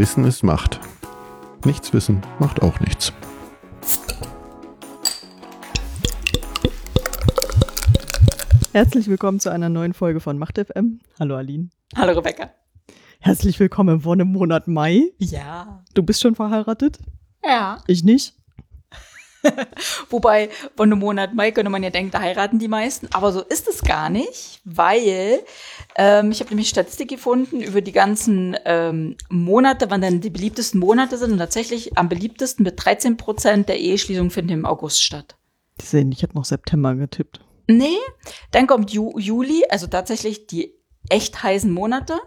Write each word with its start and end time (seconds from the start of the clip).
Wissen 0.00 0.24
ist 0.24 0.42
Macht. 0.42 0.80
Nichts 1.66 1.92
wissen 1.92 2.22
macht 2.38 2.62
auch 2.62 2.80
nichts. 2.80 3.12
Herzlich 8.72 9.08
willkommen 9.08 9.40
zu 9.40 9.50
einer 9.50 9.68
neuen 9.68 9.92
Folge 9.92 10.20
von 10.20 10.38
Macht 10.38 10.56
FM. 10.56 11.00
Hallo 11.18 11.36
Aline. 11.36 11.68
Hallo 11.94 12.14
Rebecca. 12.14 12.50
Herzlich 13.18 13.60
willkommen 13.60 13.96
im 13.96 14.04
Wonnemonat 14.06 14.68
Mai. 14.68 15.02
Ja. 15.18 15.84
Du 15.92 16.02
bist 16.02 16.22
schon 16.22 16.34
verheiratet? 16.34 16.98
Ja. 17.44 17.82
Ich 17.86 18.02
nicht. 18.02 18.39
Wobei, 20.10 20.50
von 20.76 20.90
einem 20.90 21.00
Monat 21.00 21.34
Mai 21.34 21.50
könnte 21.50 21.70
man 21.70 21.82
ja 21.82 21.90
denken, 21.90 22.10
da 22.10 22.20
heiraten 22.20 22.58
die 22.58 22.68
meisten. 22.68 23.08
Aber 23.12 23.32
so 23.32 23.40
ist 23.42 23.68
es 23.68 23.82
gar 23.82 24.10
nicht, 24.10 24.60
weil 24.64 25.40
ähm, 25.96 26.30
ich 26.30 26.40
habe 26.40 26.50
nämlich 26.50 26.68
Statistik 26.68 27.08
gefunden 27.08 27.60
über 27.60 27.80
die 27.80 27.92
ganzen 27.92 28.56
ähm, 28.64 29.16
Monate, 29.28 29.90
wann 29.90 30.00
dann 30.00 30.20
die 30.20 30.30
beliebtesten 30.30 30.80
Monate 30.80 31.18
sind. 31.18 31.32
Und 31.32 31.38
tatsächlich 31.38 31.96
am 31.96 32.08
beliebtesten 32.08 32.64
mit 32.64 32.84
13 32.84 33.16
Prozent 33.16 33.68
der 33.68 33.78
Eheschließungen 33.78 34.30
finden 34.30 34.52
im 34.52 34.66
August 34.66 35.02
statt. 35.02 35.36
Die 35.80 35.86
sehen, 35.86 36.12
ich 36.12 36.22
hätte 36.22 36.36
noch 36.36 36.44
September 36.44 36.94
getippt. 36.94 37.40
Nee, 37.66 37.98
dann 38.50 38.66
kommt 38.66 38.90
Ju 38.92 39.16
Juli, 39.18 39.62
also 39.68 39.86
tatsächlich 39.86 40.46
die 40.46 40.74
echt 41.08 41.42
heißen 41.42 41.70
Monate. 41.70 42.18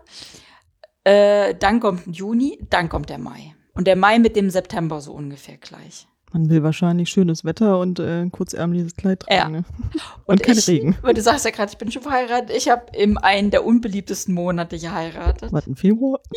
Äh, 1.04 1.56
dann 1.56 1.80
kommt 1.80 2.04
Juni, 2.08 2.60
dann 2.70 2.90
kommt 2.90 3.10
der 3.10 3.18
Mai. 3.18 3.56
Und 3.74 3.88
der 3.88 3.96
Mai 3.96 4.20
mit 4.20 4.36
dem 4.36 4.50
September 4.50 5.02
so 5.02 5.14
ungefähr 5.14 5.58
gleich. 5.58 6.08
Man 6.34 6.50
will 6.50 6.64
wahrscheinlich 6.64 7.10
schönes 7.10 7.46
Wetter 7.46 7.80
und 7.80 8.00
äh, 8.00 8.22
ein 8.22 8.32
kurzärmeliges 8.32 8.96
Kleid 8.96 9.20
tragen. 9.20 9.36
Ja. 9.38 9.50
Ne? 9.50 9.66
Und, 10.26 10.42
kein 10.42 10.58
ich, 10.58 10.68
Regen. 10.68 10.98
Weil 11.04 11.14
du 11.14 11.22
sagst 11.22 11.46
ja 11.46 11.52
gerade, 11.52 11.72
ich 11.72 11.78
bin 11.78 11.92
schon 11.92 12.02
verheiratet. 12.02 12.50
Ich 12.58 12.70
habe 12.70 12.86
in 12.94 13.20
einen 13.20 13.52
der 13.52 13.64
unbeliebtesten 13.64 14.34
Monate 14.34 14.80
geheiratet. 14.80 15.54
Was, 15.54 15.68
im 15.68 15.76
Februar? 15.76 16.20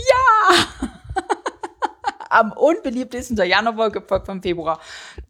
Am 2.28 2.52
unbeliebtesten 2.52 3.36
der 3.36 3.46
Januar, 3.46 3.90
gefolgt 3.90 4.26
vom 4.26 4.42
Februar. 4.42 4.80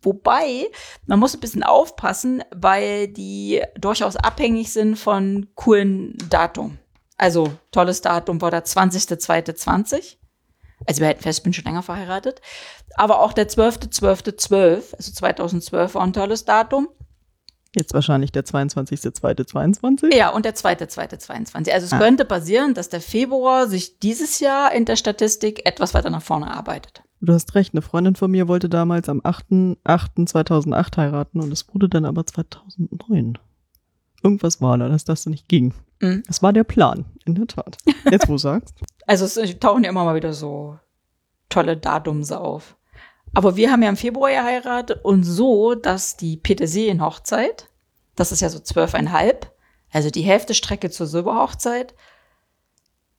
Wobei, 0.03 0.67
man 1.07 1.21
muss 1.21 1.35
ein 1.35 1.41
bisschen 1.41 1.63
aufpassen, 1.63 2.43
weil 2.53 3.07
die 3.07 3.63
durchaus 3.79 4.17
abhängig 4.17 4.73
sind 4.73 4.97
von 4.97 5.47
coolen 5.55 6.17
Datum. 6.29 6.79
Also, 7.19 7.53
tolles 7.71 8.01
Datum 8.01 8.41
war 8.41 8.51
der 8.51 8.65
20.02.20. 8.65 10.17
Also, 10.85 11.01
wir 11.01 11.09
hätten 11.09 11.23
fest, 11.23 11.39
ich 11.39 11.43
bin 11.43 11.53
schon 11.53 11.65
länger 11.65 11.83
verheiratet. 11.83 12.41
Aber 12.97 13.21
auch 13.21 13.33
der 13.33 13.49
12.12.12, 13.49 14.95
also 14.97 15.13
2012 15.13 15.95
war 15.95 16.03
ein 16.03 16.13
tolles 16.13 16.45
Datum. 16.45 16.89
Jetzt 17.75 17.93
wahrscheinlich 17.95 18.33
der 18.33 18.45
22.02.22. 18.45 20.15
Ja, 20.15 20.31
und 20.31 20.45
der 20.45 20.55
zweite, 20.55 20.89
zweite, 20.89 21.19
22. 21.19 21.73
Also 21.75 21.87
es 21.87 21.93
Ah. 21.93 21.99
könnte 21.99 22.25
passieren, 22.25 22.73
dass 22.75 22.89
der 22.89 23.01
Februar 23.03 23.67
sich 23.69 23.99
dieses 23.99 24.41
Jahr 24.41 24.73
in 24.73 24.85
der 24.87 24.97
Statistik 24.97 25.67
etwas 25.67 25.93
weiter 25.93 26.09
nach 26.11 26.23
vorne 26.23 26.51
arbeitet. 26.51 27.03
Du 27.21 27.33
hast 27.33 27.55
recht, 27.55 27.75
eine 27.75 27.83
Freundin 27.83 28.15
von 28.15 28.31
mir 28.31 28.49
wollte 28.49 28.69
damals 28.69 29.09
am 29.09 29.21
8.8.2008 29.21 30.97
heiraten 30.97 31.41
und 31.41 31.53
es 31.53 31.67
wurde 31.73 31.89
dann 31.89 32.05
aber 32.05 32.27
2009. 32.27 33.39
Irgendwas 34.27 34.61
war 34.61 34.77
da, 34.79 34.89
dass 34.89 35.05
das 35.05 35.27
nicht 35.27 35.49
ging. 35.49 35.73
Mhm. 36.01 36.23
Das 36.27 36.43
war 36.43 36.53
der 36.53 36.65
Plan, 36.65 37.05
in 37.25 37.35
der 37.35 37.47
Tat. 37.47 37.79
Jetzt, 38.11 38.29
wo 38.29 38.33
du 38.33 38.39
sagst. 38.39 38.75
Also 39.09 39.25
es 39.25 39.59
tauchen 39.61 39.85
ja 39.85 39.91
immer 39.91 40.05
mal 40.05 40.17
wieder 40.17 40.33
so 40.33 40.79
tolle 41.49 41.77
Datums 41.77 42.33
auf. 42.33 42.77
Aber 43.35 43.55
wir 43.55 43.71
haben 43.71 43.83
ja 43.85 43.89
im 43.89 43.97
Februar 43.97 44.31
geheiratet 44.31 45.05
und 45.05 45.23
so, 45.23 45.77
dass 45.77 46.17
die 46.17 46.37
Petersilienhochzeit, 46.37 47.69
das 48.17 48.33
ist 48.33 48.41
ja 48.41 48.49
so 48.49 48.59
zwölfeinhalb, 48.59 49.53
also 49.93 50.11
die 50.11 50.23
Hälfte 50.23 50.55
Strecke 50.55 50.91
zur 50.91 51.07
Silberhochzeit, 51.07 51.95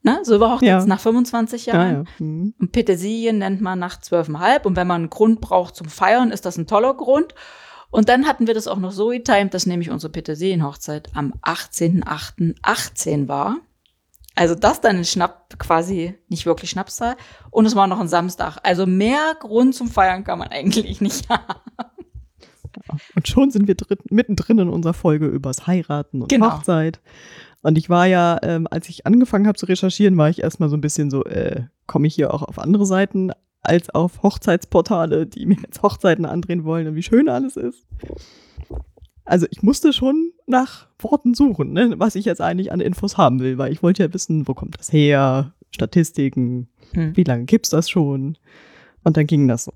ne, 0.03 0.19
Silberhochzeit 0.23 0.67
Ja. 0.67 0.77
ist 0.79 0.87
nach 0.87 0.99
25 0.99 1.67
Ja, 1.67 1.73
Jahren. 1.75 2.07
ja. 2.19 2.25
Mhm. 2.25 2.53
Und 2.59 2.71
Petersilien 2.73 3.37
nennt 3.37 3.61
man 3.61 3.79
nach 3.79 4.01
zwölfeinhalb. 4.01 4.65
Und 4.65 4.75
wenn 4.75 4.87
man 4.87 5.03
einen 5.03 5.09
Grund 5.09 5.39
braucht 5.39 5.75
zum 5.77 5.87
Feiern, 5.87 6.31
ist 6.31 6.45
das 6.45 6.57
ein 6.57 6.67
toller 6.67 6.93
Grund. 6.95 7.33
Und 7.89 8.09
dann 8.09 8.27
hatten 8.27 8.47
wir 8.47 8.53
das 8.53 8.67
auch 8.67 8.77
noch 8.77 8.91
so 8.91 9.09
getimt, 9.09 9.53
dass 9.53 9.65
nämlich 9.65 9.89
unsere 9.89 10.11
Petersilienhochzeit 10.11 11.09
am 11.15 11.33
18.08.18 11.43 13.27
war. 13.27 13.57
Also 14.35 14.53
das 14.53 14.81
dann 14.81 14.97
ein 14.97 15.05
Schnapp, 15.05 15.57
quasi 15.57 16.13
nicht 16.27 16.45
wirklich 16.45 16.69
Schnapszahl. 16.69 17.15
Und 17.49 17.65
es 17.65 17.75
war 17.75 17.87
noch 17.87 17.99
ein 17.99 18.07
Samstag. 18.07 18.57
Also 18.63 18.85
mehr 18.85 19.35
Grund 19.39 19.73
zum 19.73 19.87
Feiern 19.87 20.23
kann 20.23 20.37
man 20.39 20.49
eigentlich 20.49 21.01
nicht 21.01 21.27
haben. 21.29 21.61
Und 23.15 23.27
schon 23.27 23.49
sind 23.49 23.67
wir 23.67 23.75
drin, 23.75 23.97
mittendrin 24.09 24.59
in 24.59 24.69
unserer 24.69 24.93
Folge 24.93 25.25
übers 25.25 25.65
Heiraten 25.65 26.21
und 26.21 26.29
Genau. 26.29 26.51
Hochzeit. 26.57 26.99
Und 27.63 27.77
ich 27.77 27.89
war 27.89 28.05
ja, 28.05 28.37
ähm, 28.43 28.67
als 28.69 28.87
ich 28.89 29.07
angefangen 29.07 29.47
habe 29.47 29.57
zu 29.57 29.65
recherchieren, 29.65 30.17
war 30.17 30.29
ich 30.29 30.43
erstmal 30.43 30.69
so 30.69 30.77
ein 30.77 30.81
bisschen 30.81 31.09
so, 31.09 31.23
äh, 31.25 31.63
komme 31.87 32.07
ich 32.07 32.13
hier 32.15 32.33
auch 32.33 32.43
auf 32.43 32.59
andere 32.59 32.85
Seiten 32.85 33.31
als 33.67 33.89
auf 33.89 34.23
Hochzeitsportale, 34.23 35.25
die 35.27 35.45
mir 35.45 35.57
jetzt 35.63 35.81
Hochzeiten 35.83 36.25
andrehen 36.25 36.63
wollen 36.63 36.87
und 36.87 36.95
wie 36.95 37.03
schön 37.03 37.29
alles 37.29 37.57
ist. 37.57 37.85
Also 39.25 39.45
ich 39.51 39.61
musste 39.61 39.91
schon 39.91 40.31
nach 40.45 40.87
Worten 40.99 41.33
suchen, 41.33 41.73
ne, 41.73 41.95
was 41.97 42.15
ich 42.15 42.25
jetzt 42.25 42.39
eigentlich 42.41 42.71
an 42.71 42.79
Infos 42.79 43.17
haben 43.17 43.39
will, 43.41 43.57
weil 43.57 43.71
ich 43.73 43.83
wollte 43.83 44.03
ja 44.03 44.13
wissen, 44.13 44.47
wo 44.47 44.53
kommt 44.53 44.79
das 44.79 44.91
her, 44.93 45.53
Statistiken, 45.71 46.69
Hm. 46.93 47.17
wie 47.17 47.23
lange 47.25 47.43
gibt's 47.43 47.69
das 47.69 47.89
schon? 47.89 48.37
Und 49.03 49.17
dann 49.17 49.27
ging 49.27 49.47
das 49.49 49.65
so. 49.65 49.73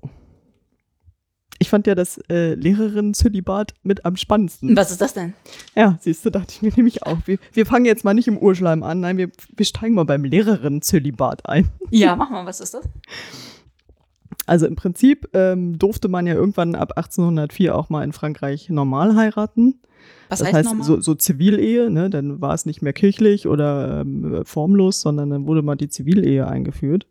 Ich 1.58 1.68
fand 1.68 1.86
ja 1.86 1.94
das 1.94 2.18
äh, 2.30 2.54
Lehrerinnen-Zölibat 2.54 3.74
mit 3.82 4.04
am 4.04 4.16
spannendsten. 4.16 4.74
Was 4.74 4.90
ist 4.90 5.00
das 5.00 5.12
denn? 5.14 5.34
Ja, 5.76 5.96
siehst 6.00 6.24
du, 6.24 6.30
dachte 6.30 6.52
ich 6.54 6.62
mir 6.62 6.72
nämlich 6.74 7.04
auch. 7.04 7.18
Wir, 7.26 7.38
wir 7.52 7.66
fangen 7.66 7.84
jetzt 7.84 8.04
mal 8.04 8.14
nicht 8.14 8.26
im 8.26 8.38
Urschleim 8.38 8.82
an, 8.82 9.00
nein, 9.00 9.18
wir, 9.18 9.28
wir 9.54 9.66
steigen 9.66 9.94
mal 9.94 10.04
beim 10.04 10.24
Lehrerinnen-Zölibat 10.24 11.46
ein. 11.46 11.68
Ja, 11.90 12.16
mach 12.16 12.30
mal, 12.30 12.44
was 12.46 12.60
ist 12.60 12.74
das? 12.74 12.88
Also 14.46 14.66
im 14.66 14.76
Prinzip 14.76 15.28
ähm, 15.34 15.78
durfte 15.78 16.08
man 16.08 16.26
ja 16.26 16.34
irgendwann 16.34 16.74
ab 16.74 16.92
1804 16.96 17.76
auch 17.76 17.88
mal 17.88 18.04
in 18.04 18.12
Frankreich 18.12 18.68
normal 18.68 19.16
heiraten. 19.16 19.80
Was 20.28 20.40
das 20.40 20.52
heißt, 20.52 20.70
heißt, 20.70 20.84
so, 20.84 21.00
so 21.00 21.14
Zivilehe, 21.14 21.90
ne? 21.90 22.10
dann 22.10 22.40
war 22.40 22.54
es 22.54 22.66
nicht 22.66 22.82
mehr 22.82 22.92
kirchlich 22.92 23.46
oder 23.46 24.00
ähm, 24.00 24.42
formlos, 24.44 25.00
sondern 25.00 25.30
dann 25.30 25.46
wurde 25.46 25.62
mal 25.62 25.76
die 25.76 25.88
Zivilehe 25.88 26.46
eingeführt. 26.46 27.06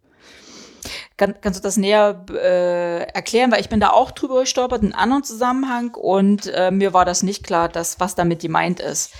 Kann, 1.17 1.35
kannst 1.39 1.59
du 1.59 1.63
das 1.63 1.77
näher 1.77 2.25
äh, 2.31 3.03
erklären? 3.03 3.51
Weil 3.51 3.61
ich 3.61 3.69
bin 3.69 3.79
da 3.79 3.91
auch 3.91 4.11
drüber 4.11 4.41
gestolpert, 4.41 4.81
in 4.81 4.91
einem 4.91 4.99
anderen 4.99 5.23
Zusammenhang 5.23 5.93
und 5.93 6.47
äh, 6.47 6.71
mir 6.71 6.93
war 6.93 7.05
das 7.05 7.21
nicht 7.21 7.43
klar, 7.43 7.69
dass, 7.69 7.99
was 7.99 8.15
damit 8.15 8.41
gemeint 8.41 8.79
ist. 8.79 9.13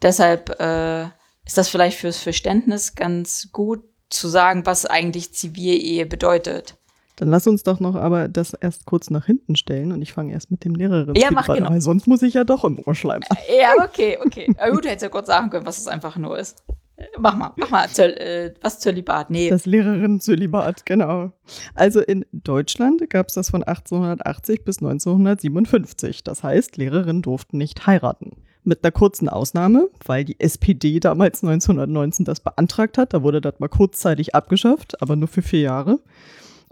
Deshalb 0.00 0.58
äh, 0.58 1.04
ist 1.44 1.58
das 1.58 1.68
vielleicht 1.68 1.98
fürs 1.98 2.18
Verständnis 2.18 2.94
ganz 2.94 3.50
gut 3.52 3.84
zu 4.08 4.28
sagen, 4.28 4.64
was 4.66 4.86
eigentlich 4.86 5.34
Zivilehe 5.34 6.06
bedeutet. 6.06 6.76
Dann 7.16 7.28
lass 7.28 7.46
uns 7.46 7.62
doch 7.62 7.78
noch 7.78 7.94
aber 7.94 8.28
das 8.28 8.54
erst 8.54 8.86
kurz 8.86 9.10
nach 9.10 9.26
hinten 9.26 9.54
stellen 9.54 9.92
und 9.92 10.00
ich 10.02 10.12
fange 10.12 10.32
erst 10.32 10.50
mit 10.50 10.64
dem 10.64 10.74
Lehrerin 10.74 11.14
Ja, 11.14 11.28
mach 11.30 11.46
genau. 11.46 11.70
weil 11.70 11.80
sonst 11.80 12.06
muss 12.06 12.22
ich 12.22 12.34
ja 12.34 12.44
doch 12.44 12.64
im 12.64 12.78
Urschleim 12.78 13.20
an. 13.28 13.36
Ja, 13.60 13.84
okay, 13.84 14.18
okay. 14.24 14.48
Aber 14.58 14.72
gut, 14.72 14.84
du 14.84 14.88
hättest 14.88 15.02
ja 15.02 15.08
kurz 15.08 15.26
sagen 15.26 15.50
können, 15.50 15.66
was 15.66 15.78
es 15.78 15.88
einfach 15.88 16.16
nur 16.16 16.38
ist. 16.38 16.64
Äh, 16.96 17.04
Mach 17.18 17.36
mal, 17.36 17.52
mach 17.56 17.70
mal, 17.70 17.88
Zöl, 17.88 18.10
äh, 18.12 18.54
was 18.62 18.78
Zölibat? 18.80 19.30
Nee. 19.30 19.50
Das 19.50 19.66
Lehrerinnen-Zölibat, 19.66 20.84
genau. 20.86 21.32
Also 21.74 22.00
in 22.00 22.24
Deutschland 22.32 23.08
gab 23.10 23.28
es 23.28 23.34
das 23.34 23.50
von 23.50 23.62
1880 23.62 24.64
bis 24.64 24.78
1957. 24.78 26.24
Das 26.24 26.42
heißt, 26.42 26.76
Lehrerinnen 26.76 27.22
durften 27.22 27.58
nicht 27.58 27.86
heiraten. 27.86 28.36
Mit 28.64 28.84
einer 28.84 28.92
kurzen 28.92 29.28
Ausnahme, 29.28 29.88
weil 30.04 30.24
die 30.24 30.38
SPD 30.38 31.00
damals 31.00 31.42
1919 31.42 32.24
das 32.24 32.38
beantragt 32.40 32.96
hat. 32.96 33.12
Da 33.12 33.22
wurde 33.22 33.40
das 33.40 33.58
mal 33.58 33.68
kurzzeitig 33.68 34.34
abgeschafft, 34.36 35.02
aber 35.02 35.16
nur 35.16 35.28
für 35.28 35.42
vier 35.42 35.60
Jahre. 35.62 35.98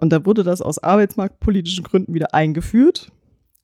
Und 0.00 0.10
da 0.10 0.24
wurde 0.24 0.44
das 0.44 0.62
aus 0.62 0.78
arbeitsmarktpolitischen 0.78 1.84
Gründen 1.84 2.14
wieder 2.14 2.32
eingeführt. 2.32 3.12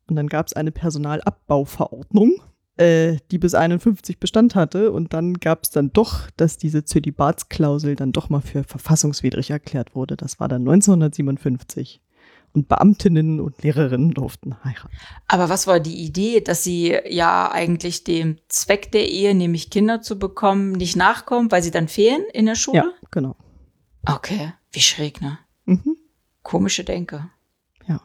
Und 0.07 0.17
dann 0.17 0.29
gab 0.29 0.47
es 0.47 0.53
eine 0.53 0.71
Personalabbauverordnung, 0.71 2.43
äh, 2.77 3.17
die 3.31 3.39
bis 3.39 3.55
51 3.55 4.21
Bestand 4.21 4.55
hatte. 4.55 4.93
Und 4.93 5.15
dann 5.15 5.41
gab 5.41 5.63
es 5.63 5.71
dann 5.71 5.95
doch, 5.95 6.31
dass 6.37 6.59
diese 6.59 6.85
Zölibatsklausel 6.85 7.97
dann 7.97 8.13
doch 8.13 8.28
mal 8.28 8.43
für 8.43 8.65
verfassungswidrig 8.65 9.49
erklärt 9.49 9.95
wurde. 9.95 10.19
Das 10.19 10.39
war 10.39 10.47
dann 10.47 10.60
1957. 10.60 12.03
Und 12.53 12.69
Beamtinnen 12.69 13.41
und 13.41 13.63
Lehrerinnen 13.63 14.13
durften 14.13 14.63
heiraten. 14.63 14.95
Aber 15.28 15.49
was 15.49 15.66
war 15.66 15.81
die 15.81 16.05
Idee, 16.05 16.43
dass 16.43 16.63
sie 16.63 16.99
ja 17.09 17.51
eigentlich 17.51 18.05
dem 18.05 18.37
Zweck 18.49 18.93
der 18.93 19.09
Ehe, 19.10 19.34
nämlich 19.34 19.71
Kinder 19.71 20.03
zu 20.03 20.19
bekommen, 20.19 20.72
nicht 20.72 20.97
nachkommen, 20.97 21.51
weil 21.51 21.63
sie 21.63 21.71
dann 21.71 21.89
fehlen 21.89 22.25
in 22.34 22.45
der 22.45 22.57
Schule? 22.57 22.78
Ja, 22.78 23.09
genau. 23.10 23.37
Okay, 24.07 24.53
wie 24.71 24.81
schräg, 24.81 25.22
ne? 25.22 25.39
Mhm. 25.65 25.97
Komische 26.47 26.84
Denke. 26.84 27.28
Ja. 27.89 28.01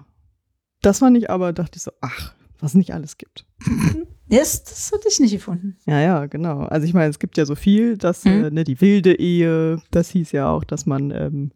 Das 0.82 1.00
fand 1.00 1.16
ich 1.16 1.30
aber, 1.30 1.54
dachte 1.54 1.78
ich 1.78 1.84
so, 1.84 1.92
ach, 2.02 2.34
was 2.60 2.74
nicht 2.74 2.94
alles 2.94 3.18
gibt. 3.18 3.46
Das, 4.34 4.64
das 4.64 4.94
hatte 4.94 5.10
ich 5.10 5.20
nicht 5.20 5.34
gefunden. 5.34 5.76
Ja, 5.86 6.00
ja, 6.00 6.26
genau. 6.26 6.60
Also 6.62 6.88
ich 6.88 6.94
meine, 6.94 7.10
es 7.10 7.20
gibt 7.20 7.38
ja 7.38 7.46
so 7.46 7.56
viel, 7.56 7.98
dass 7.98 8.24
Mhm. 8.24 8.46
äh, 8.46 8.50
ne, 8.50 8.64
die 8.64 8.80
wilde 8.80 9.14
Ehe, 9.20 9.82
das 9.92 10.10
hieß 10.12 10.32
ja 10.32 10.50
auch, 10.50 10.64
dass 10.64 10.86
man 10.86 11.12
ähm, 11.12 11.52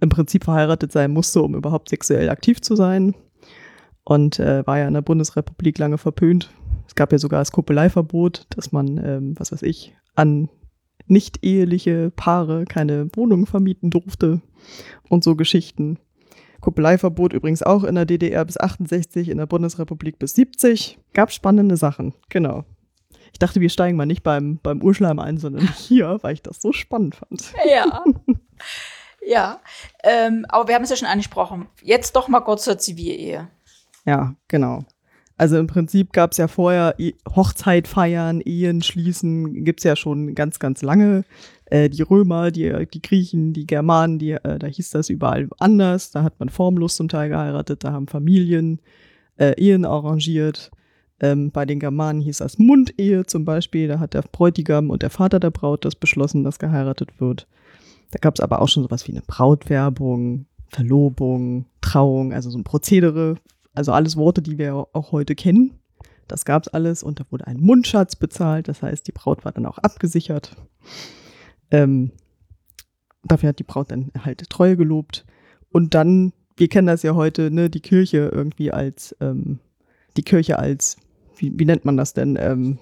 im 0.00 0.08
Prinzip 0.08 0.44
verheiratet 0.44 0.90
sein 0.90 1.10
musste, 1.10 1.42
um 1.42 1.54
überhaupt 1.54 1.90
sexuell 1.90 2.30
aktiv 2.30 2.62
zu 2.62 2.76
sein. 2.76 3.14
Und 4.04 4.38
äh, 4.38 4.66
war 4.66 4.78
ja 4.78 4.88
in 4.88 4.94
der 4.94 5.02
Bundesrepublik 5.02 5.76
lange 5.76 5.98
verpönt. 5.98 6.50
Es 6.86 6.94
gab 6.94 7.12
ja 7.12 7.18
sogar 7.18 7.42
das 7.42 7.52
Kopeleiverbot, 7.52 8.46
dass 8.56 8.72
man, 8.72 8.96
ähm, 9.04 9.34
was 9.38 9.52
weiß 9.52 9.60
ich, 9.60 9.94
an 10.14 10.48
nicht 11.06 11.44
eheliche 11.44 12.10
Paare 12.10 12.64
keine 12.64 13.14
Wohnung 13.14 13.44
vermieten 13.44 13.90
durfte 13.90 14.40
und 15.10 15.22
so 15.24 15.36
Geschichten. 15.36 15.98
Kuppeleiverbot 16.64 17.34
übrigens 17.34 17.62
auch 17.62 17.84
in 17.84 17.94
der 17.94 18.06
DDR 18.06 18.42
bis 18.42 18.56
68, 18.56 19.28
in 19.28 19.36
der 19.36 19.44
Bundesrepublik 19.44 20.18
bis 20.18 20.34
70. 20.34 20.98
Gab 21.12 21.30
spannende 21.30 21.76
Sachen, 21.76 22.14
genau. 22.30 22.64
Ich 23.32 23.38
dachte, 23.38 23.60
wir 23.60 23.68
steigen 23.68 23.98
mal 23.98 24.06
nicht 24.06 24.22
beim, 24.22 24.60
beim 24.62 24.80
Urschleim 24.80 25.18
ein, 25.18 25.36
sondern 25.36 25.68
hier, 25.76 26.18
weil 26.22 26.32
ich 26.32 26.42
das 26.42 26.62
so 26.62 26.72
spannend 26.72 27.16
fand. 27.16 27.52
Ja. 27.68 28.02
ja. 29.26 29.60
Ähm, 30.02 30.46
aber 30.48 30.68
wir 30.68 30.74
haben 30.74 30.84
es 30.84 30.90
ja 30.90 30.96
schon 30.96 31.06
angesprochen. 31.08 31.68
Jetzt 31.82 32.16
doch 32.16 32.28
mal 32.28 32.40
kurz 32.40 32.64
zur 32.64 32.78
Zivilehe. 32.78 33.48
Ja, 34.06 34.34
genau. 34.48 34.84
Also 35.36 35.58
im 35.58 35.66
Prinzip 35.66 36.12
gab 36.12 36.32
es 36.32 36.38
ja 36.38 36.46
vorher 36.46 36.94
Hochzeit 37.34 37.88
feiern, 37.88 38.40
Ehen 38.40 38.82
schließen, 38.82 39.64
gibt's 39.64 39.82
ja 39.82 39.96
schon 39.96 40.34
ganz, 40.34 40.60
ganz 40.60 40.82
lange. 40.82 41.24
Äh, 41.66 41.90
die 41.90 42.02
Römer, 42.02 42.52
die, 42.52 42.86
die 42.92 43.02
Griechen, 43.02 43.52
die 43.52 43.66
Germanen, 43.66 44.18
die, 44.18 44.32
äh, 44.32 44.58
da 44.58 44.66
hieß 44.66 44.90
das 44.90 45.08
überall 45.08 45.48
anders. 45.58 46.12
Da 46.12 46.22
hat 46.22 46.38
man 46.38 46.50
formlos 46.50 46.96
zum 46.96 47.08
Teil 47.08 47.30
geheiratet, 47.30 47.82
da 47.82 47.92
haben 47.92 48.06
Familien 48.06 48.80
äh, 49.36 49.54
Ehen 49.60 49.84
arrangiert. 49.84 50.70
Ähm, 51.20 51.50
bei 51.50 51.64
den 51.64 51.80
Germanen 51.80 52.20
hieß 52.20 52.38
das 52.38 52.58
Mundehe 52.58 53.26
zum 53.26 53.44
Beispiel. 53.44 53.88
Da 53.88 53.98
hat 53.98 54.14
der 54.14 54.22
Bräutigam 54.22 54.90
und 54.90 55.02
der 55.02 55.10
Vater 55.10 55.40
der 55.40 55.50
Braut 55.50 55.84
das 55.84 55.96
beschlossen, 55.96 56.44
dass 56.44 56.58
geheiratet 56.58 57.20
wird. 57.20 57.48
Da 58.12 58.18
gab 58.20 58.34
es 58.34 58.40
aber 58.40 58.60
auch 58.60 58.68
schon 58.68 58.84
sowas 58.84 59.06
wie 59.08 59.12
eine 59.12 59.22
Brautwerbung, 59.26 60.46
Verlobung, 60.68 61.66
Trauung, 61.80 62.32
also 62.32 62.50
so 62.50 62.58
ein 62.58 62.64
Prozedere. 62.64 63.36
Also 63.74 63.92
alles 63.92 64.16
Worte, 64.16 64.40
die 64.40 64.58
wir 64.58 64.74
auch 64.92 65.12
heute 65.12 65.34
kennen. 65.34 65.78
Das 66.28 66.44
gab 66.44 66.62
es 66.62 66.68
alles 66.68 67.02
und 67.02 67.20
da 67.20 67.24
wurde 67.30 67.46
ein 67.46 67.60
Mundschatz 67.60 68.16
bezahlt. 68.16 68.68
Das 68.68 68.82
heißt, 68.82 69.06
die 69.06 69.12
Braut 69.12 69.44
war 69.44 69.52
dann 69.52 69.66
auch 69.66 69.78
abgesichert. 69.78 70.56
Ähm, 71.70 72.12
dafür 73.24 73.50
hat 73.50 73.58
die 73.58 73.64
Braut 73.64 73.90
dann 73.90 74.10
halt 74.18 74.48
Treue 74.48 74.76
gelobt. 74.76 75.26
Und 75.70 75.94
dann, 75.94 76.32
wir 76.56 76.68
kennen 76.68 76.86
das 76.86 77.02
ja 77.02 77.14
heute, 77.14 77.50
ne, 77.50 77.68
die 77.68 77.80
Kirche 77.80 78.30
irgendwie 78.32 78.70
als, 78.70 79.14
ähm, 79.20 79.58
die 80.16 80.22
Kirche 80.22 80.58
als, 80.58 80.96
wie, 81.36 81.52
wie 81.58 81.64
nennt 81.64 81.84
man 81.84 81.96
das 81.96 82.14
denn, 82.14 82.38
ähm, 82.40 82.78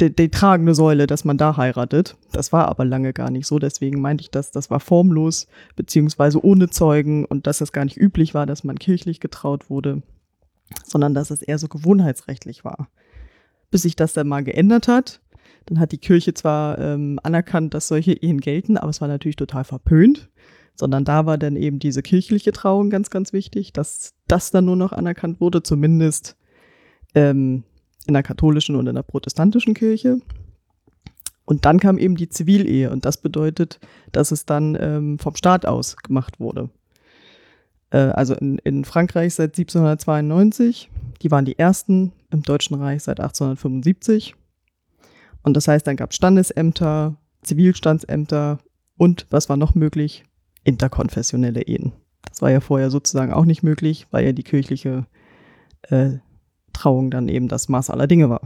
die, 0.00 0.14
die 0.14 0.28
tragende 0.28 0.74
Säule, 0.74 1.06
dass 1.06 1.24
man 1.24 1.38
da 1.38 1.56
heiratet. 1.56 2.16
Das 2.32 2.52
war 2.52 2.68
aber 2.68 2.84
lange 2.84 3.12
gar 3.12 3.30
nicht 3.30 3.46
so. 3.46 3.58
Deswegen 3.58 4.00
meinte 4.00 4.22
ich 4.22 4.30
das, 4.30 4.50
das 4.50 4.70
war 4.70 4.80
formlos, 4.80 5.46
beziehungsweise 5.76 6.44
ohne 6.44 6.68
Zeugen 6.68 7.24
und 7.24 7.46
dass 7.46 7.60
es 7.60 7.72
gar 7.72 7.84
nicht 7.84 7.96
üblich 7.96 8.34
war, 8.34 8.46
dass 8.46 8.64
man 8.64 8.78
kirchlich 8.78 9.20
getraut 9.20 9.70
wurde, 9.70 10.02
sondern 10.84 11.14
dass 11.14 11.30
es 11.30 11.42
eher 11.42 11.58
so 11.58 11.68
gewohnheitsrechtlich 11.68 12.64
war. 12.64 12.88
Bis 13.70 13.82
sich 13.82 13.96
das 13.96 14.12
dann 14.12 14.28
mal 14.28 14.44
geändert 14.44 14.88
hat. 14.88 15.20
Dann 15.66 15.78
hat 15.78 15.92
die 15.92 15.98
Kirche 15.98 16.34
zwar 16.34 16.78
ähm, 16.78 17.18
anerkannt, 17.22 17.74
dass 17.74 17.88
solche 17.88 18.12
Ehen 18.12 18.40
gelten, 18.40 18.76
aber 18.76 18.90
es 18.90 19.00
war 19.00 19.08
natürlich 19.08 19.36
total 19.36 19.64
verpönt. 19.64 20.30
Sondern 20.76 21.04
da 21.04 21.24
war 21.24 21.38
dann 21.38 21.56
eben 21.56 21.78
diese 21.78 22.02
kirchliche 22.02 22.52
Trauung 22.52 22.90
ganz, 22.90 23.08
ganz 23.10 23.32
wichtig, 23.32 23.72
dass 23.72 24.14
das 24.26 24.50
dann 24.50 24.64
nur 24.64 24.76
noch 24.76 24.92
anerkannt 24.92 25.40
wurde, 25.40 25.62
zumindest 25.62 26.36
ähm, 27.14 27.62
in 28.06 28.14
der 28.14 28.22
katholischen 28.22 28.76
und 28.76 28.86
in 28.86 28.94
der 28.94 29.02
protestantischen 29.02 29.74
Kirche. 29.74 30.18
Und 31.44 31.64
dann 31.64 31.78
kam 31.78 31.98
eben 31.98 32.16
die 32.16 32.28
Zivilehe 32.28 32.90
und 32.90 33.04
das 33.04 33.18
bedeutet, 33.18 33.78
dass 34.12 34.32
es 34.32 34.46
dann 34.46 34.76
ähm, 34.80 35.18
vom 35.18 35.36
Staat 35.36 35.66
aus 35.66 35.96
gemacht 35.96 36.40
wurde. 36.40 36.70
Äh, 37.94 38.10
also 38.10 38.34
in, 38.34 38.58
in 38.58 38.84
Frankreich 38.84 39.34
seit 39.34 39.56
1792, 39.56 40.90
die 41.22 41.30
waren 41.30 41.44
die 41.44 41.58
ersten, 41.58 42.12
im 42.30 42.42
Deutschen 42.42 42.74
Reich 42.74 43.04
seit 43.04 43.20
1875. 43.20 44.34
Und 45.42 45.56
das 45.56 45.68
heißt, 45.68 45.86
dann 45.86 45.96
gab 45.96 46.10
es 46.10 46.16
Standesämter, 46.16 47.14
Zivilstandsämter 47.42 48.58
und 48.96 49.26
was 49.30 49.48
war 49.48 49.56
noch 49.56 49.76
möglich? 49.76 50.24
Interkonfessionelle 50.64 51.62
Ehen. 51.62 51.92
Das 52.28 52.42
war 52.42 52.50
ja 52.50 52.60
vorher 52.60 52.90
sozusagen 52.90 53.32
auch 53.32 53.44
nicht 53.44 53.62
möglich, 53.62 54.06
weil 54.10 54.24
ja 54.24 54.32
die 54.32 54.42
kirchliche 54.42 55.06
äh, 55.82 56.14
Trauung 56.72 57.10
dann 57.10 57.28
eben 57.28 57.46
das 57.46 57.68
Maß 57.68 57.90
aller 57.90 58.08
Dinge 58.08 58.28
war. 58.28 58.40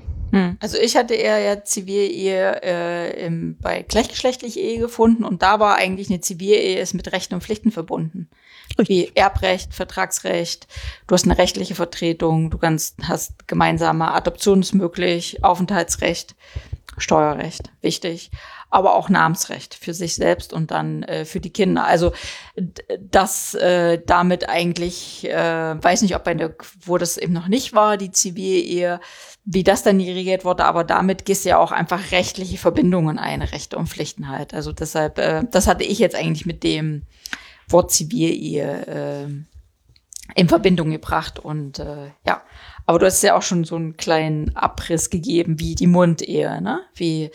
Also 0.61 0.79
ich 0.79 0.97
hatte 0.97 1.15
eher 1.15 1.39
ja 1.39 1.65
Zivilehe 1.65 2.61
äh, 2.63 3.27
im, 3.27 3.57
bei 3.61 3.83
gleichgeschlechtlicher 3.83 4.61
Ehe 4.61 4.79
gefunden 4.79 5.25
und 5.25 5.43
da 5.43 5.61
war 5.61 5.77
eigentlich 5.77 6.11
eine 6.11 6.21
Zivilehe 6.21 6.81
ist 6.81 6.95
mit 6.95 7.11
Rechten 7.13 7.35
und 7.35 7.43
Pflichten 7.43 7.71
verbunden. 7.71 8.29
Wie 8.77 9.11
Erbrecht, 9.15 9.75
Vertragsrecht, 9.75 10.69
du 11.07 11.15
hast 11.15 11.25
eine 11.25 11.39
rechtliche 11.39 11.75
Vertretung, 11.75 12.51
du 12.51 12.59
kannst, 12.59 12.97
hast 13.03 13.49
gemeinsame 13.49 14.13
Adoption 14.13 14.61
ist 14.61 14.75
möglich, 14.75 15.43
Aufenthaltsrecht, 15.43 16.37
Steuerrecht, 16.99 17.71
wichtig, 17.81 18.31
aber 18.71 18.95
auch 18.95 19.09
Namensrecht 19.09 19.75
für 19.75 19.95
sich 19.95 20.15
selbst 20.15 20.53
und 20.53 20.71
dann 20.71 21.03
äh, 21.05 21.25
für 21.25 21.41
die 21.41 21.53
Kinder. 21.53 21.85
Also 21.85 22.13
das 23.01 23.55
äh, 23.55 24.01
damit 24.05 24.49
eigentlich, 24.49 25.25
äh, 25.29 25.83
weiß 25.83 26.03
nicht, 26.03 26.15
ob 26.15 26.25
bei 26.25 26.35
der, 26.35 26.55
wo 26.85 26.99
das 26.99 27.17
eben 27.17 27.33
noch 27.33 27.49
nicht 27.49 27.75
war, 27.75 27.97
die 27.97 28.11
Zivilehe, 28.11 29.01
wie 29.45 29.65
das 29.65 29.83
dann 29.83 29.99
geregelt 29.99 30.45
wurde, 30.45 30.67
aber 30.67 30.85
damit 30.85 31.25
gehst 31.25 31.45
du 31.45 31.51
ja 31.51 31.59
auch 31.59 31.73
einfach 31.73 32.11
rechtliche 32.11 32.59
Verbindungen 32.59 33.19
ein, 33.19 33.41
Rechte 33.41 33.79
und 33.79 33.89
Pflichten 33.89 34.29
halt. 34.29 34.53
Also 34.53 34.73
deshalb, 34.73 35.19
äh, 35.19 35.45
das 35.51 35.67
hatte 35.67 35.85
ich 35.85 35.99
jetzt 35.99 36.17
eigentlich 36.17 36.45
mit 36.45 36.63
dem 36.63 37.03
Wort 37.69 37.91
Zivilehe 37.91 39.27
äh, 39.27 39.29
in 40.35 40.49
Verbindung 40.49 40.91
gebracht 40.91 41.39
und 41.39 41.79
äh, 41.79 42.11
ja. 42.27 42.43
Aber 42.85 42.99
du 42.99 43.07
hast 43.07 43.23
ja 43.23 43.37
auch 43.37 43.43
schon 43.43 43.65
so 43.65 43.77
einen 43.77 43.99
kleinen 43.99 44.57
Abriss 44.57 45.11
gegeben, 45.11 45.61
wie 45.61 45.75
die 45.75 45.87
Mundehe, 45.87 46.63
ne? 46.63 46.81
Wie 46.95 47.31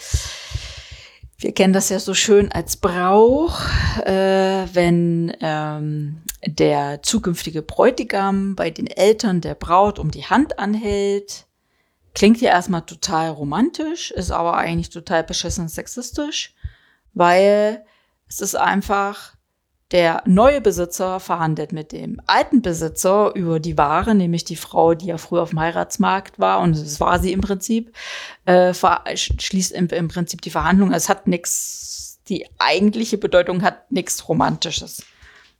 wir 1.44 1.52
kennen 1.52 1.74
das 1.74 1.90
ja 1.90 2.00
so 2.00 2.14
schön 2.14 2.52
als 2.52 2.78
Brauch, 2.78 3.60
äh, 4.06 4.66
wenn 4.74 5.36
ähm, 5.42 6.22
der 6.46 7.04
zukünftige 7.04 7.62
Bräutigam 7.62 8.56
bei 8.56 8.70
den 8.70 8.88
Eltern 8.88 9.42
der 9.42 9.56
Braut 9.56 10.00
um 10.00 10.10
die 10.10 10.26
Hand 10.26 10.58
anhält. 10.58 11.46
Klingt 12.16 12.40
ja 12.40 12.52
erstmal 12.52 12.86
total 12.86 13.30
romantisch, 13.30 14.12
ist 14.12 14.32
aber 14.32 14.56
eigentlich 14.56 14.90
total 14.90 15.24
beschissen 15.24 15.68
sexistisch, 15.68 16.56
weil 17.14 17.86
es 18.30 18.40
ist 18.40 18.56
einfach, 18.56 19.34
der 19.94 20.24
neue 20.26 20.60
Besitzer 20.60 21.20
verhandelt 21.20 21.72
mit 21.72 21.92
dem 21.92 22.20
alten 22.26 22.64
Besitzer 22.64 23.34
über 23.36 23.60
die 23.60 23.78
Ware, 23.78 24.16
nämlich 24.16 24.44
die 24.44 24.56
Frau, 24.56 24.96
die 24.96 25.06
ja 25.06 25.20
früher 25.20 25.44
auf 25.44 25.52
dem 25.52 25.60
Heiratsmarkt 25.60 26.40
war, 26.40 26.62
und 26.62 26.76
das 26.76 27.00
war 27.00 27.20
sie 27.20 27.32
im 27.32 27.42
Prinzip, 27.42 27.96
äh, 28.46 28.74
schließt 28.74 29.72
im, 29.72 29.88
im 29.90 30.08
Prinzip 30.08 30.42
die 30.42 30.50
Verhandlung. 30.50 30.92
Es 30.92 31.10
hat 31.10 31.28
nichts, 31.28 32.20
die 32.28 32.48
eigentliche 32.58 33.20
Bedeutung 33.20 33.62
hat 33.62 33.92
nichts 33.92 34.28
Romantisches. 34.28 35.06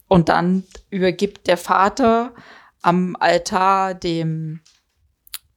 Und 0.08 0.30
dann 0.30 0.64
übergibt 0.90 1.46
der 1.46 1.58
Vater 1.58 2.34
am 2.82 3.16
Altar 3.20 3.94
dem 3.94 4.62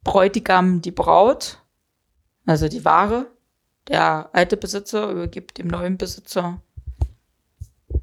Bräutigam 0.05 0.83
die 0.83 0.93
Braut, 0.93 1.63
also 2.45 2.69
die 2.69 2.85
Ware. 2.85 3.27
Der 3.89 4.29
alte 4.35 4.59
Besitzer 4.59 5.11
übergibt 5.11 5.57
dem 5.57 5.69
neuen 5.69 5.97
Besitzer 5.97 6.61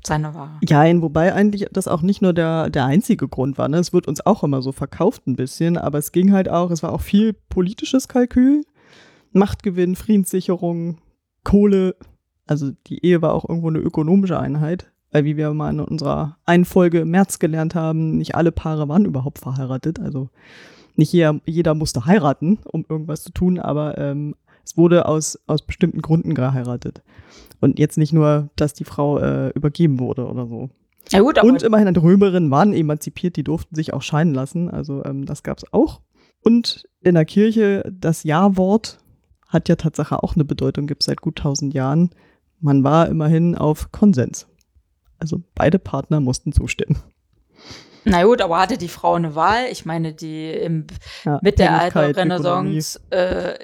seine 0.03 0.33
Ware. 0.33 0.59
Ja, 0.61 0.83
wobei 1.01 1.33
eigentlich 1.33 1.67
das 1.71 1.87
auch 1.87 2.01
nicht 2.01 2.21
nur 2.21 2.33
der, 2.33 2.69
der 2.69 2.85
einzige 2.85 3.27
Grund 3.27 3.57
war. 3.57 3.67
Ne? 3.67 3.77
Es 3.77 3.93
wird 3.93 4.07
uns 4.07 4.25
auch 4.25 4.43
immer 4.43 4.61
so 4.61 4.71
verkauft 4.71 5.27
ein 5.27 5.35
bisschen, 5.35 5.77
aber 5.77 5.97
es 5.97 6.11
ging 6.11 6.31
halt 6.31 6.49
auch, 6.49 6.71
es 6.71 6.83
war 6.83 6.93
auch 6.93 7.01
viel 7.01 7.33
politisches 7.33 8.07
Kalkül, 8.07 8.63
Machtgewinn, 9.31 9.95
Friedenssicherung, 9.95 10.99
Kohle. 11.43 11.95
Also 12.45 12.71
die 12.87 13.03
Ehe 13.05 13.21
war 13.21 13.33
auch 13.33 13.47
irgendwo 13.47 13.69
eine 13.69 13.79
ökonomische 13.79 14.39
Einheit, 14.39 14.91
weil 15.11 15.25
wie 15.25 15.37
wir 15.37 15.53
mal 15.53 15.71
in 15.71 15.79
unserer 15.79 16.37
einen 16.45 16.65
Folge 16.65 17.01
im 17.01 17.11
März 17.11 17.39
gelernt 17.39 17.75
haben, 17.75 18.17
nicht 18.17 18.35
alle 18.35 18.51
Paare 18.51 18.87
waren 18.89 19.05
überhaupt 19.05 19.39
verheiratet. 19.39 19.99
Also 19.99 20.29
nicht 20.95 21.11
jeder, 21.11 21.39
jeder 21.45 21.73
musste 21.73 22.05
heiraten, 22.05 22.59
um 22.65 22.85
irgendwas 22.87 23.23
zu 23.23 23.31
tun, 23.31 23.59
aber 23.59 23.97
ähm, 23.97 24.35
es 24.63 24.77
wurde 24.77 25.07
aus, 25.07 25.39
aus 25.47 25.61
bestimmten 25.61 26.01
Gründen 26.01 26.33
geheiratet. 26.33 27.01
Und 27.59 27.79
jetzt 27.79 27.97
nicht 27.97 28.13
nur, 28.13 28.49
dass 28.55 28.73
die 28.73 28.83
Frau 28.83 29.19
äh, 29.19 29.49
übergeben 29.49 29.99
wurde 29.99 30.27
oder 30.27 30.47
so. 30.47 30.69
Ja 31.11 31.21
gut, 31.21 31.37
aber 31.37 31.47
Und 31.47 31.63
immerhin, 31.63 31.95
Römerinnen 31.95 32.51
waren 32.51 32.73
emanzipiert, 32.73 33.35
die 33.35 33.43
durften 33.43 33.75
sich 33.75 33.93
auch 33.93 34.01
scheiden 34.01 34.33
lassen. 34.33 34.69
Also 34.69 35.03
ähm, 35.05 35.25
das 35.25 35.43
gab 35.43 35.57
es 35.57 35.71
auch. 35.73 36.01
Und 36.43 36.85
in 37.01 37.15
der 37.15 37.25
Kirche, 37.25 37.89
das 37.91 38.23
Ja-Wort 38.23 38.99
hat 39.47 39.69
ja 39.69 39.75
Tatsache 39.75 40.23
auch 40.23 40.35
eine 40.35 40.45
Bedeutung, 40.45 40.87
gibt 40.87 41.03
es 41.03 41.05
seit 41.05 41.21
gut 41.21 41.37
tausend 41.37 41.73
Jahren. 41.73 42.09
Man 42.59 42.83
war 42.83 43.07
immerhin 43.07 43.55
auf 43.55 43.91
Konsens. 43.91 44.47
Also 45.19 45.41
beide 45.55 45.79
Partner 45.79 46.19
mussten 46.19 46.51
zustimmen. 46.51 46.97
Na 48.05 48.23
gut, 48.23 48.41
aber 48.41 48.59
hatte 48.59 48.77
die 48.77 48.87
Frau 48.89 49.13
eine 49.13 49.35
Wahl? 49.35 49.65
Ich 49.71 49.85
meine, 49.85 50.13
die 50.13 50.49
im, 50.51 50.87
Ja, 51.23 51.39
mit 51.41 51.59
der 51.59 51.73
Abhängigkeit, 51.73 52.17
alten 52.17 52.31
Renaissance, 52.31 52.99
äh, 53.11 53.57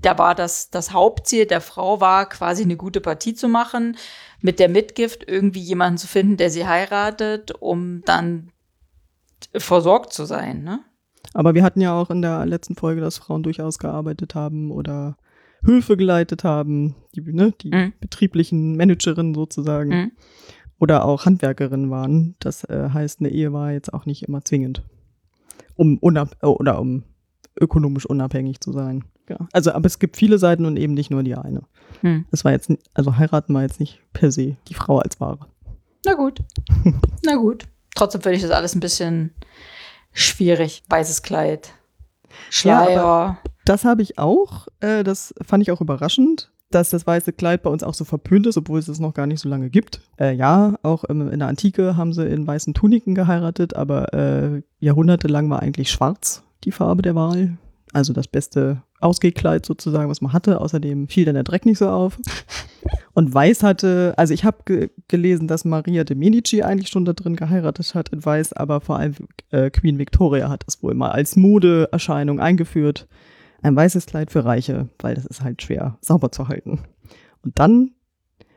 da 0.00 0.18
war 0.18 0.34
das, 0.34 0.70
das 0.70 0.92
Hauptziel 0.92 1.46
der 1.46 1.60
Frau 1.60 2.00
war, 2.00 2.28
quasi 2.28 2.62
eine 2.62 2.76
gute 2.76 3.00
Partie 3.00 3.34
zu 3.34 3.48
machen, 3.48 3.96
mit 4.40 4.58
der 4.58 4.68
Mitgift 4.68 5.26
irgendwie 5.26 5.60
jemanden 5.60 5.98
zu 5.98 6.06
finden, 6.06 6.36
der 6.36 6.50
sie 6.50 6.66
heiratet, 6.66 7.52
um 7.60 8.02
dann 8.04 8.50
versorgt 9.56 10.12
zu 10.12 10.24
sein, 10.24 10.62
ne? 10.62 10.80
Aber 11.32 11.54
wir 11.54 11.62
hatten 11.62 11.80
ja 11.80 11.92
auch 11.92 12.10
in 12.10 12.22
der 12.22 12.44
letzten 12.46 12.74
Folge, 12.74 13.00
dass 13.00 13.18
Frauen 13.18 13.42
durchaus 13.42 13.78
gearbeitet 13.78 14.34
haben 14.34 14.70
oder 14.70 15.16
Höfe 15.62 15.96
geleitet 15.96 16.42
haben, 16.42 16.96
die, 17.14 17.20
ne, 17.20 17.52
die 17.60 17.70
Mhm. 17.70 17.92
betrieblichen 18.00 18.76
Managerinnen 18.76 19.34
sozusagen. 19.34 19.90
Mhm. 19.90 20.12
Oder 20.80 21.04
auch 21.04 21.26
Handwerkerinnen 21.26 21.90
waren. 21.90 22.34
Das 22.40 22.64
äh, 22.64 22.88
heißt, 22.92 23.20
eine 23.20 23.28
Ehe 23.28 23.52
war 23.52 23.70
jetzt 23.70 23.94
auch 23.94 24.06
nicht 24.06 24.22
immer 24.22 24.42
zwingend, 24.44 24.82
um 25.76 25.98
unab 25.98 26.36
äh, 26.42 26.46
oder 26.46 26.80
um 26.80 27.04
ökonomisch 27.60 28.06
unabhängig 28.06 28.60
zu 28.60 28.72
sein. 28.72 29.04
Ja. 29.28 29.36
Also, 29.52 29.72
aber 29.72 29.86
es 29.86 29.98
gibt 30.00 30.16
viele 30.16 30.38
Seiten 30.38 30.64
und 30.64 30.76
eben 30.76 30.94
nicht 30.94 31.10
nur 31.10 31.22
die 31.22 31.36
eine. 31.36 31.62
Hm. 32.00 32.24
Es 32.32 32.44
war 32.44 32.52
jetzt, 32.52 32.72
also 32.94 33.16
heiraten 33.16 33.54
war 33.54 33.62
jetzt 33.62 33.78
nicht 33.78 34.00
per 34.12 34.32
se 34.32 34.56
die 34.68 34.74
Frau 34.74 34.98
als 34.98 35.20
Ware. 35.20 35.40
Na 36.04 36.14
gut. 36.14 36.40
Na 37.24 37.36
gut. 37.36 37.64
Trotzdem 37.94 38.22
finde 38.22 38.36
ich 38.36 38.42
das 38.42 38.50
alles 38.50 38.74
ein 38.74 38.80
bisschen 38.80 39.34
schwierig. 40.12 40.82
Weißes 40.88 41.22
Kleid. 41.22 41.74
Schleier. 42.48 42.90
Ja, 42.90 43.38
Das 43.66 43.84
habe 43.84 44.02
ich 44.02 44.18
auch. 44.18 44.66
Äh, 44.80 45.04
das 45.04 45.34
fand 45.46 45.62
ich 45.62 45.70
auch 45.70 45.80
überraschend, 45.82 46.50
dass 46.70 46.90
das 46.90 47.06
weiße 47.06 47.32
Kleid 47.32 47.62
bei 47.62 47.70
uns 47.70 47.82
auch 47.82 47.94
so 47.94 48.04
verpönt 48.04 48.46
ist, 48.46 48.56
obwohl 48.56 48.78
es 48.78 48.88
es 48.88 49.00
noch 49.00 49.14
gar 49.14 49.26
nicht 49.26 49.40
so 49.40 49.48
lange 49.48 49.70
gibt. 49.70 50.00
Äh, 50.18 50.34
ja, 50.34 50.78
auch 50.82 51.04
im, 51.04 51.30
in 51.30 51.40
der 51.40 51.48
Antike 51.48 51.96
haben 51.96 52.12
sie 52.12 52.26
in 52.26 52.46
weißen 52.46 52.74
Tuniken 52.74 53.14
geheiratet, 53.14 53.74
aber 53.74 54.14
äh, 54.14 54.62
jahrhundertelang 54.78 55.50
war 55.50 55.60
eigentlich 55.60 55.90
schwarz 55.90 56.42
die 56.64 56.72
Farbe 56.72 57.02
der 57.02 57.14
Wahl. 57.14 57.58
Also 57.92 58.12
das 58.12 58.28
beste 58.28 58.82
Ausgehkleid 59.00 59.66
sozusagen, 59.66 60.08
was 60.08 60.20
man 60.20 60.32
hatte. 60.32 60.60
Außerdem 60.60 61.08
fiel 61.08 61.24
dann 61.24 61.34
der 61.34 61.42
Dreck 61.42 61.66
nicht 61.66 61.78
so 61.78 61.88
auf. 61.88 62.20
Und 63.14 63.34
Weiß 63.34 63.64
hatte, 63.64 64.14
also 64.16 64.32
ich 64.32 64.44
habe 64.44 64.58
ge 64.64 64.90
gelesen, 65.08 65.48
dass 65.48 65.64
Maria 65.64 66.04
de 66.04 66.16
Medici 66.16 66.62
eigentlich 66.62 66.88
schon 66.88 67.04
da 67.04 67.14
drin 67.14 67.34
geheiratet 67.34 67.94
hat 67.96 68.10
in 68.10 68.24
Weiß, 68.24 68.52
aber 68.52 68.80
vor 68.80 68.96
allem 68.96 69.14
äh, 69.50 69.70
Queen 69.70 69.98
Victoria 69.98 70.48
hat 70.48 70.62
das 70.66 70.82
wohl 70.82 70.94
mal 70.94 71.10
als 71.10 71.34
Modeerscheinung 71.34 72.38
eingeführt. 72.38 73.08
Ein 73.62 73.76
weißes 73.76 74.06
Kleid 74.06 74.30
für 74.30 74.44
Reiche, 74.44 74.88
weil 75.00 75.14
das 75.14 75.26
ist 75.26 75.42
halt 75.42 75.62
schwer 75.62 75.98
sauber 76.00 76.32
zu 76.32 76.48
halten. 76.48 76.80
Und 77.42 77.58
dann, 77.58 77.92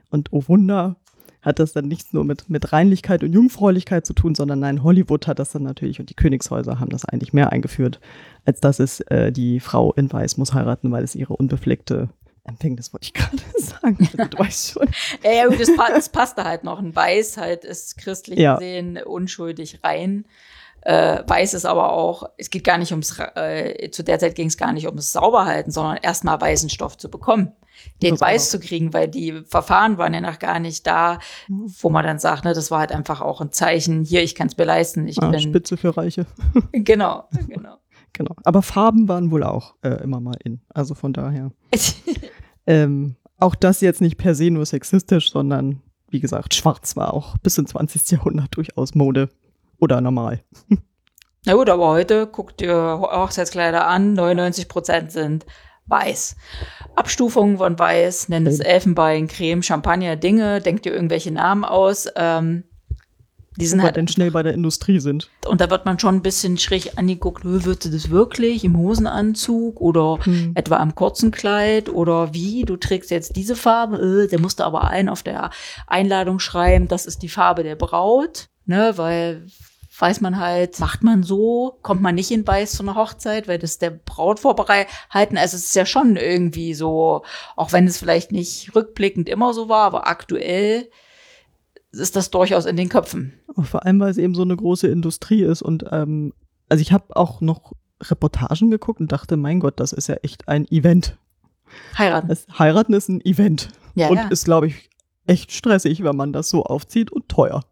und 0.09 0.31
oh 0.31 0.43
Wunder, 0.47 0.97
hat 1.41 1.59
das 1.59 1.73
dann 1.73 1.87
nichts 1.89 2.13
nur 2.13 2.23
mit, 2.23 2.49
mit 2.49 2.71
Reinlichkeit 2.71 3.21
und 3.23 3.33
Jungfräulichkeit 3.33 4.05
zu 4.05 4.13
tun, 4.13 4.33
sondern 4.33 4.59
nein, 4.59 4.81
Hollywood 4.81 5.27
hat 5.27 5.39
das 5.39 5.51
dann 5.51 5.63
natürlich 5.63 5.99
und 5.99 6.09
die 6.09 6.13
Königshäuser 6.15 6.79
haben 6.79 6.89
das 6.89 7.03
eigentlich 7.05 7.33
mehr 7.33 7.51
eingeführt, 7.51 7.99
als 8.45 8.61
dass 8.61 8.79
es 8.79 9.01
äh, 9.01 9.31
die 9.31 9.59
Frau 9.59 9.91
in 9.93 10.11
Weiß 10.11 10.37
muss 10.37 10.53
heiraten, 10.53 10.91
weil 10.91 11.03
es 11.03 11.15
ihre 11.15 11.35
unbefleckte 11.35 12.09
Empfängnis, 12.45 12.93
wollte 12.93 13.07
ich 13.07 13.13
gerade 13.13 13.37
sagen. 13.57 13.97
du 14.29 14.37
weißt 14.39 14.71
schon. 14.71 14.87
Ja, 15.23 15.31
ja, 15.31 15.47
gut, 15.47 15.59
das, 15.59 15.75
pa 15.75 15.89
das 15.89 16.09
passte 16.09 16.43
halt 16.45 16.63
noch. 16.63 16.79
Ein 16.79 16.95
Weiß 16.95 17.37
halt 17.37 17.65
ist 17.65 17.97
christlich 17.97 18.39
Ja. 18.39 18.55
gesehen 18.55 18.97
unschuldig 19.03 19.79
rein. 19.83 20.25
Äh, 20.85 21.23
Weiß 21.25 21.53
ist 21.53 21.65
aber 21.65 21.93
auch, 21.93 22.23
es 22.37 22.49
geht 22.49 22.63
gar 22.63 22.77
nicht 22.77 22.91
ums, 22.91 23.17
äh, 23.35 23.89
zu 23.91 24.03
der 24.03 24.19
Zeit 24.19 24.35
ging 24.35 24.47
es 24.47 24.57
gar 24.57 24.73
nicht 24.73 24.85
ums 24.85 25.13
Sauberhalten, 25.13 25.71
sondern 25.71 25.97
erstmal 25.97 26.39
weißen 26.41 26.69
Stoff 26.69 26.97
zu 26.97 27.09
bekommen, 27.09 27.53
den 28.01 28.11
Das 28.11 28.21
auch 28.21 28.27
weiß 28.27 28.49
zu 28.49 28.59
kriegen, 28.59 28.93
weil 28.93 29.07
die 29.07 29.43
Verfahren 29.45 29.97
waren 29.97 30.13
ja 30.13 30.21
noch 30.21 30.39
gar 30.39 30.59
nicht 30.59 30.85
da, 30.85 31.19
wo 31.47 31.89
man 31.89 32.05
dann 32.05 32.19
sagt, 32.19 32.43
ne, 32.43 32.53
das 32.53 32.69
war 32.69 32.79
halt 32.79 32.91
einfach 32.91 33.21
auch 33.21 33.39
ein 33.39 33.51
Zeichen, 33.51 34.03
hier, 34.03 34.23
ich 34.23 34.35
kann 34.35 34.47
es 34.47 34.57
mir 34.57 34.65
leisten, 34.65 35.07
ich 35.07 35.21
Ah, 35.21 35.29
bin, 35.29 35.39
Spitze 35.39 35.77
für 35.77 35.95
Reiche. 35.95 36.25
genau, 36.71 37.29
genau. 37.47 37.77
Genau. 38.15 38.35
Aber 38.43 38.61
Farben 38.61 39.07
waren 39.07 39.31
wohl 39.31 39.43
auch 39.43 39.73
äh, 39.81 40.03
immer 40.03 40.19
mal 40.19 40.37
in. 40.43 40.61
Also 40.69 40.93
von 40.95 41.13
daher. 41.13 41.51
Ähm, 42.65 43.17
auch 43.39 43.55
das 43.55 43.81
jetzt 43.81 43.99
nicht 43.99 44.15
per 44.15 44.35
se 44.35 44.49
nur 44.49 44.65
sexistisch, 44.65 45.31
sondern 45.31 45.81
wie 46.09 46.21
gesagt, 46.21 46.53
schwarz 46.53 46.95
war 46.95 47.13
auch 47.13 47.37
bis 47.39 47.57
ins 47.57 47.71
20. 47.71 48.11
Jahrhundert 48.11 48.55
durchaus 48.55 48.95
Mode 48.95 49.27
oder 49.83 50.01
normal. 50.01 50.41
Na 51.45 51.53
gut, 51.55 51.69
aber 51.69 51.87
heute 51.89 52.25
guckt 52.27 52.61
ihr 52.61 52.73
Hochzeitskleider 53.01 53.85
an, 53.85 54.13
99 54.13 54.67
Prozent 54.69 55.11
sind 55.11 55.45
weiß. 55.87 56.37
Abstufungen 56.95 57.57
von 57.57 57.77
weiß, 57.77 58.29
nennt 58.29 58.47
es. 58.47 58.61
Elfenbein, 58.61 59.27
Creme, 59.27 59.61
Champagner, 59.61 60.15
Dinge, 60.15 60.61
denkt 60.61 60.85
ihr 60.85 60.93
irgendwelche 60.93 61.29
Namen 61.31 61.65
aus. 61.65 62.07
Ähm, 62.15 62.63
die 63.57 63.65
sind 63.67 63.83
halt, 63.83 63.97
denn 63.97 64.07
schnell 64.07 64.31
bei 64.31 64.41
der 64.41 64.53
Industrie 64.53 64.99
sind. 64.99 65.29
und 65.45 65.59
da 65.61 65.69
wird 65.69 65.85
man 65.85 65.99
schon 65.99 66.15
ein 66.15 66.21
bisschen 66.21 66.57
schräg 66.57 66.97
angeguckt, 66.97 67.43
"Hö, 67.43 67.65
wird 67.65 67.83
sie 67.83 67.91
das 67.91 68.09
wirklich 68.09 68.63
im 68.63 68.77
Hosenanzug 68.77 69.81
oder 69.81 70.19
Hm. 70.23 70.53
etwa 70.55 70.77
am 70.77 70.95
kurzen 70.95 71.31
Kleid 71.31 71.89
oder 71.89 72.33
wie, 72.33 72.63
du 72.63 72.77
trägst 72.77 73.11
jetzt 73.11 73.35
diese 73.35 73.57
Farbe, 73.57 73.97
äh, 74.23 74.27
der 74.29 74.39
musste 74.39 74.63
aber 74.63 74.85
ein 74.87 75.09
auf 75.09 75.21
der 75.21 75.49
Einladung 75.85 76.39
schreiben, 76.39 76.87
das 76.87 77.05
ist 77.05 77.21
die 77.21 77.29
Farbe 77.29 77.61
der 77.63 77.75
Braut, 77.75 78.47
ne, 78.65 78.93
weil 78.95 79.45
weiß 79.97 80.21
man 80.21 80.39
halt, 80.39 80.79
macht 80.79 81.03
man 81.03 81.23
so, 81.23 81.77
kommt 81.81 82.01
man 82.01 82.15
nicht 82.15 82.31
in 82.31 82.47
Weiß 82.47 82.73
zu 82.73 82.83
einer 82.83 82.95
Hochzeit, 82.95 83.47
weil 83.47 83.59
das 83.59 83.77
der 83.77 83.91
Braut 83.91 84.39
vorbehalten, 84.39 85.37
also 85.37 85.55
es 85.55 85.65
ist 85.65 85.75
ja 85.75 85.85
schon 85.85 86.15
irgendwie 86.15 86.73
so, 86.73 87.23
auch 87.55 87.71
wenn 87.73 87.85
es 87.85 87.97
vielleicht 87.97 88.31
nicht 88.31 88.75
rückblickend 88.75 89.29
immer 89.29 89.53
so 89.53 89.69
war, 89.69 89.85
aber 89.85 90.07
aktuell 90.07 90.89
ist 91.91 92.15
das 92.15 92.31
durchaus 92.31 92.65
in 92.65 92.75
den 92.75 92.89
Köpfen. 92.89 93.33
Vor 93.61 93.85
allem, 93.85 93.99
weil 93.99 94.09
es 94.09 94.17
eben 94.17 94.33
so 94.33 94.41
eine 94.41 94.55
große 94.55 94.87
Industrie 94.87 95.43
ist. 95.43 95.61
Und 95.61 95.85
ähm, 95.91 96.33
also 96.69 96.81
ich 96.81 96.91
habe 96.91 97.15
auch 97.15 97.39
noch 97.39 97.73
Reportagen 98.01 98.71
geguckt 98.71 98.99
und 98.99 99.11
dachte, 99.11 99.37
mein 99.37 99.59
Gott, 99.59 99.79
das 99.79 99.93
ist 99.93 100.07
ja 100.07 100.15
echt 100.15 100.47
ein 100.47 100.67
Event. 100.71 101.17
Heiraten. 101.97 102.27
Das 102.27 102.47
Heiraten 102.57 102.93
ist 102.93 103.09
ein 103.09 103.21
Event. 103.21 103.69
Ja, 103.95 104.09
und 104.09 104.17
ja. 104.17 104.27
ist, 104.29 104.45
glaube 104.45 104.67
ich, 104.67 104.89
echt 105.27 105.51
stressig, 105.51 106.03
wenn 106.03 106.15
man 106.15 106.33
das 106.33 106.49
so 106.49 106.63
aufzieht 106.63 107.11
und 107.11 107.29
teuer. 107.29 107.63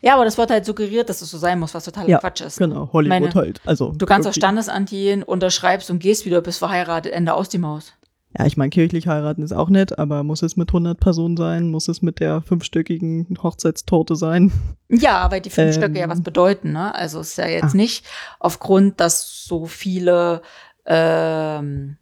Ja, 0.00 0.14
aber 0.14 0.24
das 0.24 0.38
wird 0.38 0.50
halt 0.50 0.64
suggeriert, 0.64 1.08
dass 1.08 1.22
es 1.22 1.30
so 1.30 1.38
sein 1.38 1.58
muss, 1.58 1.74
was 1.74 1.84
totaler 1.84 2.08
Ja, 2.08 2.18
Quatsch 2.18 2.40
ist. 2.40 2.58
Genau, 2.58 2.90
Hollywood 2.92 3.20
Meine- 3.20 3.34
halt. 3.34 3.60
Also 3.64 3.92
Du 3.96 4.06
kannst 4.06 4.28
auf. 4.28 4.34
Standesamt 4.34 4.88
gehen, 4.90 5.22
unterschreibst 5.22 5.90
und 5.90 5.98
gehst 5.98 6.24
wieder, 6.26 6.40
bist 6.40 6.58
verheiratet, 6.58 7.12
Ende 7.12 7.34
aus 7.34 7.48
die 7.48 7.58
Maus. 7.58 7.92
Ja, 8.38 8.46
ich 8.46 8.56
meine, 8.56 8.70
kirchlich 8.70 9.08
heiraten 9.08 9.42
ist 9.42 9.52
auch 9.52 9.68
nett, 9.68 9.98
aber 9.98 10.22
muss 10.22 10.40
es 10.42 10.56
mit 10.56 10.70
100 10.70 10.98
Personen 10.98 11.36
sein? 11.36 11.70
Muss 11.70 11.88
es 11.88 12.00
mit 12.00 12.18
der 12.18 12.40
fünfstöckigen 12.40 13.36
Hochzeitstorte 13.42 14.16
sein? 14.16 14.50
Ja, 14.88 15.30
weil 15.30 15.42
die 15.42 15.50
fünf 15.50 15.74
Ähm. 15.76 15.82
Stöcke 15.82 15.98
ja 15.98 16.08
was 16.08 16.22
bedeuten, 16.22 16.72
ne? 16.72 16.94
Also 16.94 17.20
es 17.20 17.30
ist 17.32 17.36
ja 17.38 17.46
jetzt 17.46 17.74
Ah. 17.74 17.76
nicht 17.76 18.06
aufgrund, 18.40 19.00
dass 19.00 19.44
so 19.44 19.66
viele 19.66 20.40
ähm, 20.86 21.96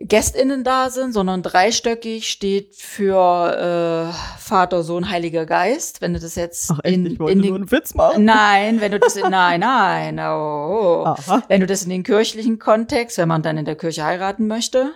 GästInnen 0.00 0.64
da 0.64 0.88
sind, 0.88 1.12
sondern 1.12 1.42
dreistöckig 1.42 2.30
steht 2.30 2.74
für 2.74 4.10
äh, 4.10 4.40
Vater, 4.40 4.82
Sohn, 4.82 5.10
Heiliger 5.10 5.44
Geist. 5.44 6.00
Wenn 6.00 6.14
du 6.14 6.20
das 6.20 6.36
jetzt 6.36 6.70
Ach 6.72 6.80
echt, 6.82 6.96
in, 6.96 7.06
ich 7.06 7.20
wollte 7.20 7.32
in 7.32 7.38
nur 7.38 7.48
den, 7.48 7.54
einen 7.56 7.70
Witz 7.70 7.94
machen. 7.94 8.24
Nein, 8.24 8.80
wenn 8.80 8.92
du 8.92 8.98
das 8.98 9.16
in, 9.16 9.28
nein, 9.30 9.60
nein, 9.60 10.18
oh. 10.18 11.04
Aha. 11.04 11.42
Wenn 11.48 11.60
du 11.60 11.66
das 11.66 11.82
in 11.82 11.90
den 11.90 12.02
kirchlichen 12.02 12.58
Kontext, 12.58 13.18
wenn 13.18 13.28
man 13.28 13.42
dann 13.42 13.58
in 13.58 13.66
der 13.66 13.76
Kirche 13.76 14.04
heiraten 14.04 14.46
möchte, 14.46 14.92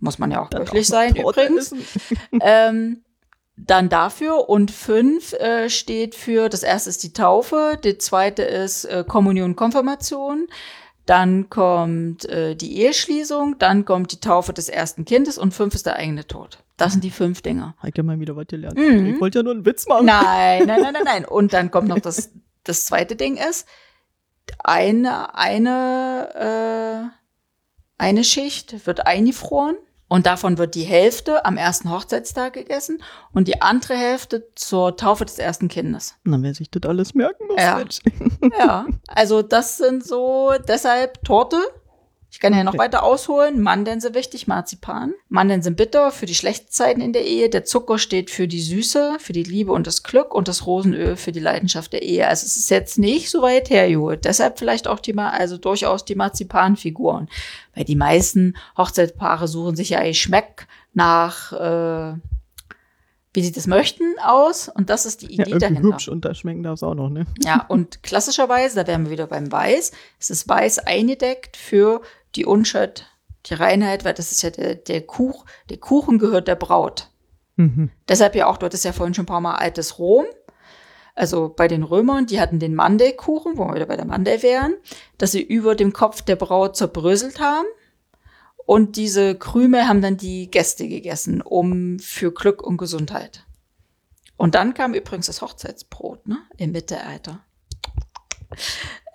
muss 0.00 0.18
man 0.18 0.30
ja 0.30 0.42
auch 0.42 0.50
Dann 0.50 0.64
kirchlich 0.64 0.86
auch 0.86 0.90
sein 0.90 1.16
übrigens, 1.16 1.74
ähm, 2.42 3.02
dann 3.56 3.88
dafür 3.88 4.50
und 4.50 4.70
fünf 4.70 5.32
äh, 5.34 5.70
steht 5.70 6.14
für, 6.14 6.50
das 6.50 6.62
erste 6.62 6.90
ist 6.90 7.02
die 7.04 7.12
Taufe, 7.12 7.78
die 7.82 7.96
zweite 7.96 8.42
ist 8.42 8.84
äh, 8.84 9.04
Kommunion, 9.06 9.56
Konfirmation, 9.56 10.48
dann 11.06 11.50
kommt 11.50 12.24
äh, 12.26 12.54
die 12.54 12.78
Eheschließung, 12.78 13.58
dann 13.58 13.84
kommt 13.84 14.12
die 14.12 14.20
Taufe 14.20 14.52
des 14.52 14.68
ersten 14.68 15.04
Kindes 15.04 15.38
und 15.38 15.52
fünf 15.52 15.74
ist 15.74 15.86
der 15.86 15.96
eigene 15.96 16.26
Tod. 16.26 16.58
Das 16.76 16.92
sind 16.92 17.04
die 17.04 17.10
fünf 17.10 17.42
Dinge. 17.42 17.74
Hat 17.78 17.96
ja 17.96 18.02
mal 18.02 18.18
wieder 18.18 18.36
was 18.36 18.46
gelernt. 18.46 18.78
Mhm. 18.78 19.14
Ich 19.14 19.20
wollte 19.20 19.38
ja 19.38 19.42
nur 19.42 19.52
einen 19.52 19.66
Witz 19.66 19.86
machen. 19.86 20.06
Nein, 20.06 20.66
nein, 20.66 20.80
nein, 20.80 20.92
nein, 20.92 21.04
nein. 21.04 21.24
Und 21.24 21.52
dann 21.52 21.70
kommt 21.70 21.88
noch 21.88 22.00
das, 22.00 22.30
das 22.64 22.86
zweite 22.86 23.16
Ding 23.16 23.36
ist, 23.36 23.66
eine, 24.58 25.34
eine, 25.34 27.10
äh, 27.10 28.02
eine 28.02 28.24
Schicht 28.24 28.86
wird 28.86 29.06
eingefroren 29.06 29.76
und 30.08 30.26
davon 30.26 30.58
wird 30.58 30.74
die 30.74 30.82
Hälfte 30.82 31.44
am 31.44 31.56
ersten 31.56 31.90
Hochzeitstag 31.90 32.52
gegessen 32.52 33.02
und 33.32 33.48
die 33.48 33.62
andere 33.62 33.94
Hälfte 33.94 34.46
zur 34.54 34.96
Taufe 34.96 35.24
des 35.24 35.38
ersten 35.38 35.68
Kindes. 35.68 36.16
Na, 36.24 36.40
wer 36.40 36.54
sich 36.54 36.70
das 36.70 36.88
alles 36.88 37.14
merken 37.14 37.46
muss. 37.48 37.60
Ja. 37.60 37.82
Ja, 38.58 38.86
also 39.08 39.42
das 39.42 39.78
sind 39.78 40.04
so, 40.04 40.52
deshalb 40.68 41.24
Torte. 41.24 41.58
Ich 42.34 42.40
kann 42.40 42.52
ja 42.52 42.64
noch 42.64 42.76
weiter 42.76 43.04
ausholen. 43.04 43.60
Mandeln 43.60 44.00
sind 44.00 44.16
wichtig, 44.16 44.48
Marzipan. 44.48 45.14
Mandeln 45.28 45.62
sind 45.62 45.76
bitter 45.76 46.10
für 46.10 46.26
die 46.26 46.34
schlechten 46.34 46.68
Zeiten 46.68 47.00
in 47.00 47.12
der 47.12 47.24
Ehe. 47.24 47.48
Der 47.48 47.64
Zucker 47.64 47.96
steht 47.96 48.28
für 48.28 48.48
die 48.48 48.60
Süße, 48.60 49.18
für 49.20 49.32
die 49.32 49.44
Liebe 49.44 49.70
und 49.70 49.86
das 49.86 50.02
Glück 50.02 50.34
und 50.34 50.48
das 50.48 50.66
Rosenöl 50.66 51.14
für 51.14 51.30
die 51.30 51.38
Leidenschaft 51.38 51.92
der 51.92 52.02
Ehe. 52.02 52.26
Also 52.26 52.44
es 52.44 52.56
ist 52.56 52.70
jetzt 52.70 52.98
nicht 52.98 53.30
so 53.30 53.40
weit 53.40 53.70
hergeholt. 53.70 54.24
Deshalb 54.24 54.58
vielleicht 54.58 54.88
auch 54.88 54.98
die, 54.98 55.16
also 55.16 55.58
durchaus 55.58 56.04
die 56.04 56.16
Marzipanfiguren. 56.16 57.28
Weil 57.72 57.84
die 57.84 57.94
meisten 57.94 58.56
Hochzeitspaare 58.76 59.46
suchen 59.46 59.76
sich 59.76 59.90
ja 59.90 60.00
ein 60.00 60.12
Schmeck 60.12 60.66
nach, 60.92 61.52
äh, 61.52 62.18
wie 63.32 63.42
sie 63.44 63.52
das 63.52 63.68
möchten, 63.68 64.02
aus. 64.24 64.68
Und 64.68 64.90
das 64.90 65.06
ist 65.06 65.22
die 65.22 65.26
Ja, 65.26 65.32
Idee 65.34 65.42
irgendwie 65.52 65.58
dahinter. 65.60 65.82
hübsch 65.82 66.08
und 66.08 66.24
da 66.24 66.34
schmecken 66.34 66.64
darf 66.64 66.74
es 66.78 66.82
auch 66.82 66.96
noch, 66.96 67.10
ne? 67.10 67.26
Ja, 67.44 67.64
und 67.68 68.02
klassischerweise, 68.02 68.74
da 68.74 68.88
wären 68.88 69.04
wir 69.04 69.12
wieder 69.12 69.28
beim 69.28 69.52
Weiß, 69.52 69.92
es 70.18 70.30
ist 70.30 70.48
Weiß 70.48 70.80
eingedeckt 70.80 71.56
für 71.56 72.02
die 72.36 72.46
Unschuld, 72.46 73.06
die 73.46 73.54
Reinheit, 73.54 74.04
weil 74.04 74.14
das 74.14 74.32
ist 74.32 74.42
ja 74.42 74.50
der, 74.50 74.74
der 74.74 75.02
Kuch, 75.02 75.44
der 75.70 75.78
Kuchen 75.78 76.18
gehört 76.18 76.48
der 76.48 76.56
Braut. 76.56 77.10
Mhm. 77.56 77.90
Deshalb 78.08 78.34
ja 78.34 78.46
auch, 78.46 78.56
dort 78.56 78.74
ist 78.74 78.84
ja 78.84 78.92
vorhin 78.92 79.14
schon 79.14 79.24
ein 79.24 79.26
paar 79.26 79.40
Mal 79.40 79.54
altes 79.54 79.98
Rom. 79.98 80.26
Also 81.14 81.48
bei 81.48 81.68
den 81.68 81.84
Römern, 81.84 82.26
die 82.26 82.40
hatten 82.40 82.58
den 82.58 82.74
Mandelkuchen, 82.74 83.56
wo 83.56 83.68
wir 83.68 83.74
wieder 83.74 83.86
bei 83.86 83.96
der 83.96 84.06
Mandel 84.06 84.42
wären, 84.42 84.74
dass 85.16 85.30
sie 85.30 85.42
über 85.42 85.76
dem 85.76 85.92
Kopf 85.92 86.22
der 86.22 86.34
Braut 86.36 86.76
zerbröselt 86.76 87.38
haben 87.38 87.66
Und 88.66 88.96
diese 88.96 89.34
Krümel 89.36 89.86
haben 89.86 90.00
dann 90.00 90.16
die 90.16 90.50
Gäste 90.50 90.88
gegessen, 90.88 91.42
um 91.42 91.98
für 91.98 92.32
Glück 92.32 92.62
und 92.62 92.78
Gesundheit. 92.78 93.44
Und 94.36 94.54
dann 94.54 94.74
kam 94.74 94.94
übrigens 94.94 95.26
das 95.26 95.42
Hochzeitsbrot, 95.42 96.26
ne? 96.26 96.38
Im 96.56 96.72
Mittelalter. 96.72 97.44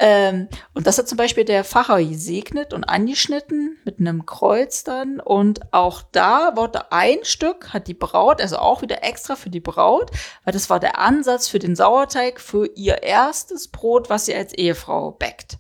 Ähm, 0.02 0.48
und 0.74 0.88
das 0.88 0.98
hat 0.98 1.10
zum 1.10 1.18
Beispiel 1.18 1.44
der 1.44 1.66
Pfarrer 1.66 2.02
gesegnet 2.02 2.74
und 2.74 2.86
angeschnitten 2.86 3.78
mit 3.84 4.00
einem 4.00 4.26
Kreuz 4.26 4.84
dann. 4.86 5.20
Und 5.20 5.74
auch 5.74 6.02
da 6.12 6.56
wurde 6.56 6.92
ein 6.92 7.20
Stück, 7.24 7.74
hat 7.74 7.88
die 7.88 7.94
Braut, 7.94 8.42
also 8.42 8.58
auch 8.58 8.82
wieder 8.82 9.04
extra 9.04 9.36
für 9.36 9.50
die 9.50 9.60
Braut, 9.60 10.12
weil 10.46 10.54
das 10.54 10.70
war 10.70 10.80
der 10.80 11.00
Ansatz 11.00 11.50
für 11.50 11.60
den 11.60 11.76
Sauerteig 11.76 12.40
für 12.40 12.66
ihr 12.76 13.04
erstes 13.04 13.68
Brot, 13.68 14.10
was 14.10 14.26
sie 14.26 14.36
als 14.36 14.54
Ehefrau 14.54 15.12
backt. 15.12 15.58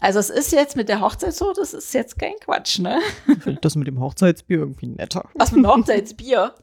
Also 0.00 0.18
es 0.18 0.30
ist 0.30 0.52
jetzt 0.52 0.76
mit 0.76 0.88
der 0.88 1.00
Hochzeit 1.00 1.34
so, 1.34 1.52
das 1.52 1.74
ist 1.74 1.92
jetzt 1.94 2.18
kein 2.18 2.34
Quatsch, 2.40 2.78
ne? 2.78 2.98
Ich 3.28 3.42
finde 3.42 3.60
das 3.60 3.76
mit 3.76 3.86
dem 3.86 4.00
Hochzeitsbier 4.00 4.58
irgendwie 4.58 4.86
netter. 4.86 5.28
Was 5.34 5.52
mit 5.52 5.64
dem 5.64 5.70
Hochzeitsbier? 5.70 6.54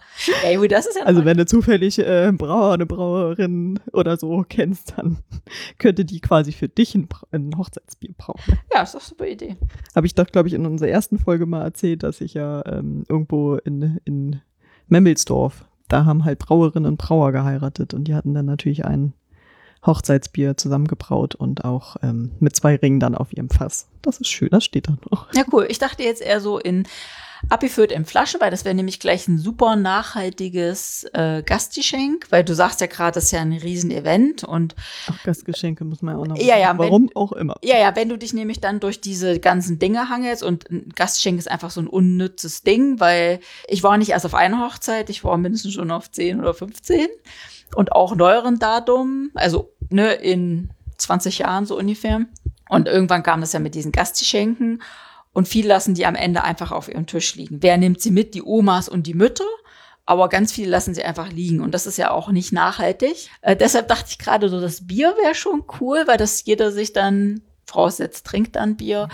Ey, 0.43 0.57
gut, 0.57 0.71
das 0.71 0.88
ist 0.88 0.98
ja 0.98 1.05
Also 1.05 1.25
wenn 1.25 1.38
du 1.38 1.45
zufällig 1.45 2.00
äh, 2.00 2.27
einen 2.27 2.38
Brauer, 2.38 2.74
eine 2.74 2.86
Brauerin 2.86 3.79
oder 3.93 4.17
so 4.17 4.43
kennst, 4.48 4.93
dann 4.98 5.19
könnte 5.77 6.05
die 6.05 6.19
quasi 6.19 6.51
für 6.51 6.67
dich 6.67 6.95
ein, 6.95 7.07
ein 7.31 7.51
Hochzeitsbier 7.57 8.13
brauen. 8.17 8.39
ja, 8.74 8.83
ist 8.83 8.95
doch 8.95 9.00
eine 9.00 9.07
super 9.07 9.27
Idee. 9.27 9.57
Habe 9.95 10.07
ich 10.07 10.15
doch, 10.15 10.27
glaube 10.27 10.48
ich, 10.48 10.53
in 10.53 10.65
unserer 10.65 10.89
ersten 10.89 11.19
Folge 11.19 11.45
mal 11.45 11.63
erzählt, 11.63 12.03
dass 12.03 12.21
ich 12.21 12.33
ja 12.33 12.65
ähm, 12.65 13.03
irgendwo 13.07 13.55
in, 13.55 14.00
in 14.05 14.41
Memmelsdorf, 14.88 15.65
da 15.88 16.05
haben 16.05 16.25
halt 16.25 16.39
Brauerinnen 16.39 16.91
und 16.91 16.98
Brauer 16.98 17.31
geheiratet 17.31 17.93
und 17.93 18.05
die 18.05 18.15
hatten 18.15 18.33
dann 18.33 18.45
natürlich 18.45 18.86
ein 18.86 19.13
Hochzeitsbier 19.86 20.57
zusammengebraut 20.57 21.36
und 21.36 21.63
auch 21.65 21.95
ähm, 22.03 22.31
mit 22.39 22.55
zwei 22.55 22.75
Ringen 22.75 23.00
dann 23.00 23.15
auf 23.15 23.31
ihrem 23.33 23.50
Fass. 23.50 23.88
Das 24.01 24.19
ist 24.19 24.27
schön, 24.27 24.50
das 24.51 24.63
steht 24.65 24.88
da 24.88 24.98
noch. 25.09 25.33
Ja, 25.33 25.43
cool. 25.53 25.65
Ich 25.69 25.79
dachte 25.79 26.03
jetzt 26.03 26.21
eher 26.21 26.41
so 26.41 26.57
in 26.59 26.86
abgefüllt 27.48 27.93
in 27.93 28.03
Flaschen, 28.03 28.41
weil 28.41 28.51
das 28.51 28.65
wäre 28.65 28.75
nämlich 28.75 29.00
gleich 29.00 29.25
ein 29.29 29.38
super 29.38 29.77
nachhaltiges 29.77 31.05
äh, 31.13 31.41
Gastgeschenk, 31.41 32.27
weil 32.31 32.43
du 32.43 32.53
sagst 32.53 32.81
ja 32.81 32.88
gerade, 32.88 33.13
das 33.13 33.25
ist 33.25 33.31
ja 33.31 33.39
ein 33.39 33.53
Riesen-Event 33.53 34.43
und 34.43 34.75
Ach, 35.07 35.24
Gastgeschenke 35.24 35.86
muss 35.86 36.01
man 36.01 36.15
ja 36.15 36.21
auch 36.21 36.27
noch 36.27 36.38
Ja, 36.38 36.57
ja, 36.57 36.71
wenn- 36.71 36.77
Warum 36.79 37.09
auch 37.15 37.31
immer. 37.31 37.55
ja, 37.63 37.77
ja, 37.77 37.95
wenn 37.95 38.09
du 38.09 38.17
dich 38.17 38.33
nämlich 38.33 38.59
dann 38.59 38.81
durch 38.81 39.00
diese 39.00 39.39
ganzen 39.39 39.79
Dinge 39.79 40.09
hangelst 40.09 40.43
und 40.43 40.69
ein 40.69 40.89
Gastgeschenk 40.93 41.39
ist 41.39 41.50
einfach 41.50 41.71
so 41.71 41.79
ein 41.79 41.88
unnützes 41.88 42.63
Ding, 42.63 43.00
weil 43.00 43.39
ich 43.69 43.83
war 43.83 43.98
nicht 43.98 44.09
erst 44.09 44.25
auf 44.25 44.36
einer 44.36 44.59
Hochzeit, 44.67 45.09
ich 45.09 45.24
war 45.24 45.38
mindestens 45.38 45.74
schon 45.74 45.91
auf 45.91 46.12
10 46.12 46.41
oder 46.41 46.53
15 46.53 47.07
und 47.76 47.92
auch 47.92 48.16
neueren 48.16 48.60
Datum, 48.60 49.32
also 49.36 49.72
ne, 49.90 50.14
in 50.14 50.70
20 50.98 51.40
Jahren 51.40 51.66
so 51.66 51.78
ungefähr. 51.78 52.22
Und 52.70 52.88
irgendwann 52.88 53.24
kam 53.24 53.42
das 53.42 53.54
ja 53.54 53.60
mit 53.60 53.76
diesen 53.76 53.92
Gastgeschenken 53.92 54.82
und 55.34 55.48
viele 55.48 55.70
lassen 55.70 55.96
die 55.96 56.06
am 56.06 56.16
Ende 56.16 56.44
einfach 56.44 56.72
auf 56.72 56.88
ihrem 56.90 57.08
Tisch 57.08 57.36
liegen. 57.36 57.62
Wer 57.62 57.78
nimmt 57.78 58.02
sie 58.02 58.12
mit? 58.12 58.34
Die 58.34 58.44
Omas 58.44 58.90
und 58.90 59.08
die 59.08 59.14
Mütter. 59.14 59.46
Aber 60.06 60.28
ganz 60.28 60.52
viele 60.52 60.72
lassen 60.72 60.96
sie 60.96 61.04
einfach 61.04 61.32
liegen 61.32 61.62
und 61.62 61.72
das 61.72 61.86
ist 61.86 61.98
ja 61.98 62.10
auch 62.10 62.30
nicht 62.30 62.52
nachhaltig. 62.52 63.30
Äh, 63.42 63.56
deshalb 63.56 63.88
dachte 63.88 64.08
ich 64.10 64.18
gerade 64.18 64.50
so, 64.50 64.60
das 64.60 64.88
Bier 64.88 65.16
wäre 65.22 65.36
schon 65.36 65.64
cool, 65.80 66.04
weil 66.08 66.18
das 66.18 66.44
jeder 66.46 66.72
sich 66.72 66.94
dann, 66.94 67.42
voraussetzt, 67.68 68.26
trinkt 68.26 68.56
dann 68.56 68.76
Bier, 68.76 69.08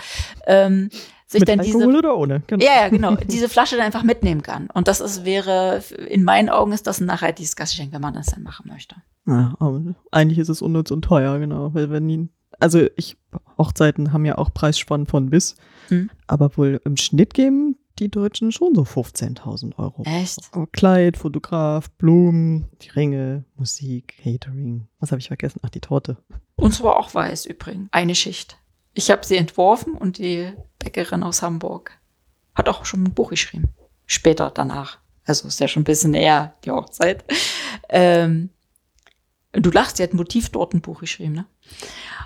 ähm, 0.46 0.88
sich 1.26 1.40
Mit 1.40 1.48
dann 1.48 1.60
Alkohol 1.60 1.86
diese, 1.86 1.98
oder 1.98 2.16
ohne? 2.16 2.42
Genau. 2.46 2.64
ja, 2.64 2.82
ja, 2.82 2.88
genau, 2.88 3.16
diese 3.28 3.48
Flasche 3.48 3.76
dann 3.76 3.86
einfach 3.86 4.02
mitnehmen 4.02 4.42
kann. 4.42 4.68
Und 4.72 4.88
das 4.88 5.00
ist, 5.00 5.24
wäre, 5.24 5.82
in 6.08 6.22
meinen 6.22 6.48
Augen 6.48 6.72
ist 6.72 6.86
das 6.86 7.00
ein 7.00 7.06
nachhaltiges 7.06 7.56
Gastgeschenk, 7.56 7.92
wenn 7.92 8.00
man 8.00 8.14
das 8.14 8.26
dann 8.26 8.42
machen 8.42 8.68
möchte. 8.68 8.96
Ja, 9.26 9.54
aber 9.58 9.82
eigentlich 10.12 10.38
ist 10.38 10.48
es 10.48 10.62
unnütz 10.62 10.90
und 10.90 11.02
teuer, 11.02 11.38
genau. 11.38 11.74
Weil 11.74 11.90
wenn 11.90 12.06
die, 12.06 12.28
also 12.60 12.86
ich, 12.96 13.16
Hochzeiten 13.58 14.12
haben 14.12 14.24
ja 14.24 14.38
auch 14.38 14.54
Preisspannen 14.54 15.06
von 15.06 15.30
bis, 15.30 15.56
Hm. 15.88 16.10
aber 16.26 16.56
wohl 16.56 16.80
im 16.84 16.96
Schnitt 16.96 17.34
geben 17.34 17.76
die 17.98 18.10
Deutschen 18.10 18.52
schon 18.52 18.74
so 18.74 18.82
15.000 18.82 19.78
Euro. 19.78 20.02
Echt? 20.04 20.50
Kleid, 20.72 21.16
Fotograf, 21.16 21.90
Blumen, 21.92 22.66
die 22.82 22.90
Ringe, 22.90 23.44
Musik, 23.56 24.18
Catering. 24.22 24.86
Was 25.00 25.12
habe 25.12 25.20
ich 25.20 25.28
vergessen? 25.28 25.60
Ach, 25.62 25.70
die 25.70 25.80
Torte. 25.80 26.18
Uns 26.56 26.82
war 26.82 26.96
auch 26.96 27.14
weiß 27.14 27.46
übrigens. 27.46 27.88
Eine 27.92 28.14
Schicht. 28.14 28.58
Ich 28.96 29.10
habe 29.10 29.26
sie 29.26 29.36
entworfen 29.36 29.92
und 29.92 30.16
die 30.16 30.54
Bäckerin 30.78 31.22
aus 31.22 31.42
Hamburg 31.42 31.92
hat 32.54 32.66
auch 32.70 32.86
schon 32.86 33.04
ein 33.04 33.12
Buch 33.12 33.28
geschrieben. 33.28 33.68
Später 34.06 34.50
danach. 34.50 34.96
Also 35.26 35.48
ist 35.48 35.60
ja 35.60 35.68
schon 35.68 35.82
ein 35.82 35.84
bisschen 35.84 36.12
näher, 36.12 36.54
die 36.64 36.70
Hochzeit. 36.70 37.22
Ähm, 37.90 38.48
du 39.52 39.70
lachst, 39.70 39.98
sie 39.98 40.02
hat 40.02 40.14
ein 40.14 40.16
Motivtortenbuch 40.16 41.00
geschrieben, 41.00 41.34
ne? 41.34 41.44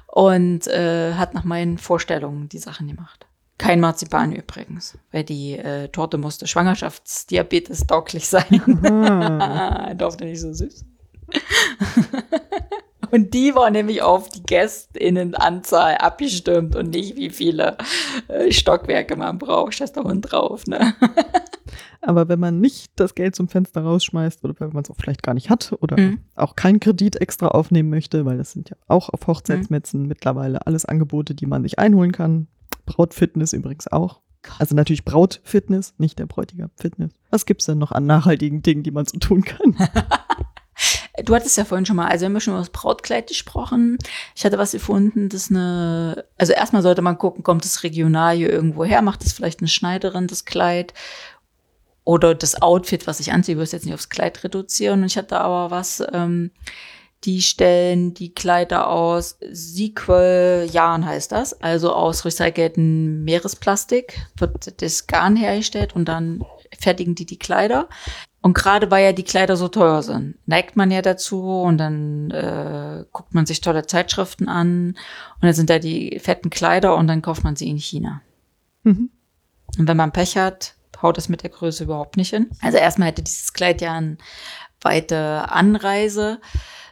Und 0.06 0.68
äh, 0.68 1.14
hat 1.14 1.34
nach 1.34 1.42
meinen 1.42 1.76
Vorstellungen 1.76 2.48
die 2.48 2.58
Sachen 2.58 2.86
gemacht. 2.86 3.26
Kein 3.58 3.80
Marzipan 3.80 4.30
übrigens, 4.30 4.96
weil 5.10 5.24
die 5.24 5.58
äh, 5.58 5.88
Torte 5.88 6.18
musste 6.18 6.46
Schwangerschaftsdiabetes 6.46 7.88
tauglich 7.88 8.28
sein. 8.28 8.62
Ah, 8.84 9.92
Durfte 9.94 10.24
nicht 10.24 10.40
so 10.40 10.52
süß. 10.52 10.84
Und 13.10 13.34
die 13.34 13.54
war 13.54 13.70
nämlich 13.70 14.02
auf 14.02 14.28
die 14.28 14.42
GästInnenanzahl 14.42 15.96
abgestimmt 15.96 16.76
und 16.76 16.90
nicht 16.90 17.16
wie 17.16 17.30
viele 17.30 17.76
äh, 18.28 18.50
Stockwerke 18.52 19.16
man 19.16 19.38
braucht. 19.38 19.74
Steht 19.74 19.96
da 19.96 20.02
unten 20.02 20.22
drauf, 20.22 20.66
ne? 20.66 20.94
aber 22.02 22.28
wenn 22.28 22.40
man 22.40 22.60
nicht 22.60 22.92
das 22.96 23.14
Geld 23.14 23.34
zum 23.34 23.48
Fenster 23.48 23.82
rausschmeißt 23.82 24.44
oder 24.44 24.54
wenn 24.58 24.70
man 24.72 24.84
es 24.84 24.90
auch 24.90 24.96
vielleicht 24.96 25.22
gar 25.22 25.34
nicht 25.34 25.50
hat 25.50 25.74
oder 25.80 25.98
Mhm. 26.00 26.20
auch 26.34 26.56
keinen 26.56 26.80
Kredit 26.80 27.16
extra 27.20 27.48
aufnehmen 27.48 27.90
möchte, 27.90 28.24
weil 28.24 28.38
das 28.38 28.52
sind 28.52 28.70
ja 28.70 28.76
auch 28.88 29.08
auf 29.10 29.26
Hochzeitsmetzen 29.26 30.06
mittlerweile 30.06 30.66
alles 30.66 30.84
Angebote, 30.84 31.34
die 31.34 31.46
man 31.46 31.62
sich 31.62 31.78
einholen 31.78 32.12
kann. 32.12 32.46
Brautfitness 32.86 33.52
übrigens 33.52 33.86
auch. 33.88 34.20
Also 34.58 34.74
natürlich 34.74 35.04
Brautfitness, 35.04 35.94
nicht 35.98 36.18
der 36.18 36.24
Bräutigam 36.26 36.70
Fitness. 36.76 37.12
Was 37.30 37.44
gibt's 37.44 37.66
denn 37.66 37.76
noch 37.78 37.92
an 37.92 38.06
nachhaltigen 38.06 38.62
Dingen, 38.62 38.82
die 38.82 38.90
man 38.90 39.04
so 39.04 39.18
tun 39.18 39.42
kann? 39.44 39.76
Du 41.24 41.34
hattest 41.34 41.56
ja 41.56 41.64
vorhin 41.64 41.86
schon 41.86 41.96
mal, 41.96 42.08
also 42.08 42.22
wir 42.22 42.26
haben 42.26 42.34
ja 42.34 42.40
schon 42.40 42.54
über 42.54 42.60
das 42.60 42.70
Brautkleid 42.70 43.28
gesprochen. 43.28 43.98
Ich 44.34 44.44
hatte 44.44 44.58
was 44.58 44.72
gefunden, 44.72 45.28
das 45.28 45.50
eine, 45.50 46.24
also 46.38 46.52
erstmal 46.52 46.82
sollte 46.82 47.02
man 47.02 47.18
gucken, 47.18 47.42
kommt 47.42 47.64
das 47.64 47.82
regional 47.82 48.36
hier 48.36 48.50
irgendwo 48.50 48.84
her, 48.84 49.02
macht 49.02 49.24
das 49.24 49.32
vielleicht 49.32 49.60
eine 49.60 49.68
Schneiderin, 49.68 50.26
das 50.26 50.44
Kleid. 50.44 50.94
Oder 52.04 52.34
das 52.34 52.60
Outfit, 52.60 53.06
was 53.06 53.20
ich 53.20 53.32
anziehe, 53.32 53.56
würde 53.56 53.64
es 53.64 53.72
jetzt 53.72 53.84
nicht 53.84 53.94
aufs 53.94 54.08
Kleid 54.08 54.42
reduzieren. 54.42 55.00
Und 55.00 55.06
ich 55.06 55.18
hatte 55.18 55.38
aber 55.38 55.70
was, 55.70 56.02
ähm, 56.12 56.50
die 57.24 57.42
stellen 57.42 58.14
die 58.14 58.32
Kleider 58.32 58.88
aus 58.88 59.38
Sequel 59.50 60.68
Yarn 60.72 61.04
heißt 61.04 61.32
das, 61.32 61.60
also 61.60 61.92
aus 61.92 62.24
recyceltem 62.24 63.24
Meeresplastik 63.24 64.26
wird 64.38 64.80
das 64.80 65.06
Garn 65.06 65.36
hergestellt 65.36 65.94
und 65.94 66.06
dann 66.06 66.44
fertigen 66.78 67.14
die 67.14 67.26
die 67.26 67.38
Kleider. 67.38 67.88
Und 68.42 68.54
gerade 68.54 68.90
weil 68.90 69.04
ja 69.04 69.12
die 69.12 69.22
Kleider 69.22 69.56
so 69.56 69.68
teuer 69.68 70.02
sind, 70.02 70.36
neigt 70.46 70.74
man 70.74 70.90
ja 70.90 71.02
dazu 71.02 71.62
und 71.62 71.76
dann 71.78 72.30
äh, 72.30 73.04
guckt 73.12 73.34
man 73.34 73.44
sich 73.44 73.60
tolle 73.60 73.86
Zeitschriften 73.86 74.48
an 74.48 74.88
und 74.88 75.42
dann 75.42 75.52
sind 75.52 75.68
da 75.68 75.78
die 75.78 76.18
fetten 76.20 76.48
Kleider 76.48 76.96
und 76.96 77.06
dann 77.06 77.20
kauft 77.20 77.44
man 77.44 77.56
sie 77.56 77.68
in 77.68 77.76
China. 77.76 78.22
Mhm. 78.82 79.10
Und 79.78 79.88
wenn 79.88 79.96
man 79.96 80.12
Pech 80.12 80.36
hat, 80.38 80.74
haut 81.02 81.18
es 81.18 81.28
mit 81.28 81.42
der 81.42 81.50
Größe 81.50 81.84
überhaupt 81.84 82.16
nicht 82.16 82.30
hin. 82.30 82.50
Also 82.62 82.78
erstmal 82.78 83.08
hätte 83.08 83.22
dieses 83.22 83.52
Kleid 83.52 83.82
ja 83.82 83.92
eine 83.94 84.16
weite 84.80 85.50
Anreise. 85.50 86.40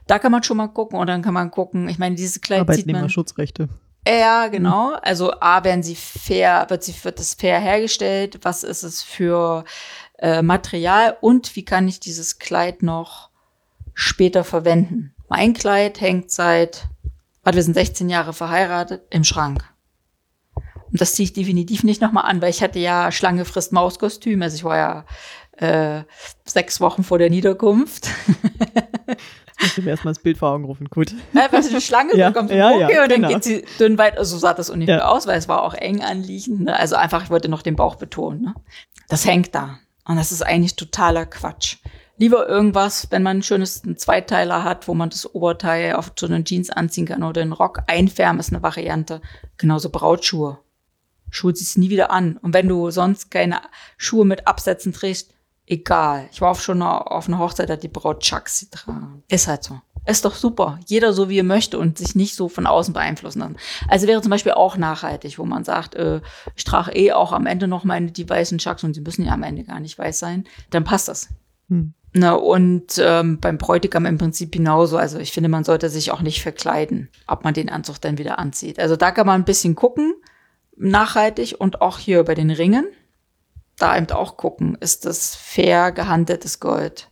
Da 0.07 0.19
kann 0.19 0.33
man 0.33 0.43
schon 0.43 0.57
mal 0.59 0.69
gucken 0.69 0.99
und 0.99 1.07
dann 1.07 1.23
kann 1.23 1.35
man 1.35 1.51
gucken, 1.51 1.89
ich 1.89 1.99
meine, 1.99 2.15
dieses 2.15 2.41
Kleid 2.41 2.61
sieht 2.61 2.87
man. 2.87 2.97
Arbeitnehmerschutzrechte. 2.97 3.69
Ja, 4.07 4.49
genau. 4.49 4.95
Also 5.03 5.33
A, 5.41 5.65
werden 5.65 5.83
sie 5.83 5.97
fair, 5.97 6.67
wird 6.69 6.83
sie 6.83 6.95
wird 7.03 7.19
das 7.19 7.35
fair 7.35 7.59
hergestellt? 7.59 8.39
Was 8.43 8.65
ist 8.65 8.83
es 8.83 9.03
für 9.03 9.65
äh, 10.19 10.43
Material 10.43 11.17
und 11.21 11.57
wie 11.57 11.65
kann 11.65 11.89
ich 11.89 12.01
dieses 12.01 12.39
Kleid 12.39 12.83
noch 12.83 13.31
später 13.95 14.45
verwenden? 14.45 15.15
Mein 15.29 15.53
Kleid 15.55 16.01
hängt 16.01 16.31
seit, 16.31 16.87
warte, 17.43 17.57
wir 17.57 17.63
sind 17.63 17.75
16 17.75 18.09
Jahre 18.09 18.33
verheiratet, 18.33 19.03
im 19.11 19.25
Schrank. 19.25 19.65
Und 20.91 21.01
das 21.01 21.15
ziehe 21.15 21.25
ich 21.25 21.33
definitiv 21.35 21.85
nicht 21.85 22.01
nochmal 22.01 22.25
an, 22.25 22.41
weil 22.41 22.51
ich 22.51 22.63
hatte 22.63 22.79
ja 22.79 23.13
Schlange 23.13 23.45
frisst 23.45 23.73
Mauskostüm. 23.73 24.41
Also 24.41 24.57
ich 24.57 24.65
war 24.65 24.77
ja 24.77 25.05
äh, 25.99 26.05
sechs 26.47 26.81
Wochen 26.81 27.05
vor 27.05 27.19
der 27.19 27.31
Niederkunft. 27.31 28.09
Ich 29.61 29.77
mir 29.79 29.91
erstmal 29.91 30.15
das 30.15 30.23
Bild 30.23 30.39
vor 30.39 30.51
Augen 30.51 30.65
rufen. 30.65 30.87
Gut. 30.89 31.13
Ja, 31.33 31.51
weißt 31.51 31.71
du, 31.71 31.75
die 31.75 31.81
Schlange 31.81 32.15
Ja, 32.17 32.31
kommt 32.31 32.51
ja, 32.51 32.71
ja, 32.79 32.89
ja, 32.91 33.03
und 33.03 33.11
dann 33.11 33.23
genau. 33.23 33.29
geht 33.35 33.43
sie 33.43 33.65
dünn 33.81 33.99
weit, 33.99 34.17
also 34.17 34.37
so 34.37 34.39
sah 34.39 34.55
das 34.55 34.71
ungefähr 34.71 34.99
Ja. 34.99 35.09
aus, 35.09 35.27
weil 35.27 35.37
es 35.37 35.49
war 35.49 35.65
auch 35.65 35.75
eng 35.75 36.01
anliegend. 36.01 36.61
Ne? 36.61 36.77
Also 36.79 36.95
einfach, 36.95 37.25
ich 37.25 37.31
wollte 37.31 37.49
noch 37.49 37.63
den 37.63 37.75
Bauch 37.75 37.97
betonen. 37.97 38.43
Ne? 38.43 38.55
Das 39.09 39.27
hängt 39.27 39.55
da. 39.57 39.81
Und 40.09 40.17
das 40.17 40.33
ist 40.33 40.43
eigentlich 40.43 40.75
totaler 40.75 41.27
Quatsch. 41.27 41.77
Lieber 42.17 42.49
irgendwas, 42.49 43.07
wenn 43.11 43.23
man 43.23 43.39
ein 43.39 43.43
schönes 43.45 43.83
Zweiteiler 43.97 44.65
hat, 44.65 44.89
wo 44.89 44.95
man 44.95 45.11
das 45.11 45.33
Oberteil 45.35 45.95
auf 45.95 46.13
so 46.19 46.27
einen 46.27 46.45
Jeans 46.45 46.71
anziehen 46.71 47.07
kann 47.07 47.23
oder 47.23 47.43
einen 47.43 47.53
Rock 47.53 47.83
einfärben, 47.87 48.41
ist 48.41 48.53
eine 48.53 48.63
Variante. 48.63 49.21
Genauso 49.57 49.91
Brautschuhe. 49.91 50.59
Schuhe 51.31 51.55
ziehst 51.55 51.77
du 51.77 51.81
nie 51.81 51.91
wieder 51.91 52.11
an. 52.11 52.39
Und 52.39 52.55
wenn 52.55 52.67
du 52.67 52.91
sonst 52.91 53.31
keine 53.31 53.61
Schuhe 53.99 54.25
mit 54.25 54.49
Absätzen 54.49 54.93
trägst, 54.93 55.33
egal. 55.67 56.29
Ich 56.33 56.41
war 56.41 56.51
auch 56.51 56.59
schon 56.59 56.83
auf 56.83 57.29
einer 57.29 57.39
Hochzeit, 57.39 57.69
da 57.69 57.75
hat 57.75 57.83
die 57.83 57.89
Braut 57.89 58.21
Chucks 58.21 58.61
getragen. 58.61 59.23
Ist 59.29 59.47
halt 59.47 59.63
so. 59.63 59.81
Ist 60.09 60.25
doch 60.25 60.35
super. 60.35 60.81
Jeder 60.87 61.13
so, 61.13 61.29
wie 61.29 61.39
er 61.39 61.45
möchte 61.45 61.79
und 61.79 61.99
sich 61.99 62.15
nicht 62.15 62.35
so 62.35 62.49
von 62.49 62.67
außen 62.67 62.95
beeinflussen 62.95 63.41
lassen. 63.41 63.57
Also 63.89 64.07
wäre 64.07 64.23
zum 64.23 64.31
Beispiel 64.31 64.53
auch 64.53 64.79
nachhaltig, 64.79 65.39
wo 65.39 65.45
man 65.45 65.65
sagt, 65.65 65.97
äh, 65.97 66.23
ich 66.57 66.65
trage 66.65 66.93
eh 66.93 67.13
auch 67.13 67.33
am 67.33 67.45
Ende 67.45 67.69
noch 67.69 67.85
meine, 67.85 68.11
die 68.11 68.29
weißen 68.29 68.57
Chucks 68.57 68.83
und 68.85 68.95
sie 68.95 69.03
müssen 69.03 69.27
ja 69.27 69.33
am 69.33 69.43
Ende 69.43 69.65
gar 69.65 69.81
nicht 69.81 69.99
weiß 69.99 70.19
sein. 70.19 70.45
Dann 70.71 70.85
passt 70.85 71.09
das. 71.09 71.29
Hm. 71.69 71.93
Na, 72.15 72.33
und 72.33 72.99
ähm, 72.99 73.39
beim 73.39 73.59
Bräutigam 73.59 74.07
im 74.07 74.17
Prinzip 74.17 74.51
genauso. 74.51 74.97
Also 74.97 75.19
ich 75.19 75.31
finde, 75.33 75.51
man 75.51 75.65
sollte 75.65 75.91
sich 75.91 76.11
auch 76.11 76.23
nicht 76.23 76.41
verkleiden, 76.41 77.11
ob 77.27 77.45
man 77.45 77.53
den 77.53 77.69
Anzug 77.69 78.01
dann 78.01 78.17
wieder 78.17 78.39
anzieht. 78.39 78.81
Also 78.81 78.97
da 78.97 79.11
kann 79.11 79.27
man 79.27 79.43
ein 79.43 79.45
bisschen 79.45 79.75
gucken, 79.75 80.15
nachhaltig 80.75 81.57
und 81.59 81.83
auch 81.83 81.99
hier 81.99 82.25
bei 82.25 82.35
den 82.35 82.51
Ringen. 82.51 82.87
Da 83.77 83.95
eben 83.95 84.11
auch 84.11 84.39
gucken, 84.39 84.79
ist 84.81 85.05
das 85.05 85.37
fair 85.37 85.93
gehandeltes 85.93 86.61
Gold? 86.61 87.11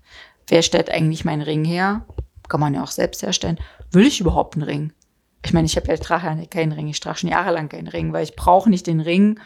Wer 0.49 0.63
stellt 0.63 0.89
eigentlich 0.89 1.27
meinen 1.27 1.43
Ring 1.43 1.67
her? 1.67 2.07
Kann 2.49 2.61
man 2.61 2.75
ja 2.75 2.83
auch 2.83 2.91
selbst 2.91 3.23
herstellen. 3.23 3.59
Will 3.91 4.07
ich 4.07 4.21
überhaupt 4.21 4.55
einen 4.55 4.65
Ring? 4.65 4.93
Ich 5.45 5.53
meine, 5.53 5.67
ich 5.67 5.77
habe 5.77 5.89
ja 5.89 5.97
trage 5.97 6.47
keinen 6.49 6.73
Ring. 6.73 6.89
Ich 6.89 7.01
trage 7.01 7.19
schon 7.19 7.31
jahrelang 7.31 7.69
keinen 7.69 7.89
Ring, 7.89 8.13
weil 8.13 8.25
ich 8.25 8.37
brauche 8.37 8.69
nicht 8.69 8.87
den 8.87 9.01
Ring, 9.01 9.39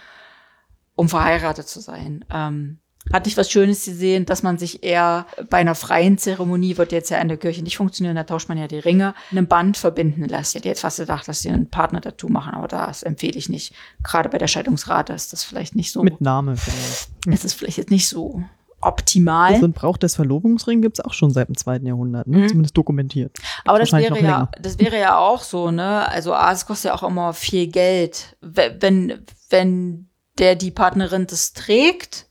um 0.97 1.09
verheiratet 1.09 1.69
zu 1.69 1.81
sein. 1.81 2.25
Ähm, 2.33 2.79
hatte 3.13 3.29
ich 3.29 3.37
was 3.37 3.51
Schönes 3.51 3.87
gesehen, 3.87 4.27
dass 4.27 4.43
man 4.43 4.59
sich 4.59 4.85
eher 4.85 5.27
bei 5.49 5.59
einer 5.59 5.75
freien 5.75 6.19
Zeremonie, 6.19 6.77
wird 6.77 6.93
jetzt 6.93 7.11
ja 7.11 7.19
in 7.19 7.29
der 7.29 7.39
Kirche 7.39 7.63
nicht 7.63 7.77
funktionieren, 7.77 8.15
da 8.15 8.25
tauscht 8.25 8.49
man 8.49 8.59
ja 8.59 8.69
die 8.69 8.79
Ringe, 8.79 9.15
einem 9.31 9.47
Band 9.47 9.79
verbinden 9.79 10.25
lässt. 10.29 10.55
Ich 10.55 10.59
hätte 10.61 10.69
jetzt 10.69 10.83
fast 10.83 10.99
gedacht, 10.99 11.27
dass 11.27 11.41
sie 11.41 11.49
einen 11.49 11.71
Partner 11.71 12.01
dazu 12.01 12.29
machen, 12.29 12.53
aber 12.53 12.69
das 12.69 13.03
empfehle 13.03 13.39
ich 13.39 13.49
nicht. 13.49 13.75
Gerade 14.03 14.29
bei 14.29 14.39
der 14.39 14.49
Scheidungsrate 14.49 15.13
ist 15.13 15.33
das 15.33 15.43
vielleicht 15.43 15.75
nicht 15.75 15.93
so. 15.93 16.03
Mit 16.03 16.21
Name 16.21 16.57
vielleicht. 16.57 17.11
Es 17.27 17.45
ist 17.45 17.55
vielleicht 17.55 17.79
jetzt 17.79 17.91
nicht 17.91 18.09
so 18.09 18.45
optimal. 18.81 19.55
Ein 19.55 19.73
Brauch 19.73 19.97
des 19.97 20.15
Verlobungsring 20.17 20.83
gibt 20.83 20.99
es 20.99 21.05
auch 21.05 21.13
schon 21.13 21.31
seit 21.31 21.49
dem 21.49 21.57
zweiten 21.57 21.87
Jahrhundert, 21.87 22.27
ne? 22.27 22.39
Mhm. 22.39 22.49
zumindest 22.49 22.77
dokumentiert. 22.77 23.37
Aber 23.65 23.79
das 23.79 23.89
wäre 23.93 24.15
ja, 24.29 24.51
das 24.63 24.79
wäre 24.79 24.99
ja 24.99 25.19
auch 25.19 25.43
so, 25.43 25.71
ne? 25.71 26.09
Also 26.09 26.33
A, 26.35 26.53
es 26.53 26.67
kostet 26.67 26.91
ja 26.91 26.95
auch 26.95 27.03
immer 27.03 27.33
viel 27.33 27.67
Geld. 27.69 28.37
We- 28.41 28.77
Wenn, 28.81 29.25
wenn 29.51 30.09
der 30.39 30.55
die 30.57 30.71
Partnerin 30.71 31.27
das 31.27 31.53
trägt, 31.53 32.27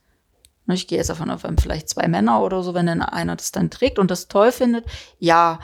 ne, 0.66 0.74
ich 0.76 0.88
gehe 0.88 0.98
jetzt 0.98 1.10
davon 1.10 1.30
auf, 1.30 1.44
wenn 1.44 1.58
vielleicht 1.58 1.90
zwei 1.90 2.08
Männer 2.08 2.42
oder 2.42 2.64
so, 2.64 2.74
wenn 2.74 2.88
dann 2.88 3.02
einer 3.02 3.36
das 3.36 3.52
dann 3.52 3.70
trägt 3.70 4.00
und 4.00 4.10
das 4.10 4.28
toll 4.28 4.52
findet, 4.52 4.86
ja. 5.20 5.60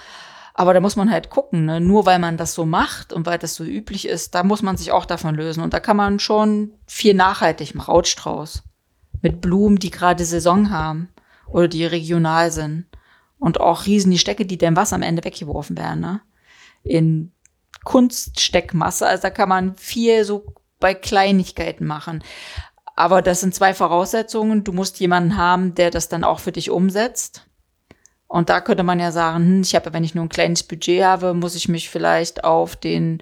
Aber 0.57 0.73
da 0.73 0.79
muss 0.79 0.95
man 0.95 1.11
halt 1.11 1.29
gucken, 1.29 1.65
ne? 1.65 1.81
nur 1.81 2.05
weil 2.05 2.17
man 2.17 2.37
das 2.37 2.53
so 2.53 2.65
macht 2.65 3.11
und 3.11 3.25
weil 3.25 3.37
das 3.37 3.55
so 3.55 3.65
üblich 3.65 4.07
ist, 4.07 4.35
da 4.35 4.43
muss 4.43 4.61
man 4.61 4.77
sich 4.77 4.93
auch 4.93 5.03
davon 5.05 5.35
lösen. 5.35 5.61
Und 5.61 5.73
da 5.73 5.81
kann 5.81 5.97
man 5.97 6.17
schon 6.19 6.71
viel 6.87 7.13
nachhaltig 7.13 7.75
machen. 7.75 7.87
Brautstrauß 7.87 8.63
mit 9.21 9.41
Blumen, 9.41 9.77
die 9.77 9.91
gerade 9.91 10.25
Saison 10.25 10.69
haben 10.71 11.09
oder 11.47 11.67
die 11.67 11.85
regional 11.85 12.51
sind. 12.51 12.85
Und 13.37 13.59
auch 13.59 13.85
riesen 13.85 14.11
die 14.11 14.17
Stecke, 14.17 14.45
die 14.45 14.57
dann 14.57 14.75
was 14.75 14.93
am 14.93 15.01
Ende 15.01 15.23
weggeworfen 15.23 15.77
werden, 15.77 15.99
ne? 15.99 16.21
In 16.83 17.31
Kunststeckmasse. 17.83 19.05
Also 19.07 19.23
da 19.23 19.29
kann 19.29 19.49
man 19.49 19.75
viel 19.75 20.23
so 20.23 20.53
bei 20.79 20.93
Kleinigkeiten 20.93 21.85
machen. 21.85 22.23
Aber 22.95 23.21
das 23.21 23.41
sind 23.41 23.53
zwei 23.53 23.73
Voraussetzungen. 23.73 24.63
Du 24.63 24.71
musst 24.71 24.99
jemanden 24.99 25.37
haben, 25.37 25.75
der 25.75 25.91
das 25.91 26.09
dann 26.09 26.23
auch 26.23 26.39
für 26.39 26.51
dich 26.51 26.69
umsetzt. 26.69 27.45
Und 28.27 28.49
da 28.49 28.61
könnte 28.61 28.83
man 28.83 28.99
ja 28.99 29.11
sagen, 29.11 29.37
hm, 29.45 29.61
ich 29.61 29.75
habe, 29.75 29.93
wenn 29.93 30.03
ich 30.03 30.15
nur 30.15 30.25
ein 30.25 30.29
kleines 30.29 30.63
Budget 30.63 31.03
habe, 31.03 31.33
muss 31.33 31.55
ich 31.55 31.69
mich 31.69 31.89
vielleicht 31.89 32.43
auf 32.43 32.75
den, 32.75 33.21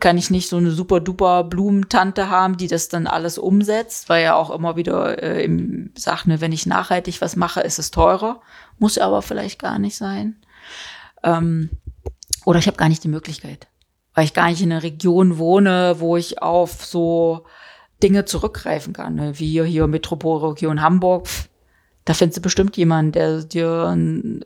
kann 0.00 0.18
ich 0.18 0.30
nicht 0.30 0.48
so 0.48 0.56
eine 0.56 0.70
super 0.70 1.00
duper 1.00 1.44
Blumentante 1.44 2.30
haben, 2.30 2.56
die 2.56 2.68
das 2.68 2.88
dann 2.88 3.06
alles 3.06 3.38
umsetzt, 3.38 4.08
weil 4.08 4.24
ja 4.24 4.34
auch 4.34 4.50
immer 4.50 4.76
wieder 4.76 5.22
äh, 5.22 5.44
im, 5.44 5.92
sagt, 5.96 6.26
ne, 6.26 6.40
wenn 6.40 6.52
ich 6.52 6.66
nachhaltig 6.66 7.20
was 7.20 7.36
mache, 7.36 7.60
ist 7.60 7.78
es 7.78 7.90
teurer. 7.90 8.40
Muss 8.78 8.98
aber 8.98 9.22
vielleicht 9.22 9.58
gar 9.58 9.78
nicht 9.78 9.96
sein. 9.96 10.36
Ähm, 11.22 11.70
oder 12.44 12.58
ich 12.58 12.66
habe 12.66 12.76
gar 12.76 12.88
nicht 12.88 13.04
die 13.04 13.08
Möglichkeit, 13.08 13.68
weil 14.14 14.24
ich 14.24 14.34
gar 14.34 14.48
nicht 14.48 14.62
in 14.62 14.72
einer 14.72 14.82
Region 14.82 15.38
wohne, 15.38 15.96
wo 15.98 16.16
ich 16.16 16.42
auf 16.42 16.84
so 16.84 17.44
Dinge 18.02 18.24
zurückgreifen 18.24 18.92
kann, 18.92 19.14
ne? 19.14 19.38
wie 19.38 19.46
hier, 19.46 19.64
hier 19.64 19.86
Metropolregion 19.86 20.82
Hamburg. 20.82 21.26
Pff, 21.26 21.48
da 22.04 22.12
findest 22.12 22.38
du 22.38 22.42
bestimmt 22.42 22.76
jemanden, 22.76 23.12
der 23.12 23.42
dir 23.44 23.96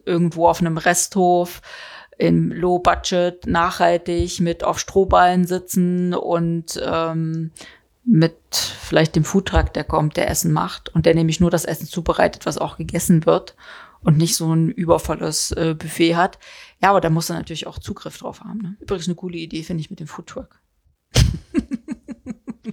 irgendwo 0.05 0.49
auf 0.49 0.61
einem 0.61 0.79
Resthof 0.79 1.61
im 2.19 2.53
Low 2.53 2.81
Budget 2.81 3.47
nachhaltig 3.47 4.41
mit 4.41 4.65
auf 4.65 4.79
Strohballen 4.79 5.47
sitzen 5.47 6.15
und 6.15 6.81
ähm, 6.85 7.53
mit 8.05 8.35
vielleicht 8.55 9.17
dem 9.17 9.25
Foodtruck, 9.25 9.73
der 9.75 9.85
kommt, 9.85 10.17
der 10.17 10.31
Essen 10.31 10.53
macht 10.53 10.95
und 10.95 11.07
der 11.07 11.15
nämlich 11.15 11.41
nur 11.41 11.51
das 11.51 11.65
Essen 11.65 11.87
zubereitet, 11.87 12.47
was 12.47 12.59
auch 12.59 12.77
gegessen 12.77 13.27
wird 13.27 13.55
und 14.03 14.17
nicht 14.17 14.35
so 14.35 14.53
ein 14.53 14.71
übervolles 14.71 15.53
äh, 15.53 15.75
Buffet 15.79 16.17
hat. 16.17 16.39
Ja, 16.83 16.91
aber 16.91 17.01
da 17.01 17.11
muss 17.11 17.31
er 17.31 17.37
natürlich 17.37 17.67
auch 17.67 17.79
Zugriff 17.79 18.19
drauf 18.19 18.41
haben. 18.41 18.59
Ne? 18.59 18.77
Übrigens 18.81 19.07
eine 19.09 19.15
coole 19.15 19.39
Idee, 19.39 19.63
finde 19.63 19.83
ich, 19.83 19.91
mit 19.91 20.01
dem 20.01 20.07
Foodtruck. 20.07 20.61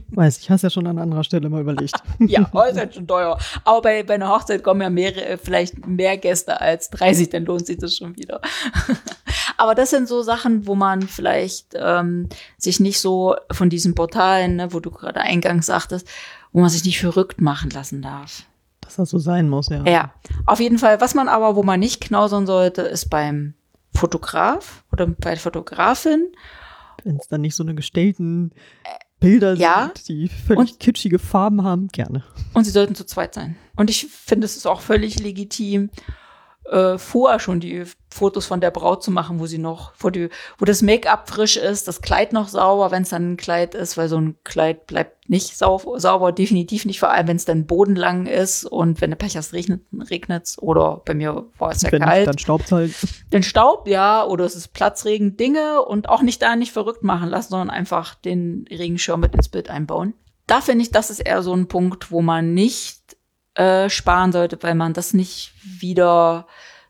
Weiß 0.09 0.39
ich, 0.39 0.49
hast 0.49 0.61
ja 0.61 0.69
schon 0.69 0.87
an 0.87 0.97
anderer 0.97 1.23
Stelle 1.23 1.49
mal 1.49 1.61
überlegt. 1.61 1.95
Ja, 2.19 2.49
oh, 2.53 2.61
ist 2.61 2.77
halt 2.77 2.95
schon 2.95 3.07
teuer. 3.07 3.37
Aber 3.65 3.81
bei, 3.81 4.03
bei 4.03 4.15
einer 4.15 4.29
Hochzeit 4.29 4.63
kommen 4.63 4.81
ja 4.81 4.89
mehrere, 4.89 5.37
vielleicht 5.37 5.85
mehr 5.85 6.17
Gäste 6.17 6.59
als 6.61 6.89
30, 6.91 7.29
dann 7.29 7.45
lohnt 7.45 7.65
sich 7.65 7.77
das 7.77 7.95
schon 7.95 8.15
wieder. 8.15 8.41
Aber 9.57 9.75
das 9.75 9.89
sind 9.89 10.07
so 10.07 10.21
Sachen, 10.21 10.67
wo 10.67 10.75
man 10.75 11.01
vielleicht 11.03 11.73
ähm, 11.75 12.29
sich 12.57 12.79
nicht 12.79 12.99
so 12.99 13.35
von 13.51 13.69
diesen 13.69 13.95
Portalen, 13.95 14.57
ne, 14.57 14.73
wo 14.73 14.79
du 14.79 14.91
gerade 14.91 15.21
eingangs 15.21 15.65
sagtest, 15.65 16.07
wo 16.51 16.61
man 16.61 16.69
sich 16.69 16.83
nicht 16.83 16.99
verrückt 16.99 17.41
machen 17.41 17.69
lassen 17.69 18.01
darf. 18.01 18.43
Dass 18.81 18.97
das 18.97 19.09
so 19.09 19.19
sein 19.19 19.49
muss, 19.49 19.69
ja. 19.69 19.83
Ja, 19.85 20.13
auf 20.45 20.59
jeden 20.59 20.77
Fall. 20.77 21.01
Was 21.01 21.15
man 21.15 21.27
aber, 21.27 21.55
wo 21.55 21.63
man 21.63 21.79
nicht 21.79 22.01
knausern 22.01 22.45
sollte, 22.45 22.83
ist 22.83 23.09
beim 23.09 23.55
Fotograf 23.93 24.83
oder 24.91 25.07
bei 25.07 25.31
der 25.31 25.39
Fotografin. 25.39 26.27
Wenn 27.03 27.17
es 27.17 27.27
dann 27.27 27.41
nicht 27.41 27.55
so 27.55 27.63
eine 27.63 27.75
gestellten 27.75 28.51
Bilder 29.19 29.55
ja. 29.55 29.91
sind, 29.95 30.07
die 30.09 30.27
völlig 30.27 30.79
kitschige 30.79 31.19
Farben 31.19 31.63
haben, 31.63 31.87
gerne. 31.87 32.23
Und 32.53 32.65
sie 32.65 32.71
sollten 32.71 32.95
zu 32.95 33.05
zweit 33.05 33.33
sein. 33.33 33.55
Und 33.75 33.89
ich 33.89 34.07
finde, 34.07 34.45
es 34.45 34.55
ist 34.55 34.67
auch 34.67 34.81
völlig 34.81 35.19
legitim, 35.19 35.89
äh, 36.69 36.97
vorher 36.97 37.39
schon 37.39 37.59
die 37.59 37.83
Fotos 38.09 38.45
von 38.45 38.61
der 38.61 38.71
Braut 38.71 39.03
zu 39.03 39.11
machen, 39.11 39.39
wo 39.39 39.45
sie 39.45 39.57
noch, 39.57 39.91
wo, 39.99 40.09
die, 40.09 40.29
wo 40.57 40.65
das 40.65 40.81
Make-up 40.81 41.29
frisch 41.29 41.57
ist, 41.57 41.87
das 41.87 42.01
Kleid 42.01 42.33
noch 42.33 42.47
sauber, 42.47 42.91
wenn 42.91 43.03
es 43.03 43.09
dann 43.09 43.33
ein 43.33 43.37
Kleid 43.37 43.75
ist, 43.75 43.97
weil 43.97 44.07
so 44.07 44.17
ein 44.17 44.37
Kleid 44.43 44.87
bleibt 44.87 45.29
nicht 45.29 45.57
sau 45.57 45.81
sauber, 45.97 46.31
definitiv 46.31 46.85
nicht, 46.85 46.99
vor 46.99 47.09
allem 47.11 47.27
wenn 47.27 47.35
es 47.35 47.45
dann 47.45 47.65
bodenlang 47.65 48.25
ist 48.25 48.63
und 48.65 49.01
wenn 49.01 49.11
du 49.11 49.15
Pech 49.15 49.35
hast, 49.35 49.53
regnet 49.53 49.81
regnet's 50.09 50.57
oder 50.59 51.01
bei 51.05 51.13
mir 51.13 51.45
war 51.57 51.71
es 51.71 51.81
ja 51.81 51.91
Wenn 51.91 52.03
kalt. 52.03 52.19
nicht, 52.19 52.27
dann 52.27 52.37
staubt 52.37 52.71
halt. 52.71 52.93
den 53.33 53.43
Staub, 53.43 53.87
ja, 53.87 54.25
oder 54.25 54.45
es 54.45 54.55
ist 54.55 54.69
Platzregen, 54.69 55.37
Dinge 55.37 55.83
und 55.83 56.09
auch 56.09 56.21
nicht 56.21 56.41
da 56.41 56.55
nicht 56.55 56.71
verrückt 56.71 57.03
machen 57.03 57.29
lassen, 57.29 57.49
sondern 57.49 57.69
einfach 57.69 58.15
den 58.15 58.65
Regenschirm 58.69 59.19
mit 59.19 59.35
ins 59.35 59.49
Bild 59.49 59.69
einbauen. 59.69 60.13
Da 60.47 60.61
finde 60.61 60.83
ich, 60.83 60.91
das 60.91 61.09
ist 61.09 61.19
eher 61.19 61.41
so 61.41 61.53
ein 61.53 61.67
Punkt, 61.67 62.11
wo 62.11 62.21
man 62.21 62.53
nicht 62.53 63.01
äh, 63.55 63.89
sparen 63.89 64.31
sollte, 64.31 64.57
weil 64.61 64.75
man 64.75 64.93
das 64.93 65.13
nicht 65.13 65.53
wieder 65.79 66.47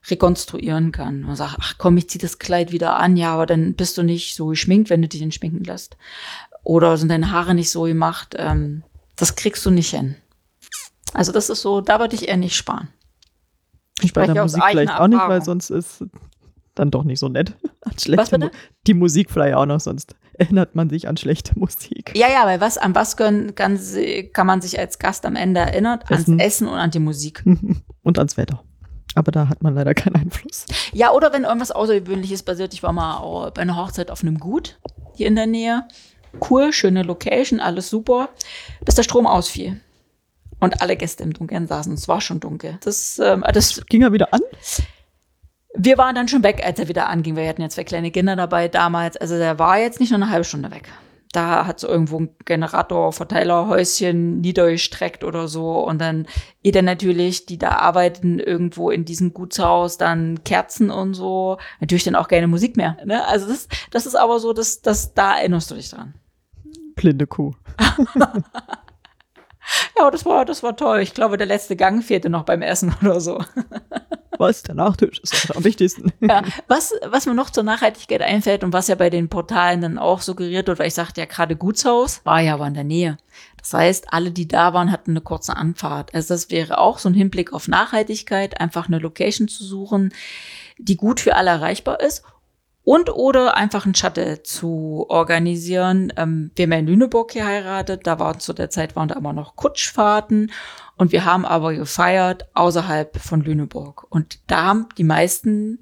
rekonstruieren 0.10 0.92
kann. 0.92 1.22
Man 1.22 1.36
sagt, 1.36 1.58
ach 1.60 1.76
komm, 1.78 1.98
ich 1.98 2.10
zieh 2.10 2.18
das 2.18 2.38
Kleid 2.38 2.72
wieder 2.72 2.98
an, 2.98 3.18
ja, 3.18 3.34
aber 3.34 3.46
dann 3.46 3.74
bist 3.74 3.98
du 3.98 4.04
nicht 4.04 4.36
so 4.36 4.48
geschminkt, 4.48 4.90
wenn 4.90 5.02
du 5.02 5.08
dich 5.08 5.22
den 5.22 5.32
schminken 5.32 5.64
lässt. 5.64 5.98
Oder 6.64 6.98
sind 6.98 7.10
deine 7.10 7.32
Haare 7.32 7.56
nicht 7.56 7.72
so 7.72 7.84
gemacht. 7.84 8.36
Ähm, 8.38 8.84
das 9.16 9.36
kriegst 9.36 9.66
du 9.66 9.72
nicht 9.72 9.92
hin. 9.92 10.16
Also 11.14 11.32
das 11.32 11.50
ist 11.50 11.62
so, 11.62 11.82
da 11.82 12.00
würde 12.00 12.16
ich 12.16 12.28
eher 12.28 12.38
nicht 12.38 12.56
sparen. 12.56 12.90
Ich 14.02 14.14
Bei 14.14 14.28
der 14.28 14.42
Musik 14.42 14.62
vielleicht 14.70 14.94
auch 14.94 15.08
nicht, 15.08 15.22
weil 15.28 15.44
sonst 15.44 15.70
ist 15.70 16.04
dann 16.76 16.92
doch 16.92 17.04
nicht 17.04 17.20
so 17.20 17.30
nett. 17.30 17.54
An 17.82 17.94
schlechte? 18.00 18.38
Mu- 18.38 18.50
Die 18.88 18.94
Musik 18.94 19.32
vielleicht 19.32 19.56
auch 19.56 19.66
noch, 19.66 19.80
sonst 19.80 20.16
erinnert 20.34 20.76
man 20.76 20.90
sich 20.90 21.08
an 21.08 21.18
schlechte 21.18 21.52
Musik. 21.60 22.12
Ja, 22.16 22.28
ja, 22.30 22.46
weil 22.46 22.62
was, 22.62 22.78
an 22.78 22.94
was 22.96 23.18
können, 23.18 23.56
kann, 23.56 23.80
kann 24.34 24.48
man 24.48 24.62
sich 24.62 24.78
als 24.80 25.00
Gast 25.00 25.26
am 25.26 25.36
Ende 25.36 25.62
erinnern? 25.62 26.00
Essen. 26.10 26.34
Ans 26.40 26.44
Essen 26.44 26.68
und 26.68 26.76
an 26.78 26.92
die 26.92 27.00
Musik. 27.00 27.44
Und 28.04 28.20
ans 28.20 28.38
Wetter. 28.38 28.62
Aber 29.16 29.32
da 29.32 29.48
hat 29.50 29.64
man 29.64 29.74
leider 29.74 29.94
keinen 29.96 30.16
Einfluss. 30.18 30.66
Ja, 30.94 31.12
oder 31.12 31.32
wenn 31.34 31.44
irgendwas 31.46 31.72
Außergewöhnliches 31.72 32.44
passiert. 32.44 32.74
Ich 32.74 32.84
war 32.84 32.92
mal 32.94 33.50
bei 33.52 33.62
einer 33.64 33.78
Hochzeit 33.78 34.12
auf 34.12 34.22
einem 34.22 34.38
Gut 34.40 34.78
hier 35.16 35.28
in 35.28 35.36
der 35.36 35.48
Nähe. 35.48 35.88
Cool, 36.50 36.74
schöne 36.74 37.02
Location, 37.04 37.60
alles 37.62 37.90
super. 37.90 38.30
Bis 38.84 38.96
der 38.96 39.04
Strom 39.04 39.26
ausfiel. 39.26 39.80
Und 40.60 40.82
alle 40.82 40.98
Gäste 40.98 41.24
im 41.24 41.32
Dunkeln 41.34 41.66
saßen. 41.66 41.94
Es 41.94 42.08
war 42.10 42.20
schon 42.22 42.40
dunkel. 42.42 42.78
Das, 42.84 43.18
ähm, 43.20 43.44
das, 43.54 43.86
Ging 43.88 44.02
er 44.04 44.12
wieder 44.12 44.34
an? 44.34 44.42
Wir 45.78 45.98
waren 45.98 46.16
dann 46.16 46.28
schon 46.28 46.44
weg, 46.44 46.62
als 46.66 46.80
er 46.80 46.88
wieder 46.88 47.10
anging. 47.10 47.36
Wir 47.36 47.48
hatten 47.48 47.62
ja 47.62 47.70
zwei 47.70 47.84
kleine 47.84 48.12
Kinder 48.12 48.36
dabei 48.36 48.68
damals. 48.68 49.18
Also 49.18 49.38
der 49.38 49.60
war 49.60 49.80
jetzt 49.80 50.00
nicht 50.00 50.12
nur 50.12 50.22
eine 50.22 50.30
halbe 50.30 50.46
Stunde 50.46 50.72
weg. 50.72 50.90
Da 51.32 51.68
hat 51.68 51.82
so 51.82 51.90
irgendwo 51.90 52.20
ein 52.20 52.30
Generator, 52.46 53.12
Verteilerhäuschen 53.12 54.40
niedergestreckt 54.40 55.26
oder 55.26 55.50
so. 55.50 55.80
Und 55.86 56.00
dann 56.00 56.28
jeder 56.62 56.82
natürlich, 56.82 57.46
die 57.46 57.58
da 57.58 57.72
arbeiten, 57.72 58.40
irgendwo 58.40 58.90
in 58.90 59.04
diesem 59.04 59.34
Gutshaus, 59.34 59.98
dann 59.98 60.44
Kerzen 60.46 60.90
und 60.90 61.14
so. 61.14 61.58
Natürlich 61.82 62.06
dann 62.06 62.16
auch 62.16 62.30
keine 62.30 62.48
Musik 62.48 62.78
mehr. 62.78 62.98
Ne? 63.04 63.26
Also 63.28 63.48
das, 63.48 63.68
das 63.92 64.06
ist 64.06 64.16
aber 64.16 64.40
so, 64.40 64.54
dass, 64.54 64.82
dass 64.82 65.14
da 65.14 65.38
erinnerst 65.38 65.72
du 65.72 65.76
dich 65.76 65.90
dran. 65.90 66.14
Blinde 66.96 67.28
Kuh. 67.28 67.54
Ja, 69.98 70.12
das 70.12 70.26
war, 70.26 70.46
das 70.46 70.64
war 70.64 70.76
toll. 70.76 71.00
Ich 71.00 71.14
glaube, 71.14 71.38
der 71.38 71.48
letzte 71.48 71.76
Gang 71.76 72.04
fehlte 72.04 72.30
noch 72.30 72.44
beim 72.44 72.62
Essen 72.62 72.94
oder 73.02 73.20
so. 73.20 73.44
Was? 74.38 74.64
Der 74.64 74.76
Nachtisch 74.76 75.20
ist 75.20 75.56
am 75.56 75.64
wichtigsten. 75.64 76.12
Ja, 76.22 76.42
was, 76.68 76.94
was 77.06 77.26
mir 77.26 77.36
noch 77.36 77.50
zur 77.50 77.64
Nachhaltigkeit 77.64 78.22
einfällt 78.22 78.64
und 78.64 78.74
was 78.74 78.88
ja 78.88 78.96
bei 78.96 79.10
den 79.10 79.30
Portalen 79.30 79.82
dann 79.82 79.98
auch 80.00 80.22
suggeriert 80.22 80.68
wird, 80.68 80.80
weil 80.80 80.88
ich 80.88 80.94
sagte 80.94 81.22
ja 81.22 81.28
gerade 81.28 81.56
Gutshaus, 81.56 82.22
war 82.24 82.40
ja 82.42 82.56
aber 82.56 82.68
in 82.68 82.74
der 82.74 82.84
Nähe. 82.84 83.18
Das 83.58 83.74
heißt, 83.74 84.14
alle, 84.14 84.32
die 84.32 84.48
da 84.48 84.74
waren, 84.74 84.92
hatten 84.92 85.12
eine 85.12 85.22
kurze 85.22 85.56
Anfahrt. 85.56 86.14
Also 86.14 86.34
das 86.34 86.50
wäre 86.50 86.80
auch 86.80 86.98
so 87.00 87.10
ein 87.10 87.14
Hinblick 87.14 87.54
auf 87.54 87.68
Nachhaltigkeit, 87.68 88.60
einfach 88.60 88.88
eine 88.88 89.00
Location 89.00 89.48
zu 89.48 89.64
suchen, 89.64 90.14
die 90.78 90.98
gut 90.98 91.20
für 91.20 91.36
alle 91.36 91.52
erreichbar 91.52 92.00
ist 92.00 92.24
und 92.86 93.10
oder 93.10 93.58
einfach 93.58 93.86
einen 93.86 93.96
Shuttle 93.96 94.44
zu 94.44 95.08
organisieren. 95.10 96.14
Ähm, 96.16 96.52
wir 96.56 96.64
haben 96.64 96.72
in 96.72 96.88
Lüneburg 96.88 97.32
geheiratet, 97.32 98.08
da 98.08 98.20
waren 98.20 98.40
zu 98.40 98.54
der 98.54 98.70
Zeit 98.70 98.96
waren 98.96 99.10
da 99.10 99.16
immer 99.16 99.34
noch 99.34 99.56
Kutschfahrten 99.56 100.52
und 100.96 101.12
wir 101.12 101.26
haben 101.26 101.46
aber 101.46 101.74
gefeiert 101.74 102.48
außerhalb 102.54 103.18
von 103.18 103.42
Lüneburg. 103.42 104.06
Und 104.10 104.40
da 104.48 104.66
haben 104.66 104.88
die 104.98 105.04
meisten, 105.04 105.82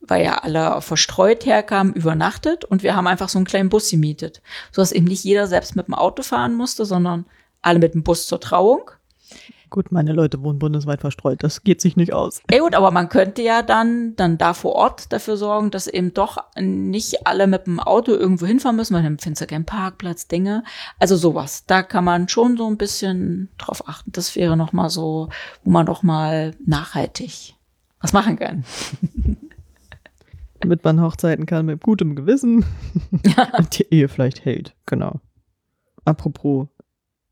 weil 0.00 0.24
ja 0.24 0.38
alle 0.38 0.80
verstreut 0.80 1.44
herkamen, 1.44 1.92
übernachtet 1.92 2.64
und 2.64 2.84
wir 2.84 2.94
haben 2.94 3.08
einfach 3.08 3.28
so 3.28 3.38
einen 3.38 3.46
kleinen 3.46 3.68
Bus 3.68 3.90
gemietet, 3.90 4.40
sodass 4.70 4.92
eben 4.92 5.06
nicht 5.06 5.24
jeder 5.24 5.48
selbst 5.48 5.74
mit 5.74 5.88
dem 5.88 5.94
Auto 5.94 6.22
fahren 6.22 6.54
musste, 6.54 6.84
sondern 6.84 7.26
alle 7.62 7.80
mit 7.80 7.94
dem 7.94 8.04
Bus 8.04 8.28
zur 8.28 8.40
Trauung. 8.40 8.92
Gut, 9.74 9.90
meine 9.90 10.12
Leute 10.12 10.40
wohnen 10.44 10.60
bundesweit 10.60 11.00
verstreut. 11.00 11.42
Das 11.42 11.64
geht 11.64 11.80
sich 11.80 11.96
nicht 11.96 12.12
aus. 12.12 12.40
Ja 12.48 12.60
gut, 12.60 12.76
aber 12.76 12.92
man 12.92 13.08
könnte 13.08 13.42
ja 13.42 13.60
dann, 13.60 14.14
dann 14.14 14.38
da 14.38 14.54
vor 14.54 14.76
Ort 14.76 15.12
dafür 15.12 15.36
sorgen, 15.36 15.72
dass 15.72 15.88
eben 15.88 16.14
doch 16.14 16.38
nicht 16.56 17.26
alle 17.26 17.48
mit 17.48 17.66
dem 17.66 17.80
Auto 17.80 18.12
irgendwo 18.12 18.46
hinfahren 18.46 18.76
müssen, 18.76 18.94
weil 18.94 19.02
dann 19.02 19.18
findest 19.18 19.42
du 19.42 19.46
keinen 19.48 19.64
Parkplatz, 19.64 20.28
Dinge. 20.28 20.62
Also 21.00 21.16
sowas. 21.16 21.64
Da 21.66 21.82
kann 21.82 22.04
man 22.04 22.28
schon 22.28 22.56
so 22.56 22.68
ein 22.68 22.76
bisschen 22.76 23.48
drauf 23.58 23.88
achten. 23.88 24.12
Das 24.12 24.36
wäre 24.36 24.56
noch 24.56 24.72
mal 24.72 24.90
so, 24.90 25.30
wo 25.64 25.70
man 25.72 25.86
doch 25.86 26.04
mal 26.04 26.54
nachhaltig 26.64 27.56
was 28.00 28.12
machen 28.12 28.38
kann. 28.38 28.64
Damit 30.60 30.84
man 30.84 31.00
Hochzeiten 31.00 31.46
kann 31.46 31.66
mit 31.66 31.82
gutem 31.82 32.14
Gewissen 32.14 32.64
und 33.10 33.76
die 33.76 33.92
Ehe 33.92 34.08
vielleicht 34.08 34.44
hält. 34.44 34.76
Genau. 34.86 35.20
Apropos 36.04 36.68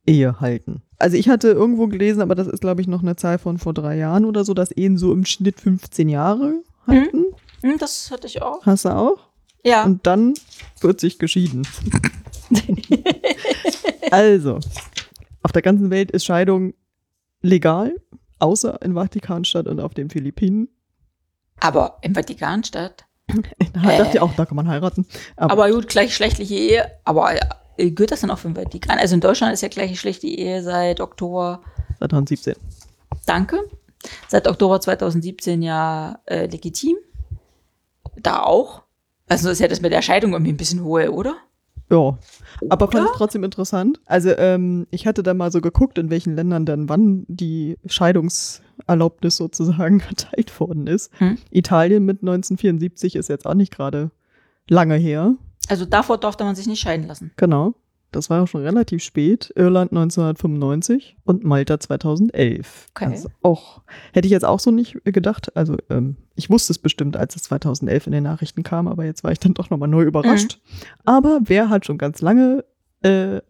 Ehe 0.06 0.40
halten. 0.40 0.82
Also 0.98 1.16
ich 1.16 1.28
hatte 1.28 1.48
irgendwo 1.48 1.86
gelesen, 1.88 2.20
aber 2.22 2.34
das 2.34 2.46
ist, 2.46 2.60
glaube 2.60 2.80
ich, 2.80 2.86
noch 2.88 3.02
eine 3.02 3.16
Zahl 3.16 3.38
von 3.38 3.58
vor 3.58 3.74
drei 3.74 3.96
Jahren 3.96 4.24
oder 4.24 4.44
so, 4.44 4.54
dass 4.54 4.70
Ehen 4.70 4.96
so 4.98 5.12
im 5.12 5.24
Schnitt 5.24 5.60
15 5.60 6.08
Jahre 6.08 6.62
halten. 6.86 7.26
Hm, 7.62 7.78
Das 7.78 8.10
hatte 8.10 8.26
ich 8.26 8.42
auch. 8.42 8.64
Hast 8.64 8.84
du 8.84 8.90
auch? 8.90 9.18
Ja. 9.64 9.84
Und 9.84 10.06
dann 10.06 10.34
wird 10.80 11.00
sich 11.00 11.18
geschieden. 11.18 11.66
also, 14.10 14.58
auf 15.42 15.52
der 15.52 15.62
ganzen 15.62 15.90
Welt 15.90 16.10
ist 16.10 16.24
Scheidung 16.24 16.74
legal, 17.40 17.94
außer 18.38 18.80
in 18.82 18.94
Vatikanstadt 18.94 19.66
und 19.66 19.80
auf 19.80 19.94
den 19.94 20.10
Philippinen. 20.10 20.68
Aber 21.60 21.98
im 22.02 22.14
Vatikanstadt. 22.14 23.04
Da 23.72 23.96
dachte 23.96 24.10
ich 24.16 24.20
auch, 24.20 24.34
da 24.34 24.44
kann 24.44 24.56
man 24.56 24.68
heiraten. 24.68 25.06
Aber, 25.36 25.52
Aber 25.52 25.70
gut, 25.72 25.88
gleichgeschlechtliche 25.88 26.54
Ehe. 26.54 26.90
Aber 27.04 27.34
äh, 27.34 27.40
gilt 27.90 28.10
das 28.10 28.20
dann 28.20 28.30
auch 28.30 28.38
für 28.38 28.48
den 28.48 28.56
Vatikan? 28.56 28.98
Also 28.98 29.14
in 29.14 29.20
Deutschland 29.20 29.52
ist 29.52 29.62
ja 29.62 29.68
gleichgeschlechtliche 29.68 30.36
Ehe 30.36 30.62
seit 30.62 31.00
Oktober 31.00 31.60
2017. 31.98 32.54
Danke. 33.26 33.58
Seit 34.28 34.48
Oktober 34.48 34.80
2017 34.80 35.62
ja 35.62 36.20
äh, 36.26 36.46
legitim. 36.46 36.96
Da 38.16 38.42
auch. 38.42 38.82
Also 39.28 39.50
ist 39.50 39.60
ja 39.60 39.68
das 39.68 39.80
mit 39.80 39.92
der 39.92 40.02
Scheidung 40.02 40.32
irgendwie 40.32 40.52
ein 40.52 40.56
bisschen 40.56 40.84
hohe, 40.84 41.10
oder? 41.12 41.36
Ja. 41.90 42.18
Aber 42.70 42.90
fand 42.90 43.06
ich 43.06 43.16
trotzdem 43.16 43.44
interessant. 43.44 44.00
Also, 44.06 44.30
ähm, 44.38 44.86
ich 44.90 45.06
hatte 45.06 45.22
da 45.22 45.34
mal 45.34 45.52
so 45.52 45.60
geguckt, 45.60 45.98
in 45.98 46.08
welchen 46.08 46.34
Ländern 46.34 46.64
dann 46.64 46.88
wann 46.88 47.26
die 47.28 47.76
Scheidungserlaubnis 47.86 49.36
sozusagen 49.36 50.00
verteilt 50.00 50.58
worden 50.58 50.86
ist. 50.86 51.10
Hm. 51.18 51.36
Italien 51.50 52.04
mit 52.04 52.22
1974 52.22 53.16
ist 53.16 53.28
jetzt 53.28 53.46
auch 53.46 53.54
nicht 53.54 53.74
gerade 53.74 54.10
lange 54.68 54.96
her. 54.96 55.34
Also 55.68 55.84
davor 55.84 56.18
durfte 56.18 56.44
man 56.44 56.54
sich 56.54 56.66
nicht 56.66 56.80
scheiden 56.80 57.06
lassen. 57.06 57.32
Genau. 57.36 57.74
Das 58.10 58.28
war 58.28 58.42
auch 58.42 58.46
schon 58.46 58.60
relativ 58.62 59.02
spät. 59.02 59.50
Irland 59.56 59.90
1995 59.92 61.16
und 61.24 61.44
Malta 61.44 61.80
2011. 61.80 62.88
Okay. 62.94 63.06
Also 63.06 63.30
auch, 63.42 63.80
hätte 64.12 64.26
ich 64.26 64.32
jetzt 64.32 64.44
auch 64.44 64.60
so 64.60 64.70
nicht 64.70 64.98
gedacht. 65.04 65.56
Also 65.56 65.76
ähm, 65.88 66.16
ich 66.34 66.50
wusste 66.50 66.74
es 66.74 66.78
bestimmt, 66.78 67.16
als 67.16 67.36
es 67.36 67.44
2011 67.44 68.06
in 68.08 68.12
den 68.12 68.24
Nachrichten 68.24 68.64
kam, 68.64 68.86
aber 68.86 69.06
jetzt 69.06 69.24
war 69.24 69.32
ich 69.32 69.38
dann 69.38 69.54
doch 69.54 69.70
nochmal 69.70 69.88
neu 69.88 70.02
überrascht. 70.02 70.60
Aber 71.06 71.40
wer 71.44 71.70
hat 71.70 71.86
schon 71.86 71.96
ganz 71.96 72.20
lange, 72.20 72.66
äh, 73.00 73.40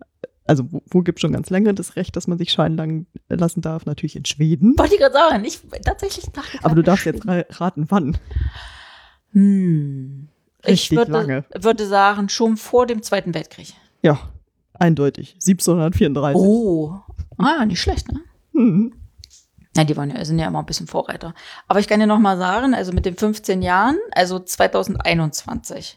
also 0.46 0.70
wo, 0.70 0.80
wo 0.90 1.00
gibt 1.02 1.18
schon 1.18 1.32
ganz 1.32 1.50
lange 1.50 1.74
das 1.74 1.96
Recht, 1.96 2.14
dass 2.14 2.28
man 2.28 2.38
sich 2.38 2.52
scheiden 2.52 3.06
lassen 3.28 3.62
darf? 3.62 3.84
Natürlich 3.84 4.14
in 4.14 4.24
Schweden. 4.26 4.78
Wollte 4.78 4.94
ich 4.94 5.00
gerade 5.00 5.14
sagen, 5.14 5.44
ich 5.44 5.60
tatsächlich 5.84 6.26
dachte 6.26 6.58
Aber 6.62 6.76
du 6.76 6.82
darfst 6.82 7.04
jetzt 7.06 7.26
ra- 7.26 7.44
raten, 7.50 7.86
wann. 7.88 8.16
Hm. 9.32 10.28
Ich 10.64 10.90
würde, 10.90 11.12
lange. 11.12 11.44
würde 11.54 11.86
sagen, 11.86 12.28
schon 12.28 12.56
vor 12.56 12.86
dem 12.86 13.02
Zweiten 13.02 13.34
Weltkrieg. 13.34 13.74
Ja, 14.02 14.18
eindeutig. 14.74 15.34
1734. 15.34 16.40
Oh. 16.40 16.94
Ah, 17.38 17.64
nicht 17.64 17.80
schlecht, 17.80 18.10
ne? 18.12 18.20
Hm. 18.52 18.94
Nein, 19.74 19.86
die 19.86 19.96
waren 19.96 20.10
ja, 20.10 20.24
sind 20.24 20.38
ja 20.38 20.48
immer 20.48 20.58
ein 20.58 20.66
bisschen 20.66 20.86
Vorreiter. 20.86 21.34
Aber 21.66 21.80
ich 21.80 21.88
kann 21.88 21.98
dir 21.98 22.06
noch 22.06 22.18
mal 22.18 22.36
sagen, 22.36 22.74
also 22.74 22.92
mit 22.92 23.06
den 23.06 23.16
15 23.16 23.62
Jahren, 23.62 23.98
also 24.12 24.38
2021, 24.38 25.96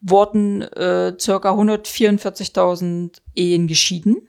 wurden 0.00 0.62
äh, 0.62 1.14
circa 1.18 1.52
144.000 1.52 3.20
Ehen 3.34 3.66
geschieden. 3.66 4.28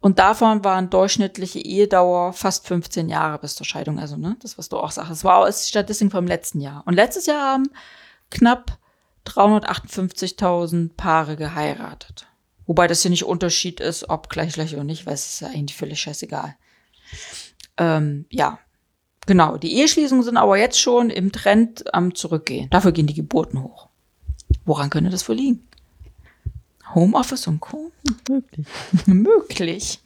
Und 0.00 0.20
davon 0.20 0.62
waren 0.62 0.90
durchschnittliche 0.90 1.58
Ehedauer 1.58 2.32
fast 2.32 2.68
15 2.68 3.08
Jahre 3.08 3.38
bis 3.38 3.56
zur 3.56 3.66
Scheidung. 3.66 3.98
Also, 3.98 4.16
ne, 4.16 4.36
das, 4.40 4.56
was 4.56 4.68
du 4.68 4.76
auch 4.76 4.92
sagst. 4.92 5.10
Das 5.10 5.24
war 5.24 5.38
aus 5.38 5.68
Statistik 5.68 6.12
vom 6.12 6.26
letzten 6.26 6.60
Jahr. 6.60 6.84
Und 6.86 6.94
letztes 6.94 7.26
Jahr 7.26 7.54
haben 7.54 7.68
knapp 8.30 8.78
358.000 9.26 10.90
Paare 10.96 11.36
geheiratet. 11.36 12.26
Wobei 12.66 12.86
das 12.86 13.02
hier 13.02 13.10
nicht 13.10 13.24
Unterschied 13.24 13.80
ist, 13.80 14.08
ob 14.08 14.28
gleich 14.28 14.56
oder 14.56 14.84
nicht, 14.84 15.06
weil 15.06 15.14
es 15.14 15.26
ist 15.26 15.40
ja 15.40 15.48
eigentlich 15.48 15.76
völlig 15.76 16.00
scheißegal. 16.00 16.56
Ähm, 17.76 18.26
ja, 18.30 18.58
genau. 19.26 19.56
Die 19.56 19.76
Eheschließungen 19.76 20.24
sind 20.24 20.36
aber 20.36 20.56
jetzt 20.56 20.80
schon 20.80 21.10
im 21.10 21.30
Trend 21.32 21.94
am 21.94 22.14
Zurückgehen. 22.14 22.68
Dafür 22.70 22.92
gehen 22.92 23.06
die 23.06 23.14
Geburten 23.14 23.62
hoch. 23.62 23.88
Woran 24.64 24.90
könnte 24.90 25.10
das 25.10 25.28
wohl 25.28 25.36
liegen? 25.36 25.68
Homeoffice 26.94 27.46
und 27.46 27.60
Co. 27.60 27.92
Wirklich. 28.28 28.66
Möglich. 29.06 30.00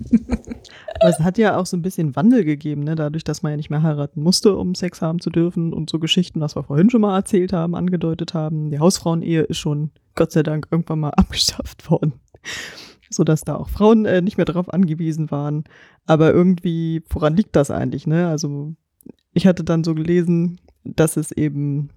Aber 1.00 1.10
es 1.10 1.20
hat 1.20 1.38
ja 1.38 1.56
auch 1.56 1.66
so 1.66 1.76
ein 1.76 1.82
bisschen 1.82 2.16
Wandel 2.16 2.44
gegeben, 2.44 2.84
ne? 2.84 2.94
dadurch, 2.94 3.24
dass 3.24 3.42
man 3.42 3.52
ja 3.52 3.56
nicht 3.56 3.70
mehr 3.70 3.82
heiraten 3.82 4.22
musste, 4.22 4.56
um 4.56 4.74
Sex 4.74 5.02
haben 5.02 5.20
zu 5.20 5.30
dürfen 5.30 5.72
und 5.72 5.90
so 5.90 5.98
Geschichten, 5.98 6.40
was 6.40 6.56
wir 6.56 6.64
vorhin 6.64 6.90
schon 6.90 7.00
mal 7.00 7.16
erzählt 7.16 7.52
haben, 7.52 7.74
angedeutet 7.74 8.34
haben. 8.34 8.70
Die 8.70 8.78
Hausfrauenehe 8.78 9.42
ist 9.42 9.58
schon 9.58 9.90
Gott 10.14 10.32
sei 10.32 10.42
Dank 10.42 10.68
irgendwann 10.70 11.00
mal 11.00 11.10
abgeschafft 11.16 11.90
worden, 11.90 12.14
sodass 13.10 13.42
da 13.42 13.56
auch 13.56 13.68
Frauen 13.68 14.06
äh, 14.06 14.22
nicht 14.22 14.36
mehr 14.36 14.46
darauf 14.46 14.72
angewiesen 14.72 15.30
waren. 15.30 15.64
Aber 16.06 16.32
irgendwie, 16.32 17.02
woran 17.10 17.36
liegt 17.36 17.56
das 17.56 17.70
eigentlich? 17.70 18.06
Ne? 18.06 18.28
Also 18.28 18.74
ich 19.32 19.46
hatte 19.46 19.64
dann 19.64 19.84
so 19.84 19.94
gelesen, 19.94 20.60
dass 20.84 21.16
es 21.16 21.30
eben 21.32 21.90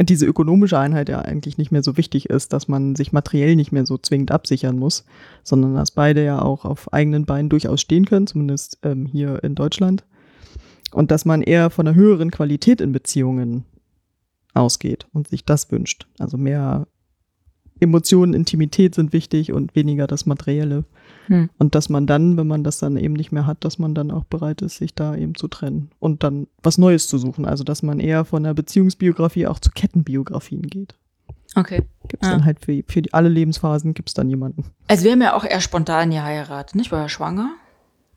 diese 0.00 0.26
ökonomische 0.26 0.78
Einheit 0.78 1.08
ja 1.08 1.20
eigentlich 1.20 1.58
nicht 1.58 1.70
mehr 1.70 1.82
so 1.82 1.96
wichtig 1.96 2.30
ist, 2.30 2.52
dass 2.52 2.66
man 2.66 2.96
sich 2.96 3.12
materiell 3.12 3.56
nicht 3.56 3.72
mehr 3.72 3.84
so 3.84 3.98
zwingend 3.98 4.30
absichern 4.30 4.78
muss, 4.78 5.04
sondern 5.42 5.74
dass 5.74 5.90
beide 5.90 6.24
ja 6.24 6.40
auch 6.40 6.64
auf 6.64 6.92
eigenen 6.92 7.26
Beinen 7.26 7.50
durchaus 7.50 7.80
stehen 7.80 8.06
können, 8.06 8.26
zumindest 8.26 8.78
ähm, 8.82 9.06
hier 9.06 9.44
in 9.44 9.54
Deutschland. 9.54 10.04
Und 10.92 11.10
dass 11.10 11.24
man 11.24 11.42
eher 11.42 11.70
von 11.70 11.86
einer 11.86 11.96
höheren 11.96 12.30
Qualität 12.30 12.80
in 12.80 12.92
Beziehungen 12.92 13.64
ausgeht 14.54 15.06
und 15.12 15.28
sich 15.28 15.44
das 15.44 15.70
wünscht. 15.70 16.06
Also 16.18 16.36
mehr 16.36 16.86
Emotionen, 17.80 18.34
Intimität 18.34 18.94
sind 18.94 19.12
wichtig 19.12 19.52
und 19.52 19.74
weniger 19.74 20.06
das 20.06 20.26
Materielle. 20.26 20.84
Hm. 21.26 21.50
Und 21.58 21.74
dass 21.74 21.88
man 21.88 22.06
dann, 22.06 22.36
wenn 22.36 22.46
man 22.46 22.64
das 22.64 22.78
dann 22.78 22.96
eben 22.96 23.14
nicht 23.14 23.32
mehr 23.32 23.46
hat, 23.46 23.64
dass 23.64 23.78
man 23.78 23.94
dann 23.94 24.10
auch 24.10 24.24
bereit 24.24 24.62
ist, 24.62 24.76
sich 24.76 24.94
da 24.94 25.14
eben 25.14 25.34
zu 25.34 25.48
trennen 25.48 25.90
und 26.00 26.22
dann 26.24 26.48
was 26.62 26.78
Neues 26.78 27.06
zu 27.06 27.18
suchen. 27.18 27.44
Also 27.44 27.64
dass 27.64 27.82
man 27.82 28.00
eher 28.00 28.24
von 28.24 28.42
der 28.42 28.54
Beziehungsbiografie 28.54 29.46
auch 29.46 29.58
zu 29.60 29.70
Kettenbiografien 29.70 30.62
geht. 30.62 30.94
Okay. 31.54 31.82
Gibt 32.08 32.22
es 32.22 32.28
Ja. 32.28 32.34
dann 32.36 32.44
halt 32.44 32.64
für, 32.64 32.82
für 32.88 33.02
die, 33.02 33.12
alle 33.12 33.28
Lebensphasen 33.28 33.94
gibt 33.94 34.08
es 34.08 34.14
dann 34.14 34.28
jemanden. 34.28 34.64
Also 34.88 35.04
wir 35.04 35.12
haben 35.12 35.22
ja 35.22 35.34
auch 35.34 35.44
eher 35.44 35.60
spontan 35.60 36.10
geheiratet. 36.10 36.80
Ich 36.80 36.90
war 36.90 37.00
ja 37.02 37.08
schwanger. 37.08 37.50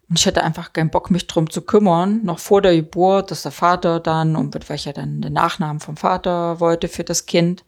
Und 0.09 0.19
ich 0.19 0.27
hatte 0.27 0.43
einfach 0.43 0.71
keinen 0.71 0.91
Bock, 0.91 1.09
mich 1.11 1.27
drum 1.27 1.49
zu 1.49 1.61
kümmern. 1.61 2.21
Noch 2.23 2.39
vor 2.39 2.61
der 2.61 2.75
Geburt, 2.75 3.31
dass 3.31 3.41
der 3.41 3.51
Vater 3.51 3.99
dann, 3.99 4.35
und 4.35 4.53
weil 4.69 4.75
ich 4.75 4.85
ja 4.85 4.93
dann 4.93 5.21
den 5.21 5.33
Nachnamen 5.33 5.79
vom 5.79 5.97
Vater 5.97 6.59
wollte 6.59 6.87
für 6.87 7.03
das 7.03 7.25
Kind. 7.25 7.65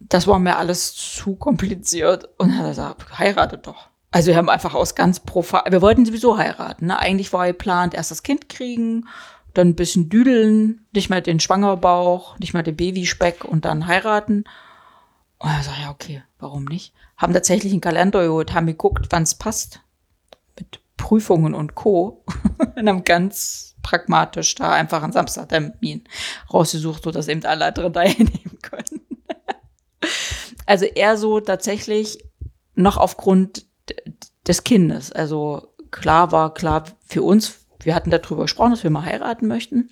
Das 0.00 0.26
war 0.26 0.38
mir 0.38 0.56
alles 0.56 0.94
zu 0.94 1.36
kompliziert. 1.36 2.28
Und 2.38 2.48
dann 2.48 2.58
hat 2.58 2.64
er 2.64 2.70
gesagt, 2.70 3.18
heiratet 3.18 3.66
doch. 3.66 3.88
Also 4.12 4.28
wir 4.28 4.36
haben 4.36 4.50
einfach 4.50 4.74
aus 4.74 4.94
ganz 4.94 5.20
pro, 5.20 5.42
wir 5.42 5.82
wollten 5.82 6.04
sowieso 6.04 6.36
heiraten. 6.36 6.86
Ne? 6.86 6.98
Eigentlich 6.98 7.32
war 7.32 7.46
geplant, 7.46 7.94
erst 7.94 8.10
das 8.10 8.22
Kind 8.22 8.50
kriegen, 8.50 9.08
dann 9.54 9.68
ein 9.68 9.74
bisschen 9.74 10.10
düdeln, 10.10 10.86
nicht 10.92 11.08
mehr 11.08 11.22
den 11.22 11.40
Schwangerbauch, 11.40 12.38
nicht 12.38 12.52
mehr 12.52 12.62
den 12.62 12.76
Babyspeck 12.76 13.44
und 13.44 13.64
dann 13.64 13.86
heiraten. 13.86 14.44
Und 15.38 15.50
er 15.50 15.62
sagt, 15.62 15.78
ja, 15.80 15.90
okay, 15.90 16.22
warum 16.38 16.66
nicht? 16.66 16.92
Haben 17.16 17.32
tatsächlich 17.32 17.72
einen 17.72 17.80
Kalender 17.80 18.22
geholt, 18.22 18.52
haben 18.52 18.66
geguckt, 18.66 19.06
wann 19.10 19.22
es 19.22 19.34
passt. 19.34 19.80
Mit 20.58 20.80
Prüfungen 20.98 21.54
und 21.54 21.74
Co. 21.74 22.22
und 22.76 22.88
haben 22.88 23.04
ganz 23.04 23.76
pragmatisch 23.82 24.54
da 24.54 24.72
einfach 24.72 25.02
einen 25.02 25.12
Samstagtermin 25.12 26.04
rausgesucht, 26.52 27.02
sodass 27.02 27.28
eben 27.28 27.44
alle 27.46 27.64
anderen 27.64 27.92
teilnehmen 27.94 28.58
können. 28.60 29.00
also 30.66 30.84
eher 30.84 31.16
so 31.16 31.40
tatsächlich 31.40 32.18
noch 32.74 32.98
aufgrund 32.98 33.66
des 34.46 34.64
Kindes. 34.64 35.12
Also 35.12 35.74
klar 35.90 36.32
war 36.32 36.54
klar 36.54 36.84
für 37.06 37.22
uns, 37.22 37.66
wir 37.80 37.94
hatten 37.94 38.10
darüber 38.10 38.42
gesprochen, 38.42 38.72
dass 38.72 38.82
wir 38.82 38.90
mal 38.90 39.04
heiraten 39.04 39.46
möchten. 39.46 39.90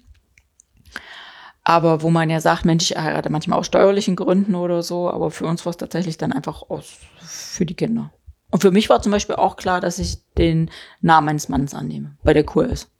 Aber 1.63 2.03
wo 2.03 2.11
man 2.11 2.31
ja 2.31 2.41
sagt, 2.41 2.65
Mensch, 2.65 2.91
ich 2.91 2.97
heirate 2.97 3.31
manchmal 3.31 3.59
aus 3.59 3.67
steuerlichen 3.67 4.17
Gründen 4.17 4.55
oder 4.55 4.83
so, 4.83 5.11
aber 5.11 5.31
für 5.31 5.47
uns 5.47 5.65
war 5.67 5.71
es 5.71 5.77
tatsächlich 5.77 6.17
dann 6.17 6.33
einfach 6.33 6.63
aus 6.69 6.99
für 7.19 7.67
die 7.67 7.75
Kinder. 7.75 8.13
Und 8.51 8.61
für 8.63 8.71
mich 8.71 8.89
war 8.89 9.03
zum 9.03 9.13
Beispiel 9.13 9.37
auch 9.37 9.57
klar, 9.57 9.81
dass 9.81 9.99
ich 9.99 10.19
den 10.37 10.71
Namen 11.01 11.27
meines 11.27 11.49
Mannes 11.49 11.75
annehme, 11.75 12.17
weil 12.23 12.35
der 12.35 12.57
cool 12.57 12.65
ist. 12.65 12.91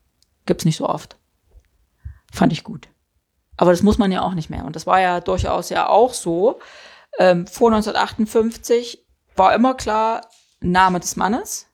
Gibt's 0.47 0.65
nicht 0.65 0.77
so 0.77 0.89
oft. 0.89 1.17
Fand 2.33 2.53
ich 2.53 2.63
gut. 2.63 2.89
Aber 3.57 3.73
das 3.73 3.83
muss 3.83 3.99
man 3.99 4.13
ja 4.13 4.23
auch 4.23 4.35
nicht 4.35 4.51
mehr. 4.51 4.65
Und 4.65 4.77
das 4.77 4.87
war 4.87 5.01
ja 5.01 5.21
durchaus 5.21 5.71
ja 5.71 5.89
auch 5.89 6.15
so. 6.15 6.61
Ähm, 7.19 7.47
vor 7.47 7.71
1958 7.71 9.05
war 9.37 9.55
immer 9.55 9.75
klar, 9.75 10.23
Name 10.61 11.01
des 11.01 11.17
Mannes. 11.17 11.67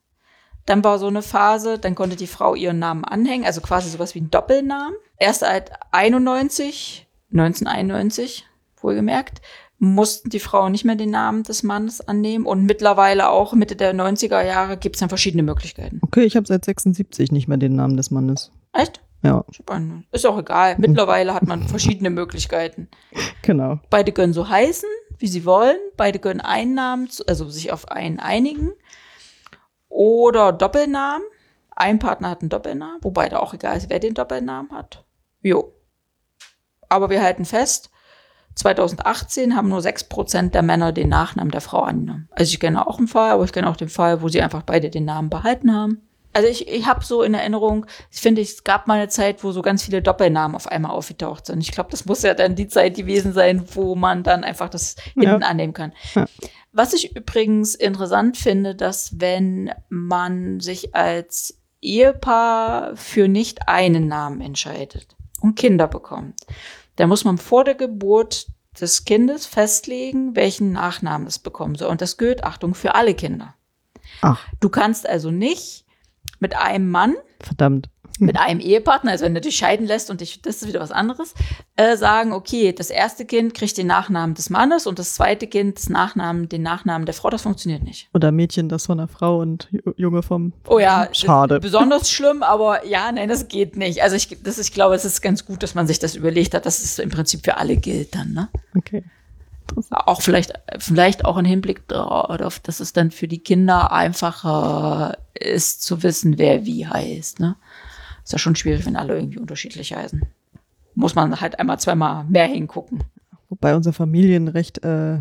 Dann 0.65 0.83
war 0.83 0.99
so 0.99 1.07
eine 1.07 1.23
Phase, 1.23 1.79
dann 1.79 1.95
konnte 1.95 2.17
die 2.17 2.27
Frau 2.27 2.55
ihren 2.55 2.81
Namen 2.81 3.05
anhängen, 3.05 3.47
also 3.47 3.61
quasi 3.61 3.89
sowas 3.89 4.15
wie 4.15 4.21
ein 4.21 4.31
Doppelnamen. 4.31 4.97
Erst 5.17 5.41
seit 5.41 5.71
91, 5.93 7.07
1991, 7.33 8.47
wohlgemerkt, 8.81 9.41
mussten 9.79 10.31
die 10.31 10.41
Frauen 10.41 10.73
nicht 10.73 10.85
mehr 10.85 10.97
den 10.97 11.11
Namen 11.11 11.43
des 11.43 11.63
Mannes 11.63 12.07
annehmen 12.07 12.47
und 12.47 12.65
mittlerweile 12.65 13.29
auch 13.29 13.53
Mitte 13.53 13.77
der 13.77 13.95
90er 13.95 14.43
Jahre 14.43 14.77
gibt 14.77 14.97
es 14.97 15.01
dann 15.01 15.09
verschiedene 15.09 15.43
Möglichkeiten. 15.43 16.01
Okay, 16.03 16.25
ich 16.25 16.37
habe 16.37 16.47
seit 16.47 16.65
76 16.65 17.31
nicht 17.31 17.47
mehr 17.47 17.59
den 17.59 17.77
Namen 17.77 17.97
des 17.97 18.11
Mannes. 18.11 18.51
Echt? 18.73 19.03
Ja. 19.23 19.45
Spannend. 19.51 20.05
Ist 20.13 20.27
auch 20.27 20.39
egal. 20.39 20.77
Mittlerweile 20.79 21.35
hat 21.35 21.47
man 21.47 21.63
verschiedene 21.69 22.11
Möglichkeiten. 22.11 22.89
Genau. 23.43 23.79
Beide 23.91 24.11
können 24.11 24.33
so 24.33 24.49
heißen, 24.49 24.89
wie 25.19 25.29
sie 25.29 25.45
wollen. 25.45 25.79
Beide 25.97 26.19
können 26.19 26.41
einen 26.41 26.75
Namen, 26.75 27.09
also 27.27 27.49
sich 27.49 27.73
auf 27.73 27.89
einen 27.91 28.21
einigen. 28.21 28.73
Oder 29.89 30.53
Doppelnamen. 30.53 31.27
Ein 31.75 31.99
Partner 31.99 32.31
hat 32.31 32.41
einen 32.41 32.49
Doppelnamen, 32.49 32.99
wobei 33.03 33.29
da 33.29 33.39
auch 33.39 33.53
egal 33.53 33.77
ist, 33.77 33.91
wer 33.91 33.99
den 33.99 34.15
Doppelnamen 34.15 34.73
hat. 34.73 35.05
Jo. 35.43 35.75
Aber 36.89 37.11
wir 37.11 37.23
halten 37.23 37.45
fest, 37.45 37.91
2018 38.57 39.55
haben 39.55 39.69
nur 39.69 39.81
6% 39.81 40.51
der 40.51 40.63
Männer 40.63 40.93
den 40.93 41.11
Nachnamen 41.11 41.51
der 41.51 41.61
Frau 41.61 41.83
angenommen. 41.83 42.29
Also 42.31 42.51
ich 42.51 42.61
kenne 42.61 42.87
auch 42.87 42.99
einen 42.99 43.09
Fall, 43.09 43.31
aber 43.33 43.45
ich 43.45 43.53
kenne 43.53 43.69
auch 43.69 43.77
den 43.77 43.91
Fall, 43.91 44.23
wo 44.23 44.29
sie 44.29 44.41
einfach 44.41 44.63
beide 44.63 44.89
den 44.89 45.05
Namen 45.05 45.29
behalten 45.29 45.75
haben. 45.75 46.09
Also 46.37 46.49
ich, 46.49 46.69
ich 46.69 46.85
habe 46.85 47.03
so 47.03 47.23
in 47.23 47.33
Erinnerung, 47.33 47.87
ich 48.11 48.21
finde, 48.21 48.43
es 48.43 48.63
gab 48.63 48.87
mal 48.87 48.99
eine 48.99 49.09
Zeit, 49.09 49.43
wo 49.43 49.53
so 49.53 49.63
ganz 49.63 49.83
viele 49.85 50.03
Doppelnamen 50.03 50.55
auf 50.55 50.67
einmal 50.69 50.91
aufgetaucht 50.91 51.47
sind. 51.47 51.61
Ich 51.61 51.73
glaube, 51.73 51.91
das 51.91 52.05
muss 52.05 52.21
ja 52.21 52.35
dann 52.35 52.55
die 52.55 52.69
Zeit 52.69 52.95
gewesen 52.97 53.33
sein, 53.33 53.65
wo 53.75 53.95
man 53.95 54.23
dann 54.23 54.45
einfach 54.45 54.69
das 54.69 54.97
hinten 55.15 55.41
Ja. 55.41 55.49
annehmen 55.49 55.73
kann. 55.73 55.95
Ja. 56.15 56.27
Was 56.73 56.93
ich 56.93 57.17
übrigens 57.17 57.75
interessant 57.75 58.37
finde, 58.37 58.75
dass 58.75 59.19
wenn 59.19 59.73
man 59.89 60.61
sich 60.61 60.95
als 60.95 61.59
Ehepaar 61.81 62.95
für 62.97 63.29
nicht 63.29 63.67
einen 63.67 64.07
Namen 64.07 64.43
entscheidet 64.43 65.17
und 65.41 65.55
Kinder 65.57 65.89
bekommt, 65.89 66.39
dann 66.97 67.09
muss 67.09 67.25
man 67.25 67.39
vor 67.39 67.65
der 67.65 67.77
Geburt 67.77 68.49
des 68.79 69.07
Kindes 69.07 69.47
festlegen, 69.47 70.37
welchen 70.37 70.73
Nachnamen 70.73 71.27
es 71.27 71.39
bekommen 71.39 71.77
soll. 71.77 71.89
Und 71.89 72.03
das 72.03 72.19
gilt, 72.19 72.45
Achtung, 72.45 72.75
für 72.75 72.95
alle 72.95 73.15
Kinder. 73.15 73.55
Ach, 74.21 74.47
Du 74.61 74.69
kannst 74.69 75.09
also 75.09 75.31
nicht 75.31 75.86
mit 76.39 76.57
einem 76.57 76.91
Mann, 76.91 77.15
verdammt. 77.41 77.89
mit 78.19 78.39
einem 78.39 78.61
Ehepartner, 78.61 79.11
also 79.11 79.25
wenn 79.27 79.35
du 79.35 79.41
dich 79.43 79.57
scheiden 79.57 79.87
lässt 79.87 80.09
und 80.11 80.21
dich, 80.23 80.41
das 80.41 80.63
ist 80.63 80.69
wieder 80.69 80.81
was 80.81 80.91
anderes, 80.91 81.35
äh, 81.77 81.97
sagen, 81.99 82.33
okay, 82.33 82.73
das 82.73 82.89
erste 82.89 83.27
Kind 83.27 83.53
kriegt 83.53 83.77
den 83.77 83.87
Nachnamen 83.89 84.35
des 84.35 84.49
Mannes 84.49 84.87
und 84.87 84.99
das 84.99 85.15
zweite 85.15 85.47
Kind 85.47 85.77
das 85.77 85.89
Nachnamen, 85.91 86.49
den 86.49 86.63
Nachnamen 86.63 87.05
der 87.05 87.15
Frau, 87.15 87.29
das 87.29 87.43
funktioniert 87.43 87.83
nicht. 87.83 88.09
Oder 88.15 88.33
Mädchen, 88.33 88.69
das 88.71 88.87
von 88.87 88.99
einer 88.99 89.09
Frau 89.09 89.39
und 89.41 89.69
Ju- 89.71 89.93
Junge 89.97 90.23
vom. 90.23 90.55
Oh 90.69 90.79
ja, 90.79 91.09
Schade. 91.13 91.61
besonders 91.61 92.11
schlimm, 92.11 92.43
aber 92.43 92.87
ja, 92.87 93.13
nein, 93.13 93.29
das 93.29 93.49
geht 93.49 93.77
nicht. 93.77 94.03
Also 94.03 94.17
ich, 94.17 94.39
das 94.43 94.59
ich 94.59 94.73
glaube, 94.73 94.95
es 94.95 95.05
ist 95.05 95.21
ganz 95.21 95.45
gut, 95.45 95.63
dass 95.63 95.75
man 95.75 95.87
sich 95.87 95.99
das 95.99 96.15
überlegt 96.17 96.55
hat, 96.55 96.65
dass 96.65 96.83
es 96.83 96.99
im 96.99 97.11
Prinzip 97.11 97.45
für 97.45 97.59
alle 97.59 97.77
gilt 97.77 98.15
dann, 98.15 98.33
ne? 98.33 98.49
Okay. 98.75 99.05
Auch 99.91 100.23
vielleicht, 100.23 100.53
vielleicht 100.79 101.25
auch 101.25 101.37
im 101.37 101.45
Hinblick 101.45 101.89
darauf, 101.89 102.61
dass 102.61 102.81
es 102.81 102.93
dann 102.93 103.11
für 103.11 103.29
die 103.29 103.41
Kinder 103.41 103.93
einfacher 103.93 105.19
ist 105.35 105.83
zu 105.83 106.03
wissen, 106.03 106.39
wer 106.39 106.65
wie 106.67 106.87
heißt, 106.87 107.41
ne? 107.41 107.57
Ist 108.25 108.33
ja 108.33 108.39
schon 108.39 108.57
schwierig, 108.57 108.87
wenn 108.87 108.97
alle 108.97 109.17
irgendwie 109.17 109.39
unterschiedlich 109.39 109.95
heißen. 109.95 110.23
Muss 110.95 111.15
man 111.15 111.41
halt 111.41 111.59
einmal, 111.61 111.79
zweimal 111.79 112.25
mehr 112.25 112.47
hingucken. 112.47 113.05
Wobei 113.49 113.77
unser 113.77 113.93
Familienrecht 113.93 114.83
äh, 114.85 115.19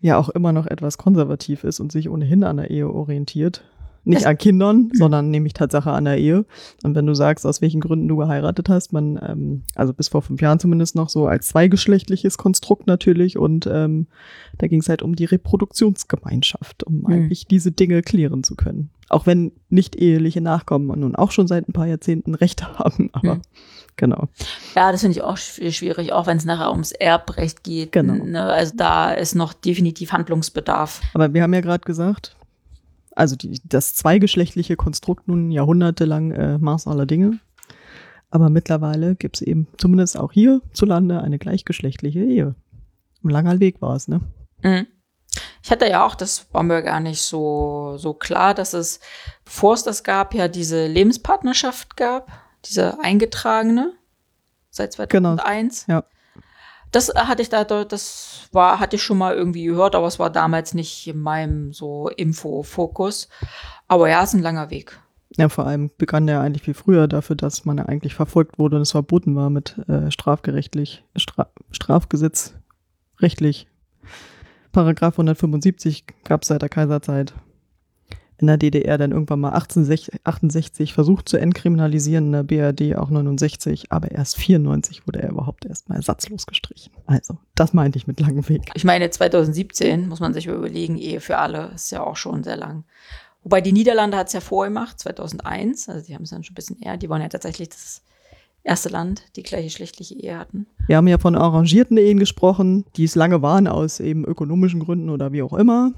ja 0.00 0.18
auch 0.18 0.28
immer 0.28 0.52
noch 0.52 0.66
etwas 0.66 0.98
konservativ 0.98 1.64
ist 1.64 1.80
und 1.80 1.92
sich 1.92 2.10
ohnehin 2.10 2.44
an 2.44 2.58
der 2.58 2.70
Ehe 2.70 2.90
orientiert. 2.90 3.64
Nicht 4.06 4.20
Es- 4.20 4.26
an 4.26 4.36
Kindern, 4.38 4.90
sondern 4.92 5.30
nämlich 5.30 5.54
Tatsache 5.54 5.90
an 5.90 6.04
der 6.04 6.18
Ehe. 6.18 6.44
Und 6.82 6.94
wenn 6.94 7.06
du 7.06 7.14
sagst, 7.14 7.46
aus 7.46 7.62
welchen 7.62 7.80
Gründen 7.80 8.06
du 8.06 8.16
geheiratet 8.16 8.68
hast, 8.68 8.92
man, 8.92 9.18
ähm, 9.26 9.62
also 9.74 9.94
bis 9.94 10.08
vor 10.08 10.20
fünf 10.22 10.42
Jahren 10.42 10.58
zumindest 10.60 10.94
noch 10.94 11.08
so 11.08 11.26
als 11.26 11.48
zweigeschlechtliches 11.48 12.36
Konstrukt 12.36 12.86
natürlich. 12.86 13.38
Und 13.38 13.66
ähm, 13.66 14.06
da 14.58 14.66
ging 14.66 14.80
es 14.80 14.88
halt 14.88 15.00
um 15.02 15.16
die 15.16 15.24
Reproduktionsgemeinschaft, 15.98 16.84
um 16.84 17.06
Hm. 17.06 17.06
eigentlich 17.06 17.46
diese 17.46 17.72
Dinge 17.72 18.02
klären 18.02 18.42
zu 18.44 18.54
können. 18.56 18.90
Auch 19.08 19.26
wenn 19.26 19.52
nicht 19.68 19.96
eheliche 19.96 20.40
Nachkommen 20.40 20.98
nun 21.00 21.14
auch 21.14 21.30
schon 21.30 21.46
seit 21.46 21.68
ein 21.68 21.72
paar 21.72 21.86
Jahrzehnten 21.86 22.34
Rechte 22.34 22.78
haben, 22.78 23.10
aber 23.12 23.34
Hm. 23.34 23.42
genau. 23.96 24.28
Ja, 24.74 24.90
das 24.92 25.02
finde 25.02 25.16
ich 25.18 25.22
auch 25.22 25.36
schw- 25.36 25.70
schwierig, 25.72 26.12
auch 26.12 26.26
wenn 26.26 26.36
es 26.36 26.44
nachher 26.44 26.70
ums 26.70 26.92
Erbrecht 26.92 27.64
geht. 27.64 27.92
Genau. 27.92 28.24
Ne? 28.24 28.42
Also 28.42 28.72
da 28.76 29.12
ist 29.12 29.34
noch 29.34 29.52
definitiv 29.52 30.12
Handlungsbedarf. 30.12 31.00
Aber 31.14 31.32
wir 31.34 31.42
haben 31.42 31.54
ja 31.54 31.60
gerade 31.60 31.84
gesagt, 31.84 32.36
also 33.14 33.36
die, 33.36 33.60
das 33.64 33.94
zweigeschlechtliche 33.94 34.76
Konstrukt 34.76 35.28
nun 35.28 35.50
jahrhundertelang 35.50 36.32
äh, 36.32 36.58
Maß 36.58 36.86
aller 36.86 37.06
Dinge. 37.06 37.38
Aber 38.30 38.50
mittlerweile 38.50 39.14
gibt 39.14 39.36
es 39.36 39.42
eben 39.42 39.68
zumindest 39.78 40.18
auch 40.18 40.32
hierzulande 40.32 41.20
eine 41.22 41.38
gleichgeschlechtliche 41.38 42.20
Ehe. 42.20 42.54
Ein 43.22 43.30
langer 43.30 43.60
Weg 43.60 43.80
war 43.80 43.94
es, 43.94 44.08
ne? 44.08 44.20
Mhm. 44.62 44.86
Ich 45.62 45.70
hatte 45.70 45.88
ja 45.88 46.04
auch, 46.04 46.14
das 46.14 46.52
war 46.52 46.62
mir 46.62 46.82
gar 46.82 47.00
nicht 47.00 47.22
so, 47.22 47.94
so 47.96 48.12
klar, 48.12 48.54
dass 48.54 48.74
es, 48.74 49.00
bevor 49.44 49.74
es 49.74 49.82
das 49.82 50.04
gab, 50.04 50.34
ja 50.34 50.48
diese 50.48 50.86
Lebenspartnerschaft 50.86 51.96
gab, 51.96 52.30
diese 52.64 52.98
eingetragene, 53.00 53.92
seit 54.70 54.92
2001. 54.92 55.86
ja. 55.86 56.04
Das 56.94 57.12
hatte 57.14 57.42
ich 57.42 57.48
da, 57.48 57.64
das 57.64 58.48
war, 58.52 58.78
hatte 58.78 58.96
ich 58.96 59.02
schon 59.02 59.18
mal 59.18 59.34
irgendwie 59.34 59.64
gehört, 59.64 59.96
aber 59.96 60.06
es 60.06 60.20
war 60.20 60.30
damals 60.30 60.74
nicht 60.74 61.08
in 61.08 61.18
meinem 61.18 61.72
so 61.72 62.08
Info-Fokus. 62.08 63.28
Aber 63.88 64.08
ja, 64.08 64.22
es 64.22 64.28
ist 64.28 64.34
ein 64.34 64.42
langer 64.42 64.70
Weg. 64.70 65.00
Ja, 65.36 65.48
vor 65.48 65.66
allem 65.66 65.90
begann 65.98 66.28
der 66.28 66.40
eigentlich 66.40 66.62
viel 66.62 66.74
früher 66.74 67.08
dafür, 67.08 67.34
dass 67.34 67.64
man 67.64 67.78
ja 67.78 67.86
eigentlich 67.86 68.14
verfolgt 68.14 68.60
wurde 68.60 68.76
und 68.76 68.82
es 68.82 68.92
verboten 68.92 69.34
war 69.34 69.50
mit 69.50 69.76
äh, 69.88 70.10
strafgerechtlich, 70.12 71.02
Stra 71.16 71.48
Strafgesetz. 71.72 72.54
Paragraph 74.70 75.14
175 75.14 76.04
gab 76.22 76.42
es 76.42 76.48
seit 76.48 76.62
der 76.62 76.68
Kaiserzeit. 76.68 77.34
In 78.44 78.48
der 78.48 78.58
DDR 78.58 78.98
dann 78.98 79.12
irgendwann 79.12 79.40
mal 79.40 79.52
1868 79.52 80.92
versucht 80.92 81.30
zu 81.30 81.38
entkriminalisieren, 81.38 82.26
in 82.26 82.32
der 82.32 82.42
BRD 82.42 82.94
auch 82.94 83.08
69, 83.08 83.90
aber 83.90 84.10
erst 84.10 84.36
94 84.36 85.06
wurde 85.06 85.22
er 85.22 85.30
überhaupt 85.30 85.64
erstmal 85.64 85.96
ersatzlos 85.96 86.44
gestrichen. 86.44 86.92
Also, 87.06 87.38
das 87.54 87.72
meinte 87.72 87.96
ich 87.96 88.06
mit 88.06 88.20
langem 88.20 88.46
Weg. 88.50 88.70
Ich 88.74 88.84
meine, 88.84 89.08
2017 89.08 90.10
muss 90.10 90.20
man 90.20 90.34
sich 90.34 90.46
überlegen, 90.46 90.98
Ehe 90.98 91.20
für 91.20 91.38
alle 91.38 91.70
ist 91.74 91.90
ja 91.90 92.02
auch 92.02 92.16
schon 92.16 92.44
sehr 92.44 92.58
lang. 92.58 92.84
Wobei 93.44 93.62
die 93.62 93.72
Niederlande 93.72 94.18
hat 94.18 94.26
es 94.26 94.34
ja 94.34 94.40
vorgemacht, 94.40 95.00
2001, 95.00 95.88
also 95.88 96.06
die 96.06 96.14
haben 96.14 96.24
es 96.24 96.30
dann 96.30 96.44
schon 96.44 96.52
ein 96.52 96.56
bisschen 96.56 96.82
eher. 96.82 96.98
Die 96.98 97.08
waren 97.08 97.22
ja 97.22 97.28
tatsächlich 97.28 97.70
das 97.70 98.02
erste 98.62 98.90
Land, 98.90 99.22
die 99.36 99.42
gleichgeschlechtliche 99.42 100.16
Ehe 100.16 100.38
hatten. 100.38 100.66
Wir 100.86 100.98
haben 100.98 101.08
ja 101.08 101.16
von 101.16 101.34
arrangierten 101.34 101.96
Ehen 101.96 102.18
gesprochen, 102.18 102.84
die 102.96 103.04
es 103.04 103.14
lange 103.14 103.40
waren, 103.40 103.68
aus 103.68 104.00
eben 104.00 104.26
ökonomischen 104.26 104.80
Gründen 104.80 105.08
oder 105.08 105.32
wie 105.32 105.40
auch 105.40 105.54
immer. 105.54 105.92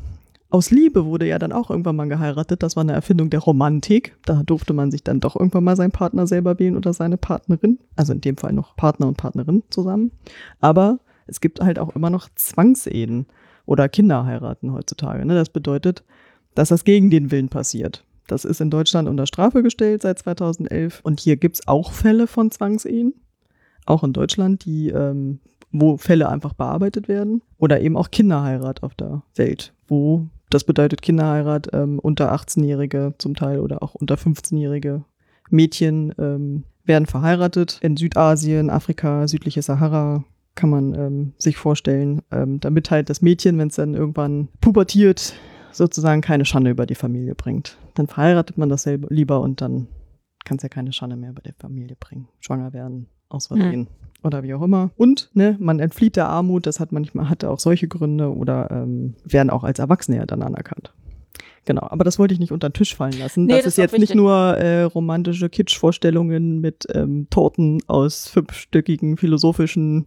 Aus 0.57 0.71
Liebe 0.71 1.05
wurde 1.05 1.29
ja 1.29 1.39
dann 1.39 1.53
auch 1.53 1.69
irgendwann 1.69 1.97
mal 1.97 2.09
geheiratet. 2.09 2.63
Das 2.63 2.77
war 2.77 2.81
eine 2.81 2.95
Erfindung 2.95 3.29
der 3.29 3.41
Romantik. 3.41 4.17
Da 4.25 4.43
durfte 4.43 4.73
man 4.73 4.91
sich 4.91 5.05
dann 5.05 5.21
doch 5.21 5.37
irgendwann 5.37 5.65
mal 5.65 5.77
seinen 5.77 5.91
Partner 5.91 6.27
selber 6.27 6.59
wählen 6.59 6.79
oder 6.79 6.95
seine 6.95 7.19
Partnerin. 7.19 7.79
Also 7.95 8.15
in 8.15 8.23
dem 8.23 8.39
Fall 8.39 8.55
noch 8.55 8.75
Partner 8.75 9.07
und 9.07 9.19
Partnerin 9.19 9.65
zusammen. 9.69 10.13
Aber 10.61 10.99
es 11.27 11.43
gibt 11.43 11.61
halt 11.61 11.79
auch 11.79 11.95
immer 11.95 12.09
noch 12.09 12.31
Zwangsehen 12.37 13.27
oder 13.67 13.91
Kinderheiraten 13.91 14.73
heutzutage. 14.73 15.27
Ne? 15.27 15.35
Das 15.35 15.51
bedeutet, 15.51 16.05
dass 16.55 16.71
das 16.71 16.85
gegen 16.85 17.11
den 17.11 17.31
Willen 17.31 17.51
passiert. 17.51 18.07
Das 18.27 18.47
ist 18.47 18.63
in 18.63 18.71
Deutschland 18.71 19.11
unter 19.11 19.27
Strafe 19.27 19.63
gestellt 19.63 20.01
seit 20.01 20.21
2011. 20.21 21.01
Und 21.03 21.21
hier 21.21 21.37
gibt's 21.37 21.69
auch 21.69 21.93
Fälle 21.93 22.27
von 22.27 22.51
Zwangsehen 22.51 23.13
auch 23.85 24.03
in 24.05 24.15
Deutschland, 24.15 24.65
die, 24.65 24.89
ähm, 24.89 25.39
wo 25.71 25.99
Fälle 25.99 26.31
einfach 26.31 26.55
bearbeitet 26.55 27.09
werden. 27.09 27.43
Oder 27.59 27.83
eben 27.83 27.99
auch 27.99 28.11
Kinderheirat 28.11 28.83
auf 28.83 28.95
der 28.95 29.23
Welt, 29.35 29.75
wo 29.87 30.31
das 30.51 30.65
bedeutet 30.65 31.03
Kinderheirat 31.03 31.69
ähm, 31.73 31.99
unter 31.99 32.33
18-Jährige 32.33 33.15
zum 33.19 33.35
Teil 33.35 33.61
oder 33.61 33.83
auch 33.83 33.95
unter 33.95 34.15
15-Jährige 34.15 35.05
Mädchen 35.51 36.15
ähm, 36.19 36.65
werden 36.85 37.07
verheiratet 37.07 37.79
in 37.83 37.97
Südasien, 37.97 38.71
Afrika, 38.71 39.27
südliche 39.27 39.63
Sahara, 39.63 40.25
kann 40.55 40.71
man 40.71 40.95
ähm, 40.95 41.33
sich 41.39 41.57
vorstellen, 41.57 42.23
ähm, 42.31 42.61
damit 42.61 42.91
halt 42.91 43.11
das 43.11 43.23
Mädchen, 43.23 43.59
wenn 43.59 43.69
es 43.69 43.77
dann 43.77 43.95
irgendwann 43.95 44.49
pubertiert, 44.61 45.35
sozusagen 45.71 46.23
keine 46.23 46.45
Schande 46.45 46.71
über 46.71 46.87
die 46.87 46.95
Familie 46.95 47.35
bringt. 47.35 47.77
Dann 47.95 48.07
verheiratet 48.07 48.57
man 48.57 48.69
das 48.69 48.85
selber 48.85 49.09
lieber 49.11 49.41
und 49.41 49.61
dann 49.61 49.89
kann 50.45 50.57
es 50.57 50.63
ja 50.63 50.69
keine 50.69 50.93
Schande 50.93 51.17
mehr 51.17 51.31
über 51.31 51.43
die 51.43 51.53
Familie 51.59 51.97
bringen. 51.99 52.29
Schwanger 52.41 52.73
werden, 52.73 53.09
aus 53.29 53.49
Versehen. 53.49 53.81
Mhm. 53.81 54.06
Oder 54.27 54.43
wie 54.43 54.55
auch 54.55 54.63
immer. 54.63 54.91
Und 54.97 55.31
ne, 55.35 55.57
man 55.61 55.79
entflieht 55.79 56.17
der 56.17 56.29
Armut, 56.29 56.67
das 56.67 56.81
hat 56.81 56.93
manchmal 56.93 57.29
hatte 57.29 57.51
auch 57.51 57.61
solche 57.61 57.89
Gründe 57.89 58.35
oder 58.35 58.71
ähm, 58.71 59.15
werden 59.25 59.51
auch 59.51 59.65
als 59.65 59.79
Erwachsene 59.79 60.19
ja 60.19 60.27
dann 60.27 60.43
anerkannt. 60.43 60.93
Genau, 61.65 61.83
aber 61.83 62.05
das 62.05 62.19
wollte 62.19 62.33
ich 62.33 62.41
nicht 62.41 62.53
unter 62.53 62.69
den 62.69 62.75
Tisch 62.75 62.95
fallen 62.95 63.19
lassen. 63.19 63.47
Nee, 63.47 63.55
das, 63.55 63.65
das 63.65 63.73
ist 63.75 63.79
jetzt 63.79 63.99
nicht 63.99 64.15
nur 64.15 64.57
äh, 64.57 64.83
romantische 64.83 65.49
Kitschvorstellungen 65.49 66.61
mit 66.61 66.87
ähm, 66.95 67.27
Torten 67.29 67.81
aus 67.89 68.29
fünfstöckigen 68.29 69.17
philosophischen 69.17 70.07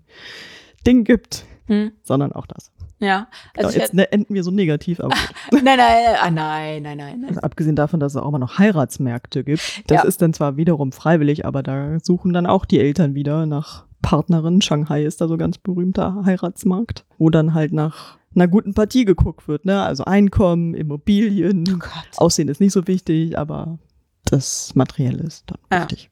Dingen 0.87 1.03
gibt, 1.03 1.45
hm. 1.67 1.91
sondern 2.01 2.31
auch 2.31 2.45
das. 2.45 2.71
Ja. 2.99 3.27
Also 3.57 3.71
genau, 3.71 3.81
jetzt 3.81 3.93
ne, 3.93 4.11
enden 4.11 4.33
wir 4.33 4.43
so 4.43 4.51
negativ. 4.51 5.01
Aber 5.01 5.15
nein, 5.51 5.63
nein, 5.63 5.79
ah, 6.21 6.31
nein, 6.31 6.83
nein, 6.83 6.97
nein, 6.97 7.19
nein. 7.21 7.29
Also 7.29 7.41
abgesehen 7.41 7.75
davon, 7.75 7.99
dass 7.99 8.13
es 8.13 8.21
auch 8.21 8.27
immer 8.27 8.39
noch 8.39 8.57
Heiratsmärkte 8.57 9.43
gibt. 9.43 9.83
Das 9.87 10.03
ja. 10.03 10.07
ist 10.07 10.21
dann 10.21 10.33
zwar 10.33 10.55
wiederum 10.55 10.93
freiwillig, 10.93 11.45
aber 11.45 11.61
da 11.61 11.97
suchen 12.01 12.31
dann 12.31 12.45
auch 12.45 12.65
die 12.65 12.79
Eltern 12.79 13.15
wieder 13.15 13.45
nach 13.45 13.85
Partnerin. 14.01 14.61
Shanghai 14.61 15.03
ist 15.03 15.21
da 15.21 15.27
so 15.27 15.37
ganz 15.37 15.57
berühmter 15.57 16.23
Heiratsmarkt, 16.25 17.05
wo 17.17 17.29
dann 17.29 17.53
halt 17.53 17.73
nach 17.73 18.17
einer 18.35 18.47
guten 18.47 18.73
Partie 18.73 19.05
geguckt 19.05 19.47
wird. 19.47 19.65
Ne? 19.65 19.81
Also 19.81 20.05
Einkommen, 20.05 20.73
Immobilien. 20.73 21.81
Oh 21.81 22.25
Aussehen 22.25 22.47
ist 22.47 22.61
nicht 22.61 22.73
so 22.73 22.87
wichtig, 22.87 23.37
aber 23.37 23.79
das 24.25 24.75
Materielle 24.75 25.23
ist 25.23 25.45
dann 25.47 25.59
ja. 25.71 25.81
wichtig. 25.81 26.09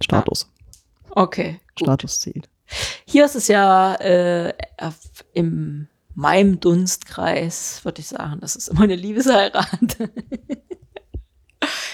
Status. 0.00 0.50
Okay. 1.10 1.60
Gut. 1.76 1.86
Status 1.86 2.20
zählt. 2.20 2.48
Hier 3.04 3.24
ist 3.24 3.34
es 3.34 3.48
ja 3.48 3.94
äh, 3.96 4.54
im 5.32 5.88
meinem 6.14 6.60
Dunstkreis, 6.60 7.84
würde 7.84 8.00
ich 8.00 8.08
sagen, 8.08 8.40
das 8.40 8.56
ist 8.56 8.68
immer 8.68 8.82
eine 8.82 8.96
Liebesheirat. 8.96 9.96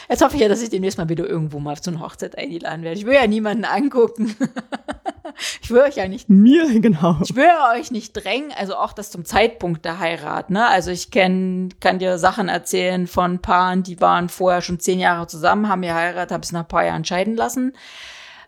Jetzt 0.09 0.23
hoffe 0.23 0.37
ich 0.37 0.43
ja, 0.43 0.49
dass 0.49 0.63
ich 0.63 0.71
demnächst 0.71 0.99
mal 0.99 1.09
wieder 1.09 1.27
irgendwo 1.27 1.59
mal 1.59 1.77
zu 1.81 1.91
einer 1.91 2.01
Hochzeit 2.01 2.39
eingeladen 2.39 2.83
werde. 2.83 2.99
Ich 2.99 3.07
will 3.07 3.15
ja 3.15 3.27
niemanden 3.27 3.65
angucken. 3.65 4.37
ich 5.63 5.71
will 5.71 5.81
euch 5.81 5.97
ja 5.97 6.07
nicht. 6.09 6.29
Mir, 6.29 6.81
genau. 6.81 7.19
Ich 7.23 7.35
will 7.35 7.45
ja 7.45 7.73
euch 7.73 7.91
nicht 7.91 8.13
drängen, 8.13 8.53
also 8.57 8.77
auch 8.77 8.93
das 8.93 9.11
zum 9.11 9.25
Zeitpunkt 9.25 9.85
der 9.85 9.99
Heirat, 9.99 10.51
ne? 10.51 10.67
Also 10.69 10.91
ich 10.91 11.11
kenn, 11.11 11.71
kann 11.81 11.99
dir 11.99 12.19
Sachen 12.19 12.49
erzählen 12.49 13.07
von 13.07 13.41
Paaren, 13.41 13.83
die 13.83 14.01
waren 14.01 14.29
vorher 14.29 14.63
schon 14.63 14.79
zehn 14.79 15.01
Jahre 15.01 15.27
zusammen, 15.27 15.69
haben 15.69 15.83
geheiratet, 15.83 16.33
haben 16.33 16.43
es 16.43 16.53
nach 16.53 16.61
ein 16.61 16.69
paar 16.69 16.85
Jahren 16.85 17.05
scheiden 17.05 17.35
lassen. 17.35 17.73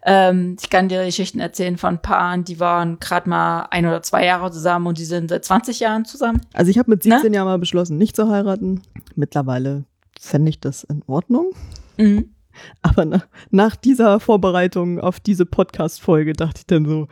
Ähm, 0.04 0.56
ich 0.60 0.70
kann 0.70 0.88
dir 0.88 1.04
Geschichten 1.04 1.40
erzählen 1.40 1.76
von 1.76 1.98
Paaren, 1.98 2.44
die 2.44 2.60
waren 2.60 3.00
gerade 3.00 3.28
mal 3.28 3.66
ein 3.70 3.84
oder 3.84 4.00
zwei 4.02 4.24
Jahre 4.24 4.52
zusammen 4.52 4.86
und 4.86 4.98
die 4.98 5.04
sind 5.04 5.28
seit 5.28 5.44
20 5.44 5.80
Jahren 5.80 6.04
zusammen. 6.04 6.40
Also 6.54 6.70
ich 6.70 6.78
habe 6.78 6.90
mit 6.90 7.02
17 7.02 7.30
ne? 7.30 7.36
Jahren 7.36 7.48
mal 7.48 7.58
beschlossen, 7.58 7.98
nicht 7.98 8.14
zu 8.14 8.28
heiraten. 8.30 8.82
Mittlerweile 9.16 9.84
fände 10.20 10.50
ich 10.50 10.60
das 10.60 10.84
in 10.84 11.02
Ordnung. 11.06 11.50
Mhm. 11.96 12.34
Aber 12.82 13.04
nach, 13.04 13.26
nach 13.50 13.76
dieser 13.76 14.20
Vorbereitung 14.20 15.00
auf 15.00 15.20
diese 15.20 15.46
Podcast-Folge 15.46 16.32
dachte 16.32 16.60
ich 16.60 16.66
dann 16.66 16.86
so, 16.86 17.08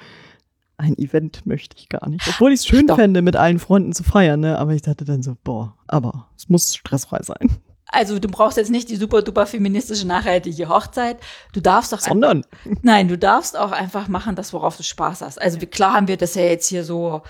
ein 0.79 0.99
Event 0.99 1.47
möchte 1.47 1.77
ich 1.79 1.89
gar 1.89 2.09
nicht. 2.09 2.27
Obwohl 2.29 2.53
ich 2.53 2.61
es 2.61 2.67
schön 2.67 2.85
Stopp. 2.85 2.99
fände, 2.99 3.23
mit 3.23 3.37
allen 3.37 3.59
Freunden 3.59 3.93
zu 3.93 4.03
feiern, 4.05 4.41
ne? 4.41 4.59
Aber 4.59 4.73
ich 4.73 4.83
dachte 4.83 5.05
dann 5.05 5.23
so, 5.23 5.37
boah, 5.43 5.75
aber 5.87 6.29
es 6.37 6.49
muss 6.49 6.75
stressfrei 6.75 7.23
sein. 7.23 7.57
Also 7.89 8.19
du 8.19 8.29
brauchst 8.29 8.57
jetzt 8.57 8.71
nicht 8.71 8.91
die 8.91 8.97
super 8.97 9.23
duper 9.23 9.47
feministische 9.47 10.07
nachhaltige 10.07 10.69
Hochzeit. 10.69 11.19
Du 11.53 11.61
darfst 11.61 11.93
doch 11.93 12.01
Sondern. 12.01 12.43
Einfach, 12.65 12.83
nein, 12.83 13.09
du 13.09 13.17
darfst 13.17 13.57
auch 13.57 13.73
einfach 13.73 14.09
machen, 14.09 14.35
das 14.35 14.53
worauf 14.53 14.77
du 14.77 14.83
Spaß 14.83 15.23
hast. 15.23 15.41
Also 15.41 15.59
klar 15.59 15.95
haben 15.95 16.09
wir 16.09 16.17
das 16.17 16.35
ja 16.35 16.43
jetzt 16.43 16.67
hier 16.67 16.85
so 16.85 17.23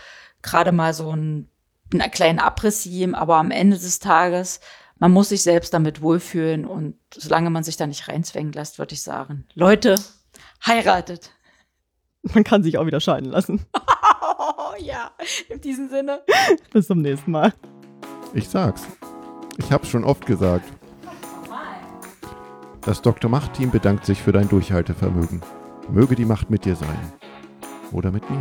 gerade 0.42 0.72
mal 0.72 0.94
so 0.94 1.10
ein, 1.10 1.48
einen 1.92 2.10
kleinen 2.10 2.38
Abriss 2.38 2.88
aber 3.12 3.36
am 3.36 3.50
Ende 3.50 3.76
des 3.76 3.98
Tages 3.98 4.60
man 4.98 5.12
muss 5.12 5.28
sich 5.28 5.42
selbst 5.42 5.74
damit 5.74 6.00
wohlfühlen 6.00 6.64
und 6.64 6.96
solange 7.14 7.50
man 7.50 7.64
sich 7.64 7.76
da 7.76 7.86
nicht 7.86 8.08
reinzwängen 8.08 8.52
lässt, 8.52 8.78
würde 8.78 8.94
ich 8.94 9.02
sagen, 9.02 9.46
Leute, 9.54 9.96
heiratet. 10.66 11.32
Man 12.34 12.44
kann 12.44 12.62
sich 12.62 12.78
auch 12.78 12.86
wieder 12.86 13.00
scheiden 13.00 13.30
lassen. 13.30 13.66
ja, 14.80 15.12
in 15.48 15.60
diesem 15.60 15.88
Sinne. 15.88 16.22
Bis 16.72 16.86
zum 16.86 17.02
nächsten 17.02 17.30
Mal. 17.30 17.52
Ich 18.34 18.48
sag's. 18.48 18.86
Ich 19.58 19.70
hab's 19.70 19.88
schon 19.88 20.04
oft 20.04 20.26
gesagt. 20.26 20.70
Das 22.82 23.02
Dr. 23.02 23.30
Macht-Team 23.30 23.70
bedankt 23.70 24.06
sich 24.06 24.22
für 24.22 24.32
dein 24.32 24.48
Durchhaltevermögen. 24.48 25.42
Möge 25.88 26.14
die 26.14 26.24
Macht 26.24 26.50
mit 26.50 26.64
dir 26.64 26.76
sein. 26.76 27.12
Oder 27.92 28.12
mit 28.12 28.28
mir. 28.30 28.40